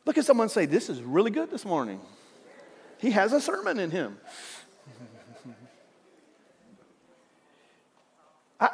Look 0.05 0.19
at 0.19 0.25
someone 0.25 0.49
say, 0.49 0.67
This 0.67 0.89
is 0.89 1.01
really 1.01 1.31
good 1.31 1.51
this 1.51 1.65
morning. 1.65 2.01
He 2.99 3.11
has 3.11 3.33
a 3.33 3.41
sermon 3.41 3.79
in 3.79 3.91
him. 3.91 4.19
I, 8.61 8.69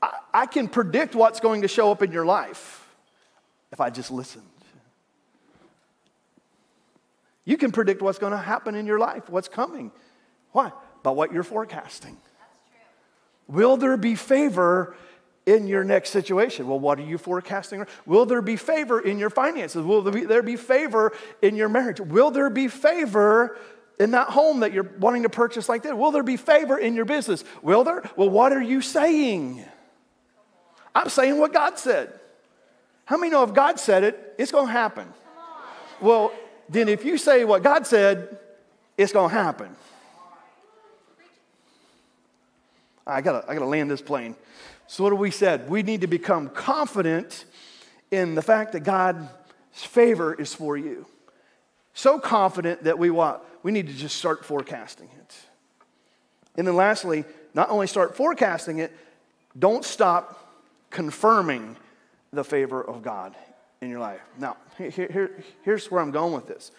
I, 0.00 0.10
I, 0.32 0.46
can 0.46 0.68
predict 0.68 1.16
what's 1.16 1.40
going 1.40 1.62
to 1.62 1.68
show 1.68 1.90
up 1.90 2.02
in 2.02 2.12
your 2.12 2.24
life 2.24 2.88
if 3.72 3.80
I 3.80 3.90
just 3.90 4.10
listened. 4.10 4.44
You 7.44 7.56
can 7.56 7.72
predict 7.72 8.02
what's 8.02 8.18
going 8.18 8.32
to 8.32 8.38
happen 8.38 8.76
in 8.76 8.86
your 8.86 9.00
life, 9.00 9.28
what's 9.28 9.48
coming. 9.48 9.90
Why? 10.52 10.70
By 11.02 11.10
what 11.10 11.32
you're 11.32 11.42
forecasting. 11.42 12.16
Will 13.48 13.76
there 13.76 13.96
be 13.96 14.14
favor 14.14 14.94
in 15.50 15.66
your 15.66 15.82
next 15.82 16.10
situation. 16.10 16.68
Well, 16.68 16.78
what 16.78 16.98
are 17.00 17.04
you 17.04 17.18
forecasting? 17.18 17.84
Will 18.06 18.24
there 18.24 18.40
be 18.40 18.56
favor 18.56 19.00
in 19.00 19.18
your 19.18 19.30
finances? 19.30 19.84
Will 19.84 20.02
there 20.02 20.12
be, 20.12 20.24
there 20.24 20.42
be 20.42 20.56
favor 20.56 21.12
in 21.42 21.56
your 21.56 21.68
marriage? 21.68 22.00
Will 22.00 22.30
there 22.30 22.50
be 22.50 22.68
favor 22.68 23.58
in 23.98 24.12
that 24.12 24.28
home 24.28 24.60
that 24.60 24.72
you're 24.72 24.88
wanting 25.00 25.24
to 25.24 25.28
purchase 25.28 25.68
like 25.68 25.82
that? 25.82 25.98
Will 25.98 26.12
there 26.12 26.22
be 26.22 26.36
favor 26.36 26.78
in 26.78 26.94
your 26.94 27.04
business? 27.04 27.42
Will 27.62 27.82
there? 27.82 28.08
Well, 28.14 28.30
what 28.30 28.52
are 28.52 28.62
you 28.62 28.80
saying? 28.80 29.64
I'm 30.94 31.08
saying 31.08 31.38
what 31.38 31.52
God 31.52 31.78
said. 31.78 32.12
How 33.04 33.16
many 33.16 33.32
know 33.32 33.42
if 33.42 33.52
God 33.52 33.80
said 33.80 34.04
it, 34.04 34.34
it's 34.38 34.52
going 34.52 34.66
to 34.66 34.72
happen? 34.72 35.12
Well, 36.00 36.32
then 36.68 36.88
if 36.88 37.04
you 37.04 37.18
say 37.18 37.44
what 37.44 37.64
God 37.64 37.88
said, 37.88 38.38
it's 38.96 39.12
going 39.12 39.30
to 39.30 39.34
happen. 39.34 39.74
I 43.04 43.20
gotta, 43.20 43.44
I 43.50 43.54
gotta 43.54 43.66
land 43.66 43.90
this 43.90 44.00
plane. 44.00 44.36
So, 44.90 45.04
what 45.04 45.12
have 45.12 45.20
we 45.20 45.30
said? 45.30 45.70
We 45.70 45.84
need 45.84 46.00
to 46.00 46.08
become 46.08 46.48
confident 46.48 47.44
in 48.10 48.34
the 48.34 48.42
fact 48.42 48.72
that 48.72 48.80
God's 48.80 49.28
favor 49.70 50.34
is 50.34 50.52
for 50.52 50.76
you. 50.76 51.06
So 51.94 52.18
confident 52.18 52.82
that 52.82 52.98
we 52.98 53.08
what? 53.08 53.46
We 53.62 53.70
need 53.70 53.86
to 53.86 53.92
just 53.92 54.16
start 54.16 54.44
forecasting 54.44 55.08
it. 55.16 55.36
And 56.56 56.66
then, 56.66 56.74
lastly, 56.74 57.24
not 57.54 57.70
only 57.70 57.86
start 57.86 58.16
forecasting 58.16 58.80
it, 58.80 58.90
don't 59.56 59.84
stop 59.84 60.52
confirming 60.90 61.76
the 62.32 62.42
favor 62.42 62.82
of 62.82 63.00
God 63.00 63.36
in 63.80 63.90
your 63.90 64.00
life. 64.00 64.20
Now, 64.38 64.56
here, 64.76 64.90
here, 64.90 65.44
here's 65.62 65.88
where 65.88 66.02
I'm 66.02 66.10
going 66.10 66.32
with 66.32 66.48
this. 66.48 66.72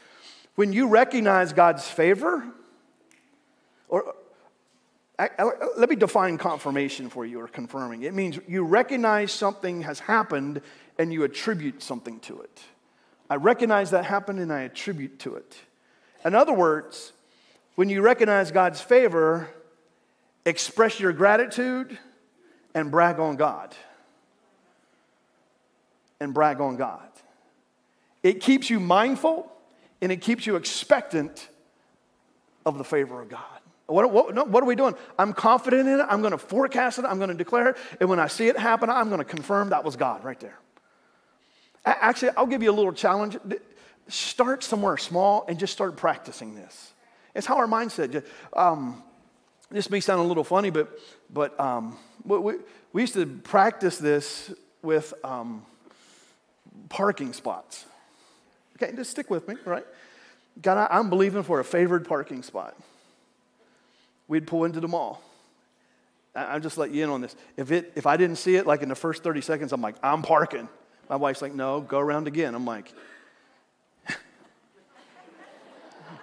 When 0.56 0.74
you 0.74 0.90
recognize 0.90 1.54
God's 1.54 1.88
favor, 1.88 2.44
or 3.88 4.16
Uh, 5.22 5.28
uh, 5.38 5.52
let 5.78 5.88
me 5.88 5.96
define 5.96 6.40
confirmation 6.40 7.08
for 7.08 7.26
you 7.26 7.40
or 7.40 7.48
confirming. 7.48 8.02
It 8.02 8.16
means 8.16 8.40
you 8.48 8.64
recognize 8.64 9.32
something 9.32 9.84
has 9.84 10.00
happened 10.00 10.62
and 10.98 11.14
you 11.14 11.24
attribute 11.24 11.84
something 11.84 12.20
to 12.22 12.42
it. 12.42 12.60
I 13.30 13.36
recognize 13.36 13.92
that 13.92 14.04
happened 14.04 14.40
and 14.40 14.52
I 14.52 14.62
attribute 14.62 15.20
to 15.20 15.36
it. 15.36 15.58
In 16.26 16.34
other 16.34 16.54
words, 16.54 17.14
when 17.76 17.88
you 17.88 18.02
recognize 18.02 18.52
God's 18.52 18.82
favor, 18.82 19.48
express 20.44 21.00
your 21.00 21.14
gratitude 21.14 22.00
and 22.74 22.90
brag 22.90 23.20
on 23.20 23.36
God. 23.36 23.76
And 26.20 26.34
brag 26.34 26.60
on 26.60 26.78
God. 26.78 27.08
It 28.24 28.42
keeps 28.42 28.72
you 28.72 28.80
mindful 28.80 29.52
and 30.02 30.12
it 30.12 30.22
keeps 30.22 30.48
you 30.48 30.56
expectant 30.56 31.48
of 32.66 32.80
the 32.80 32.84
favor 32.84 33.22
of 33.22 33.30
God. 33.30 33.62
What, 33.92 34.12
what, 34.12 34.34
no, 34.34 34.44
what 34.46 34.64
are 34.64 34.66
we 34.66 34.76
doing? 34.76 34.96
I'm 35.20 35.34
confident 35.34 35.88
in 35.88 36.00
it. 36.00 36.06
I'm 36.08 36.22
going 36.22 36.32
to 36.32 36.38
forecast 36.38 37.00
it. 37.00 37.06
I'm 37.06 37.18
going 37.18 37.30
to 37.30 37.36
declare 37.36 37.70
it. 37.70 37.78
And 38.00 38.10
when 38.10 38.20
I 38.20 38.28
see 38.28 38.48
it 38.48 38.58
happen, 38.58 38.90
I'm 38.90 39.10
going 39.10 39.20
to 39.20 39.26
confirm 39.26 39.70
that 39.70 39.84
was 39.84 39.96
God 39.96 40.24
right 40.24 40.40
there. 40.40 40.58
Actually, 41.86 42.32
I'll 42.38 42.48
give 42.48 42.64
you 42.64 42.72
a 42.72 42.74
little 42.74 42.94
challenge. 42.94 43.38
Start 44.08 44.64
somewhere 44.64 44.98
small 44.98 45.46
and 45.48 45.60
just 45.60 45.74
start 45.74 45.98
practicing 45.98 46.56
this. 46.56 46.94
It's 47.36 47.48
how 47.48 47.58
our 47.58 47.68
mindset. 47.68 48.24
Um, 48.54 49.04
this 49.70 49.90
may 49.90 50.00
sound 50.00 50.22
a 50.22 50.24
little 50.24 50.44
funny, 50.44 50.70
but 50.70 51.00
but 51.34 51.58
um, 51.60 51.98
we, 52.24 52.56
we 52.94 53.02
used 53.02 53.14
to 53.14 53.26
practice 53.26 53.98
this 53.98 54.54
with 54.82 55.14
um, 55.24 55.66
parking 56.90 57.34
spots. 57.34 57.86
Okay, 58.76 58.94
just 58.96 59.12
stick 59.12 59.30
with 59.30 59.48
me, 59.48 59.56
right? 59.66 59.86
God, 60.62 60.88
I'm 60.92 61.10
believing 61.10 61.44
for 61.44 61.60
a 61.60 61.64
favored 61.64 62.08
parking 62.08 62.44
spot 62.44 62.76
we'd 64.32 64.48
pull 64.48 64.64
into 64.64 64.80
the 64.80 64.88
mall. 64.88 65.22
I'm 66.34 66.62
just 66.62 66.78
letting 66.78 66.96
you 66.96 67.04
in 67.04 67.10
on 67.10 67.20
this. 67.20 67.36
If, 67.58 67.70
it, 67.70 67.92
if 67.98 68.08
I 68.08 68.16
didn't 68.16 68.38
see 68.38 68.56
it, 68.56 68.66
like 68.66 68.82
in 68.82 68.88
the 68.88 68.96
first 68.96 69.24
30 69.24 69.42
seconds, 69.42 69.74
I'm 69.74 69.82
like, 69.82 69.96
I'm 70.02 70.22
parking. 70.22 70.70
My 71.10 71.18
wife's 71.18 71.42
like, 71.42 71.54
no, 71.54 71.82
go 71.82 72.00
around 72.00 72.28
again. 72.28 72.56
I'm 72.56 72.64
like, 72.64 72.94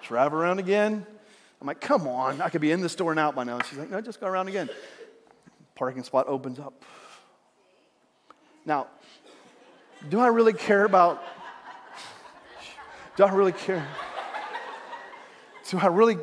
drive 0.02 0.32
around 0.32 0.58
again. 0.58 1.06
I'm 1.60 1.66
like, 1.66 1.82
come 1.82 2.08
on, 2.08 2.40
I 2.40 2.48
could 2.48 2.62
be 2.62 2.72
in 2.72 2.80
the 2.80 2.88
store 2.88 3.10
and 3.10 3.20
out 3.20 3.34
by 3.34 3.44
now. 3.44 3.60
She's 3.60 3.78
like, 3.78 3.90
no, 3.90 4.00
just 4.00 4.20
go 4.20 4.26
around 4.26 4.48
again. 4.48 4.70
Parking 5.74 6.02
spot 6.02 6.28
opens 6.28 6.58
up. 6.58 6.82
Now, 8.64 8.86
do 10.08 10.18
I 10.18 10.28
really 10.28 10.54
care 10.54 10.86
about, 10.86 11.22
do 13.16 13.24
I 13.24 13.32
really 13.34 13.52
care? 13.52 13.86
Do 15.68 15.76
I 15.78 15.88
really 15.88 16.16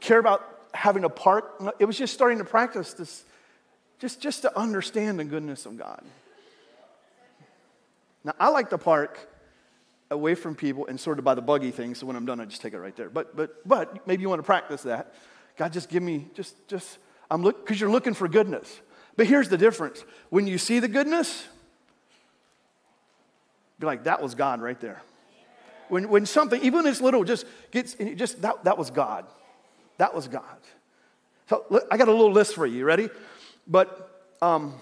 care 0.00 0.18
about 0.18 0.53
having 0.74 1.04
a 1.04 1.08
park. 1.08 1.62
It 1.78 1.84
was 1.84 1.96
just 1.96 2.12
starting 2.12 2.38
to 2.38 2.44
practice 2.44 2.92
this, 2.94 3.24
just, 3.98 4.20
just 4.20 4.42
to 4.42 4.58
understand 4.58 5.18
the 5.18 5.24
goodness 5.24 5.66
of 5.66 5.78
God. 5.78 6.02
Now, 8.24 8.34
I 8.40 8.48
like 8.48 8.70
to 8.70 8.78
park 8.78 9.28
away 10.10 10.34
from 10.34 10.54
people 10.54 10.86
and 10.86 10.98
sort 10.98 11.18
of 11.18 11.24
by 11.24 11.34
the 11.34 11.42
buggy 11.42 11.70
thing, 11.70 11.94
so 11.94 12.06
when 12.06 12.16
I'm 12.16 12.26
done, 12.26 12.40
I 12.40 12.44
just 12.44 12.62
take 12.62 12.72
it 12.72 12.78
right 12.78 12.94
there. 12.96 13.10
But, 13.10 13.36
but, 13.36 13.66
but 13.66 14.06
maybe 14.06 14.22
you 14.22 14.28
want 14.28 14.40
to 14.40 14.44
practice 14.44 14.82
that. 14.82 15.14
God, 15.56 15.72
just 15.72 15.88
give 15.88 16.02
me, 16.02 16.26
just, 16.34 16.56
just, 16.68 16.98
I'm 17.30 17.42
look, 17.42 17.64
because 17.64 17.80
you're 17.80 17.90
looking 17.90 18.14
for 18.14 18.28
goodness. 18.28 18.80
But 19.16 19.26
here's 19.26 19.48
the 19.48 19.58
difference. 19.58 20.04
When 20.30 20.46
you 20.46 20.58
see 20.58 20.80
the 20.80 20.88
goodness, 20.88 21.46
be 23.78 23.86
like, 23.86 24.04
that 24.04 24.22
was 24.22 24.34
God 24.34 24.60
right 24.60 24.80
there. 24.80 25.02
When, 25.88 26.08
when 26.08 26.26
something, 26.26 26.60
even 26.62 26.82
this 26.84 27.00
little, 27.00 27.24
just 27.24 27.46
gets, 27.70 27.94
just 28.16 28.42
that, 28.42 28.64
that 28.64 28.78
was 28.78 28.90
God. 28.90 29.26
That 29.98 30.14
was 30.14 30.28
God. 30.28 30.42
So 31.48 31.64
I 31.90 31.96
got 31.96 32.08
a 32.08 32.12
little 32.12 32.32
list 32.32 32.54
for 32.54 32.66
you. 32.66 32.78
You 32.78 32.84
ready? 32.84 33.10
But 33.66 34.10
um, 34.40 34.74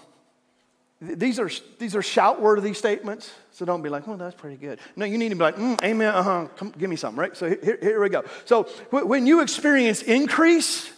these 1.01 1.39
are 1.39 1.51
these 1.79 1.97
are 1.97 2.03
shout 2.03 2.41
worthy 2.41 2.75
statements. 2.75 3.33
So 3.51 3.65
don't 3.65 3.83
be 3.83 3.89
like, 3.89 4.07
"Oh, 4.07 4.17
that's 4.17 4.35
pretty 4.35 4.57
good." 4.57 4.79
No, 4.97 5.05
you 5.05 5.19
need 5.19 5.31
to 5.31 5.35
be 5.35 5.43
like, 5.43 5.57
mm, 5.57 5.83
"Amen." 5.83 6.15
Uh 6.15 6.23
huh. 6.23 6.47
Come, 6.57 6.73
give 6.79 6.89
me 6.89 6.97
some, 6.97 7.19
right? 7.19 7.37
So 7.37 7.49
here, 7.49 7.79
here 7.81 8.01
we 8.01 8.09
go. 8.09 8.25
So 8.45 8.65
when 8.91 9.27
you 9.27 9.41
experience 9.41 10.03
increase 10.03 10.91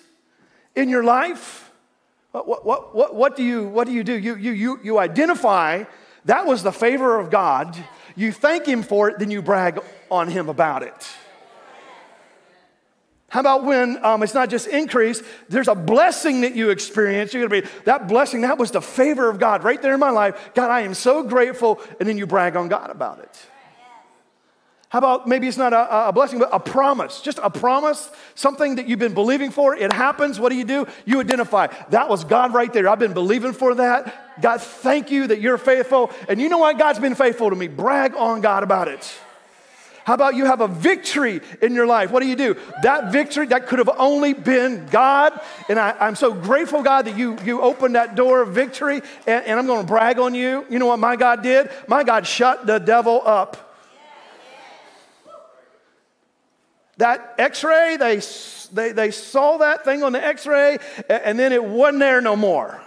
in 0.77 0.89
your 0.89 1.05
life, 1.05 1.71
what, 2.33 2.67
what, 2.67 2.95
what, 2.95 3.15
what 3.15 3.37
do 3.37 3.43
you 3.43 3.69
what 3.69 3.87
do 3.87 3.93
you 3.93 4.05
do? 4.05 4.13
You, 4.13 4.37
you, 4.37 4.53
you, 4.53 4.81
you 4.83 4.99
identify 4.99 5.85
that 6.25 6.47
was 6.47 6.63
the 6.63 6.73
favor 6.73 7.19
of 7.19 7.31
God. 7.31 7.77
You 8.17 8.33
thank 8.33 8.67
Him 8.67 8.83
for 8.83 9.09
it, 9.09 9.19
then 9.19 9.31
you 9.31 9.43
brag 9.43 9.81
on 10.11 10.29
Him 10.29 10.49
about 10.49 10.83
it. 10.83 11.09
How 13.35 13.41
about 13.41 13.65
when 13.65 13.99
um, 14.05 14.23
it's 14.23 14.33
not 14.33 14.49
just 14.49 14.69
increase, 14.69 15.21
there's 15.49 15.67
a 15.67 15.75
blessing 15.75 16.43
that 16.43 16.55
you 16.55 16.71
experience. 16.71 17.35
You're 17.35 17.49
gonna 17.49 17.63
be, 17.63 17.69
that 17.85 18.07
blessing, 18.07 18.43
that 18.43 18.59
was 18.59 18.71
the 18.71 18.81
favor 18.81 19.29
of 19.29 19.41
God 19.41 19.65
right 19.65 19.83
there 19.83 19.93
in 19.93 19.99
my 19.99 20.11
life. 20.11 20.53
God, 20.55 20.71
I 20.71 20.83
am 20.83 20.95
so 20.95 21.25
grateful. 21.25 21.81
And 21.99 22.09
then 22.09 22.17
you 22.17 22.29
brag 22.29 22.55
on 22.55 22.69
God 22.69 22.91
about 22.91 23.19
it. 23.19 23.47
How 24.89 25.01
about 25.01 25.27
maybe 25.27 25.49
it's 25.49 25.57
not 25.57 25.73
a, 25.73 26.11
a, 26.11 26.13
blessing, 26.13 26.39
but 26.39 26.51
a 26.53 26.61
promise? 26.61 27.23
Just 27.23 27.41
a 27.43 27.51
promise, 27.51 28.09
something 28.37 28.77
that 28.77 28.87
you've 28.87 29.01
been 29.01 29.15
believing 29.15 29.51
for. 29.51 29.75
It 29.75 29.93
happens. 29.93 30.39
What 30.39 30.51
do 30.51 30.57
you 30.57 30.63
do? 30.63 30.87
You 31.05 31.19
identify. 31.19 31.67
That 31.91 32.09
was 32.09 32.23
God 32.23 32.55
right 32.55 32.73
there. 32.73 32.89
I've 32.89 33.01
been 33.01 33.15
believing 33.15 33.53
for 33.53 33.75
that. 33.75 34.41
God, 34.43 34.63
thank 34.63 35.11
you 35.11 35.27
that 35.27 35.41
you're 35.41 35.59
faithful. 35.59 36.13
And 36.29 36.41
you 36.41 36.49
know 36.49 36.59
what? 36.59 36.79
God's 36.79 37.01
been 37.01 37.17
faithful 37.17 37.51
to 37.51 37.57
me. 37.57 37.67
Brag 37.67 38.15
on 38.15 38.43
God 38.43 38.63
about 38.63 38.87
it. 38.87 39.13
How 40.05 40.13
about 40.13 40.35
you 40.37 40.45
have 40.45 40.61
a 40.61 40.69
victory 40.69 41.41
in 41.63 41.75
your 41.75 41.87
life? 41.87 42.11
What 42.11 42.21
do 42.21 42.29
you 42.29 42.37
do? 42.37 42.57
That 42.83 43.11
victory, 43.11 43.47
that 43.47 43.67
could 43.67 43.79
have 43.79 43.91
only 43.97 44.35
been 44.35 44.87
God. 44.87 45.39
And 45.71 45.79
I, 45.79 46.09
am 46.09 46.15
so 46.15 46.35
grateful, 46.35 46.83
God, 46.83 47.07
that 47.07 47.17
you, 47.17 47.39
you 47.43 47.63
opened 47.63 47.95
that 47.95 48.15
door 48.15 48.43
of 48.43 48.51
victory. 48.51 49.01
And, 49.27 49.47
and 49.47 49.59
I'm 49.59 49.67
going 49.67 49.81
to 49.81 49.87
brag 49.87 50.19
on 50.19 50.35
you. 50.35 50.67
You 50.69 50.79
know 50.79 50.87
what 50.87 50.99
my 50.99 51.17
God 51.17 51.43
did? 51.43 51.71
My 51.89 52.05
God 52.05 52.27
shut 52.27 52.67
the 52.67 52.79
devil 52.79 53.23
up. 53.25 53.73
That 56.99 57.35
x 57.39 57.65
ray, 57.65 57.97
they, 57.99 58.21
they, 58.73 58.93
they 58.93 59.11
saw 59.11 59.57
that 59.57 59.85
thing 59.85 60.03
on 60.03 60.13
the 60.13 60.25
x 60.25 60.47
ray, 60.47 60.79
and 61.09 61.37
then 61.37 61.53
it 61.53 61.65
wasn't 61.65 62.01
there 62.01 62.21
no 62.21 62.37
more. 62.37 62.81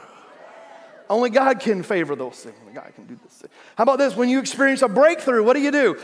Only 1.09 1.29
God 1.29 1.59
can 1.59 1.83
favor 1.83 2.15
those 2.15 2.35
things. 2.35 2.55
Only 2.61 2.73
God 2.73 2.91
can 2.95 3.05
do 3.05 3.17
this 3.21 3.33
thing. 3.33 3.49
How 3.75 3.83
about 3.83 3.97
this? 3.97 4.15
When 4.15 4.29
you 4.29 4.39
experience 4.39 4.81
a 4.81 4.87
breakthrough, 4.87 5.43
what 5.43 5.55
do 5.55 5.61
you 5.61 5.71
do? 5.71 5.97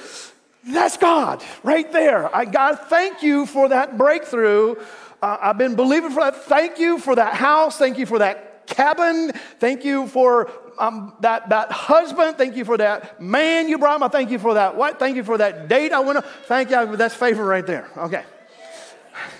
That's 0.66 0.98
God 0.98 1.44
right 1.64 1.92
there. 1.92 2.34
I, 2.36 2.46
God, 2.46 2.80
thank 2.88 3.22
you 3.22 3.46
for 3.46 3.70
that 3.70 3.98
breakthrough. 3.98 4.76
Uh, 5.22 5.38
I've 5.42 5.58
been 5.58 5.76
believing 5.76 6.12
for 6.12 6.22
that. 6.22 6.44
Thank 6.44 6.80
you 6.80 7.00
for 7.00 7.16
that 7.16 7.36
house. 7.36 7.78
Thank 7.78 7.98
you 7.98 8.06
for 8.06 8.20
that 8.20 8.66
cabin. 8.68 9.32
Thank 9.60 9.84
you 9.84 10.08
for 10.08 10.50
um, 10.80 11.14
that, 11.20 11.50
that 11.50 11.72
husband. 11.72 12.38
Thank 12.38 12.56
you 12.56 12.66
for 12.66 12.78
that 12.78 13.22
man 13.22 13.68
you 13.68 13.78
brought. 13.78 14.02
I 14.02 14.08
thank 14.08 14.32
you 14.32 14.40
for 14.40 14.54
that 14.56 14.76
what? 14.76 15.00
Thank 15.00 15.18
you 15.18 15.24
for 15.24 15.38
that 15.38 15.68
date 15.68 15.92
I 15.92 16.00
went 16.00 16.18
on. 16.18 16.24
Thank 16.46 16.70
you. 16.70 16.96
That's 16.96 17.16
favor 17.16 17.46
right 17.46 17.66
there. 17.66 17.90
Okay. 17.98 18.24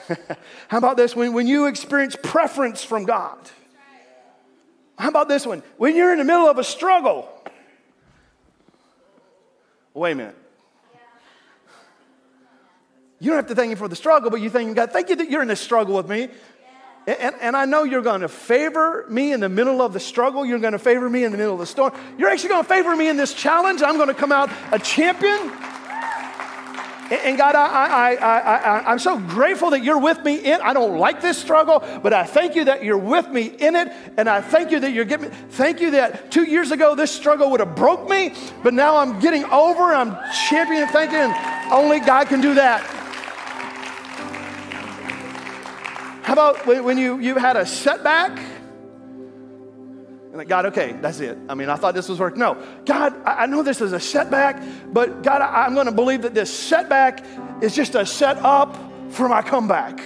How 0.68 0.78
about 0.78 0.98
this? 0.98 1.16
When, 1.16 1.34
when 1.34 1.48
you 1.48 1.68
experience 1.68 2.16
preference 2.22 2.84
from 2.84 3.06
God. 3.06 3.38
How 4.98 5.10
about 5.10 5.28
this 5.28 5.46
one? 5.46 5.64
When 5.78 5.96
you're 5.96 6.12
in 6.12 6.20
the 6.20 6.26
middle 6.26 6.48
of 6.48 6.60
a 6.60 6.64
struggle. 6.64 7.30
Wait 9.94 10.12
a 10.12 10.16
minute. 10.16 10.43
You 13.24 13.30
don't 13.30 13.38
have 13.38 13.48
to 13.48 13.56
thank 13.56 13.72
Him 13.72 13.78
for 13.78 13.88
the 13.88 13.96
struggle, 13.96 14.30
but 14.30 14.42
you 14.42 14.50
thank 14.50 14.76
God, 14.76 14.92
thank 14.92 15.08
you 15.08 15.16
that 15.16 15.30
you're 15.30 15.42
in 15.42 15.48
this 15.48 15.62
struggle 15.62 15.96
with 15.96 16.10
me. 16.10 16.28
And, 17.08 17.36
and, 17.40 17.56
I 17.56 17.64
know 17.64 17.84
you're 17.84 18.02
going 18.02 18.20
to 18.20 18.28
favor 18.28 19.06
me 19.10 19.32
in 19.32 19.40
the 19.40 19.48
middle 19.48 19.82
of 19.82 19.94
the 19.94 20.00
struggle. 20.00 20.46
You're 20.46 20.60
going 20.60 20.74
to 20.74 20.80
favor 20.80 21.10
me 21.10 21.24
in 21.24 21.32
the 21.32 21.38
middle 21.38 21.54
of 21.54 21.60
the 21.60 21.66
storm. 21.66 21.94
You're 22.18 22.30
actually 22.30 22.50
going 22.50 22.64
to 22.64 22.68
favor 22.68 22.94
me 22.96 23.08
in 23.08 23.16
this 23.16 23.34
challenge. 23.34 23.82
I'm 23.82 23.96
going 23.96 24.10
to 24.10 24.14
come 24.14 24.34
out 24.34 24.50
a 24.74 24.80
champion. 24.80 25.40
And, 27.12 27.38
God, 27.38 27.56
I, 27.56 27.66
I, 27.66 28.14
I, 28.16 28.40
I, 28.40 28.92
I'm 28.92 29.00
so 29.00 29.18
grateful 29.18 29.70
that 29.70 29.86
you're 29.86 30.00
with 30.00 30.22
me 30.24 30.40
in. 30.40 30.60
I 30.62 30.74
don't 30.74 30.98
like 30.98 31.22
this 31.22 31.38
struggle, 31.38 31.82
but 32.02 32.12
I 32.12 32.26
thank 32.26 32.56
you 32.56 32.66
that 32.66 32.84
you're 32.84 32.98
with 32.98 33.30
me 33.30 33.46
in 33.46 33.78
it. 33.78 33.90
And 34.18 34.28
I 34.30 34.42
thank 34.42 34.72
you 34.72 34.82
that 34.82 34.92
you're 34.92 35.06
giving 35.06 35.30
me, 35.30 35.36
thank 35.52 35.80
you 35.80 35.92
that 35.92 36.30
two 36.30 36.44
years 36.44 36.72
ago 36.72 36.94
this 36.94 37.12
struggle 37.12 37.52
would 37.52 37.62
have 37.62 37.76
broke 37.76 38.10
me, 38.10 38.34
but 38.64 38.74
now 38.74 38.98
I'm 38.98 39.22
getting 39.22 39.46
over. 39.46 39.94
I'm 39.94 40.18
champion. 40.50 40.88
Thank 40.90 41.12
you. 41.12 41.20
And 41.20 41.72
only 41.72 42.02
God 42.02 42.28
can 42.28 42.42
do 42.42 42.54
that. 42.56 43.03
How 46.24 46.34
about 46.34 46.66
when 46.66 46.98
you, 46.98 47.20
you 47.20 47.36
had 47.36 47.58
a 47.58 47.66
setback? 47.66 48.40
And 50.34 50.38
like, 50.38 50.48
God, 50.48 50.68
okay, 50.68 50.94
that's 50.94 51.20
it. 51.20 51.38
I 51.50 51.54
mean, 51.54 51.68
I 51.70 51.76
thought 51.76 51.94
this 51.94 52.08
was 52.08 52.18
work. 52.18 52.38
No, 52.38 52.58
God, 52.86 53.14
I 53.26 53.46
know 53.46 53.62
this 53.62 53.82
is 53.82 53.92
a 53.92 54.00
setback, 54.00 54.64
but 54.92 55.22
God, 55.22 55.42
I'm 55.42 55.74
going 55.74 55.86
to 55.86 55.92
believe 55.92 56.22
that 56.22 56.34
this 56.34 56.52
setback 56.52 57.26
is 57.62 57.76
just 57.76 57.96
a 57.96 58.06
set 58.06 58.38
up 58.38 58.76
for 59.12 59.28
my 59.28 59.42
comeback. 59.42 60.00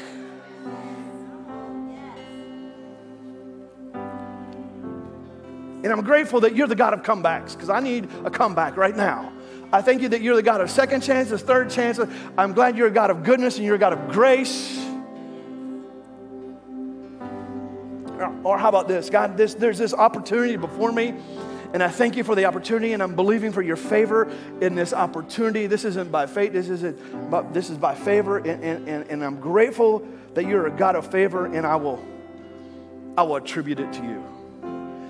And 5.84 5.93
I'm 5.93 6.01
grateful 6.01 6.41
that 6.41 6.55
you're 6.55 6.68
the 6.68 6.76
God 6.76 6.93
of 6.93 7.03
comebacks 7.03 7.53
because 7.53 7.70
I 7.70 7.80
need 7.80 8.09
a 8.26 8.32
comeback 8.32 8.76
right 8.76 8.95
now. 8.95 9.32
I 9.72 9.84
thank 9.84 10.01
you 10.01 10.09
that 10.09 10.22
you're 10.22 10.36
the 10.36 10.41
God 10.41 10.61
of 10.61 10.72
second 10.72 11.01
chances, 11.01 11.43
third 11.43 11.70
chances. 11.70 12.09
I'm 12.38 12.53
glad 12.53 12.76
you're 12.76 12.88
a 12.88 12.91
God 12.91 13.11
of 13.11 13.24
goodness 13.24 13.57
and 13.57 13.65
you're 13.65 13.76
a 13.76 13.80
God 13.80 13.93
of 13.93 14.09
grace. 14.11 14.86
Or 18.43 18.57
how 18.57 18.70
about 18.70 18.88
this? 18.88 19.09
God, 19.09 19.38
this, 19.38 19.53
there's 19.53 19.78
this 19.78 19.93
opportunity 19.93 20.55
before 20.55 20.91
me, 20.91 21.13
and 21.74 21.84
I 21.84 21.89
thank 21.89 22.15
you 22.15 22.24
for 22.24 22.36
the 22.36 22.45
opportunity, 22.45 22.93
and 22.93 23.03
I'm 23.03 23.15
believing 23.15 23.51
for 23.51 23.61
your 23.61 23.76
favor 23.76 24.32
in 24.61 24.76
this 24.76 24.93
opportunity. 24.93 25.68
This 25.68 25.86
isn't 25.86 26.11
by 26.11 26.26
fate, 26.26 26.53
this 26.53 26.70
isn't, 26.70 27.30
but 27.30 27.53
this 27.53 27.70
is 27.70 27.78
by 27.78 27.95
favor, 27.95 28.38
and, 28.38 28.63
and, 28.63 28.88
and, 28.88 29.11
and 29.11 29.24
I'm 29.24 29.39
grateful 29.39 30.07
that 30.34 30.45
you're 30.45 30.68
a 30.68 30.72
God 30.72 30.95
of 30.95 31.11
favor, 31.11 31.45
and 31.45 31.65
I 31.65 31.76
will, 31.76 32.03
I 33.18 33.24
will 33.24 33.36
attribute 33.36 33.80
it 33.80 33.91
to 33.93 34.03
you. 34.03 34.24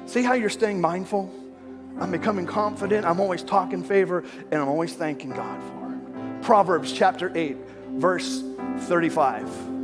See 0.05 0.23
how 0.23 0.33
you're 0.33 0.49
staying 0.49 0.81
mindful? 0.81 1.33
I'm 1.99 2.11
becoming 2.11 2.45
confident. 2.45 3.05
I'm 3.05 3.19
always 3.19 3.43
talking 3.43 3.83
favor, 3.83 4.23
and 4.51 4.61
I'm 4.61 4.67
always 4.67 4.93
thanking 4.93 5.31
God 5.31 5.61
for 5.63 5.93
it. 5.93 6.41
Proverbs 6.43 6.91
chapter 6.91 7.31
8, 7.35 7.57
verse 7.89 8.43
35. 8.81 9.76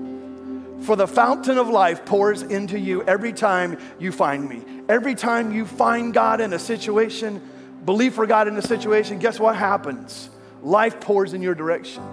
For 0.83 0.97
the 0.97 1.07
fountain 1.07 1.57
of 1.57 1.69
life 1.69 2.03
pours 2.03 2.41
into 2.41 2.77
you 2.77 3.03
every 3.03 3.31
time 3.31 3.77
you 3.99 4.11
find 4.11 4.49
me. 4.49 4.61
Every 4.89 5.15
time 5.15 5.53
you 5.53 5.65
find 5.65 6.13
God 6.13 6.41
in 6.41 6.51
a 6.51 6.59
situation, 6.59 7.41
believe 7.85 8.13
for 8.13 8.27
God 8.27 8.49
in 8.49 8.57
a 8.57 8.61
situation, 8.61 9.17
guess 9.17 9.39
what 9.39 9.55
happens? 9.55 10.29
Life 10.61 10.99
pours 10.99 11.31
in 11.31 11.41
your 11.41 11.55
direction. 11.55 12.03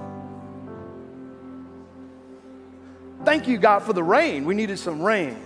Thank 3.25 3.49
you, 3.49 3.59
God, 3.59 3.81
for 3.81 3.93
the 3.93 4.05
rain. 4.05 4.45
We 4.45 4.55
needed 4.55 4.79
some 4.79 5.03
rain. 5.03 5.37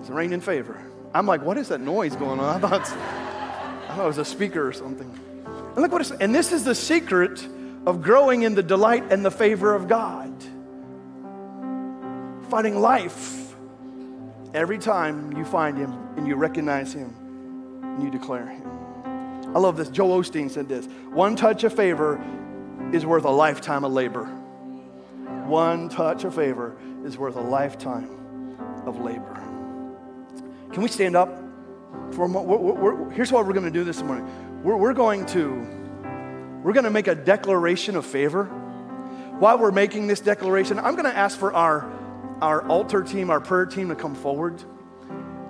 It's 0.00 0.10
rain 0.10 0.34
in 0.34 0.42
favor. 0.42 0.78
I'm 1.14 1.26
like, 1.26 1.40
what 1.40 1.56
is 1.56 1.68
that 1.68 1.80
noise 1.80 2.16
going 2.16 2.38
on? 2.38 2.62
I 2.62 2.68
thought, 2.68 2.82
I 3.88 3.96
thought 3.96 4.04
it 4.04 4.08
was 4.08 4.18
a 4.18 4.26
speaker 4.26 4.68
or 4.68 4.74
something. 4.74 5.10
And 5.46 5.76
look 5.76 5.90
what 5.90 6.02
it's, 6.02 6.10
and 6.10 6.34
this 6.34 6.52
is 6.52 6.64
the 6.64 6.74
secret 6.74 7.48
of 7.86 8.02
growing 8.02 8.42
in 8.42 8.54
the 8.54 8.62
delight 8.62 9.12
and 9.12 9.24
the 9.24 9.30
favor 9.30 9.74
of 9.74 9.88
God. 9.88 10.32
Finding 12.48 12.80
life 12.80 13.54
every 14.54 14.78
time 14.78 15.36
you 15.36 15.44
find 15.44 15.76
Him 15.76 15.92
and 16.16 16.26
you 16.26 16.36
recognize 16.36 16.92
Him 16.92 17.14
and 17.82 18.02
you 18.02 18.10
declare 18.10 18.46
Him. 18.46 18.68
I 19.54 19.58
love 19.58 19.76
this. 19.76 19.88
Joel 19.88 20.22
Osteen 20.22 20.50
said 20.50 20.68
this 20.68 20.86
One 21.10 21.36
touch 21.36 21.64
of 21.64 21.74
favor 21.74 22.22
is 22.92 23.04
worth 23.04 23.24
a 23.24 23.30
lifetime 23.30 23.84
of 23.84 23.92
labor. 23.92 24.26
One 25.46 25.88
touch 25.88 26.24
of 26.24 26.34
favor 26.34 26.76
is 27.04 27.18
worth 27.18 27.36
a 27.36 27.40
lifetime 27.40 28.56
of 28.86 29.00
labor. 29.00 29.34
Can 30.72 30.82
we 30.82 30.88
stand 30.88 31.16
up 31.16 31.36
for 32.12 32.24
a 32.24 32.28
moment? 32.28 33.12
Here's 33.12 33.32
what 33.32 33.46
we're 33.46 33.52
going 33.52 33.64
to 33.64 33.70
do 33.70 33.84
this 33.84 34.02
morning. 34.02 34.62
We're, 34.62 34.76
we're 34.76 34.94
going 34.94 35.26
to 35.26 35.81
we're 36.62 36.72
going 36.72 36.84
to 36.84 36.90
make 36.90 37.08
a 37.08 37.14
declaration 37.14 37.96
of 37.96 38.06
favor. 38.06 38.44
While 38.44 39.58
we're 39.58 39.72
making 39.72 40.06
this 40.06 40.20
declaration, 40.20 40.78
I'm 40.78 40.94
going 40.94 41.10
to 41.10 41.16
ask 41.16 41.38
for 41.38 41.52
our, 41.52 41.90
our 42.40 42.66
altar 42.68 43.02
team, 43.02 43.30
our 43.30 43.40
prayer 43.40 43.66
team 43.66 43.88
to 43.88 43.96
come 43.96 44.14
forward. 44.14 44.62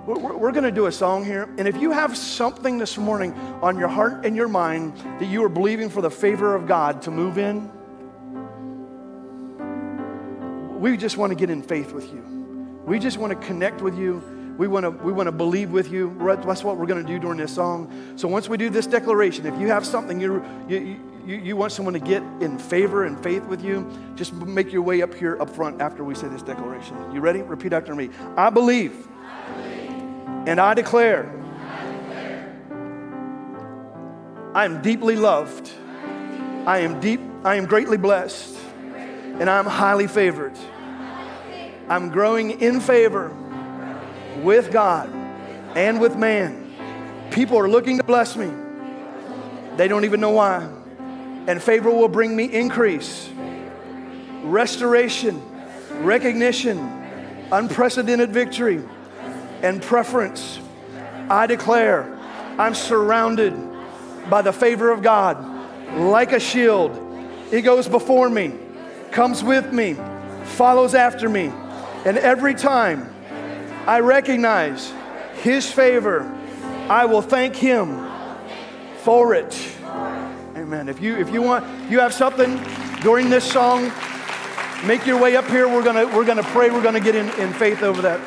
We're, 0.05 0.35
we're 0.35 0.51
going 0.51 0.63
to 0.63 0.71
do 0.71 0.87
a 0.87 0.91
song 0.91 1.23
here. 1.23 1.43
And 1.57 1.67
if 1.67 1.77
you 1.77 1.91
have 1.91 2.17
something 2.17 2.77
this 2.77 2.97
morning 2.97 3.33
on 3.61 3.77
your 3.77 3.87
heart 3.87 4.25
and 4.25 4.35
your 4.35 4.47
mind 4.47 4.97
that 4.97 5.27
you 5.27 5.43
are 5.43 5.49
believing 5.49 5.89
for 5.89 6.01
the 6.01 6.09
favor 6.09 6.55
of 6.55 6.67
God 6.67 7.03
to 7.03 7.11
move 7.11 7.37
in, 7.37 7.71
we 10.79 10.97
just 10.97 11.15
want 11.15 11.31
to 11.31 11.35
get 11.35 11.49
in 11.49 11.61
faith 11.61 11.93
with 11.93 12.11
you. 12.11 12.21
We 12.85 12.99
just 12.99 13.17
want 13.17 13.39
to 13.39 13.47
connect 13.47 13.81
with 13.81 13.97
you. 13.97 14.21
We 14.57 14.67
want 14.67 14.83
to 14.83 14.91
we 14.91 15.11
want 15.11 15.27
to 15.27 15.31
believe 15.31 15.71
with 15.71 15.91
you. 15.91 16.15
That's 16.45 16.63
what 16.63 16.77
we're 16.77 16.85
going 16.85 17.03
to 17.03 17.11
do 17.11 17.17
during 17.19 17.37
this 17.37 17.53
song. 17.53 17.91
So 18.17 18.27
once 18.27 18.47
we 18.47 18.57
do 18.57 18.69
this 18.69 18.85
declaration, 18.85 19.47
if 19.47 19.59
you 19.59 19.67
have 19.67 19.85
something 19.85 20.19
you 20.19 20.45
you, 20.69 20.99
you, 21.25 21.37
you 21.37 21.55
want 21.55 21.71
someone 21.71 21.93
to 21.93 21.99
get 21.99 22.21
in 22.39 22.59
favor 22.59 23.05
and 23.05 23.21
faith 23.23 23.43
with 23.45 23.63
you, 23.63 23.89
just 24.15 24.33
make 24.33 24.71
your 24.71 24.83
way 24.83 25.01
up 25.01 25.13
here 25.13 25.41
up 25.41 25.49
front 25.49 25.81
after 25.81 26.03
we 26.03 26.13
say 26.13 26.27
this 26.27 26.43
declaration. 26.43 26.95
You 27.13 27.21
ready? 27.21 27.41
Repeat 27.41 27.73
after 27.73 27.95
me. 27.95 28.09
I 28.37 28.49
believe, 28.49 29.07
I 29.23 29.53
believe. 29.53 30.47
and 30.47 30.59
I 30.59 30.73
declare, 30.75 31.33
I 31.59 31.91
declare, 31.91 32.55
I 34.53 34.65
am 34.65 34.81
deeply 34.81 35.15
loved. 35.15 35.71
I 36.65 36.79
am 36.79 36.99
deep. 36.99 37.21
I 37.43 37.55
am 37.55 37.65
greatly 37.65 37.97
blessed, 37.97 38.55
and 38.95 39.49
I 39.49 39.59
am 39.59 39.65
highly 39.65 40.07
favored. 40.07 40.53
I'm 41.89 42.09
growing 42.09 42.61
in 42.61 42.79
favor 42.79 43.35
with 44.41 44.71
God 44.71 45.09
and 45.75 45.99
with 45.99 46.15
man. 46.15 46.73
People 47.31 47.57
are 47.57 47.69
looking 47.69 47.97
to 47.97 48.03
bless 48.03 48.35
me. 48.35 48.51
They 49.77 49.87
don't 49.87 50.05
even 50.05 50.19
know 50.19 50.31
why. 50.31 50.69
And 51.47 51.61
favor 51.61 51.89
will 51.89 52.07
bring 52.07 52.35
me 52.35 52.45
increase, 52.45 53.29
restoration, 54.43 55.41
recognition, 55.99 56.77
unprecedented 57.51 58.31
victory, 58.31 58.81
and 59.61 59.81
preference. 59.81 60.59
I 61.29 61.47
declare 61.47 62.17
I'm 62.57 62.75
surrounded 62.75 63.53
by 64.29 64.41
the 64.41 64.53
favor 64.53 64.91
of 64.91 65.01
God 65.01 65.37
like 65.97 66.31
a 66.31 66.39
shield. 66.39 66.99
He 67.49 67.61
goes 67.61 67.87
before 67.87 68.29
me, 68.29 68.53
comes 69.11 69.43
with 69.43 69.73
me, 69.73 69.95
follows 70.43 70.95
after 70.95 71.29
me. 71.29 71.51
And 72.05 72.17
every 72.17 72.53
time 72.53 73.12
I 73.85 73.99
recognize 73.99 74.93
His 75.41 75.71
favor, 75.71 76.29
I 76.89 77.05
will 77.05 77.21
thank 77.21 77.55
Him 77.55 78.07
for 79.03 79.33
it. 79.33 79.75
Amen. 80.55 80.87
If 80.87 81.01
you 81.01 81.15
if 81.17 81.29
you 81.31 81.41
want 81.41 81.65
you 81.91 81.99
have 81.99 82.13
something 82.13 82.59
during 83.01 83.29
this 83.29 83.43
song, 83.43 83.91
make 84.85 85.05
your 85.05 85.19
way 85.19 85.35
up 85.35 85.47
here. 85.47 85.67
We're 85.67 85.83
gonna 85.83 86.05
we're 86.07 86.25
gonna 86.25 86.43
pray. 86.43 86.69
We're 86.69 86.83
gonna 86.83 86.99
get 86.99 87.15
in, 87.15 87.29
in 87.39 87.51
faith 87.53 87.83
over 87.83 88.01
that. 88.03 88.21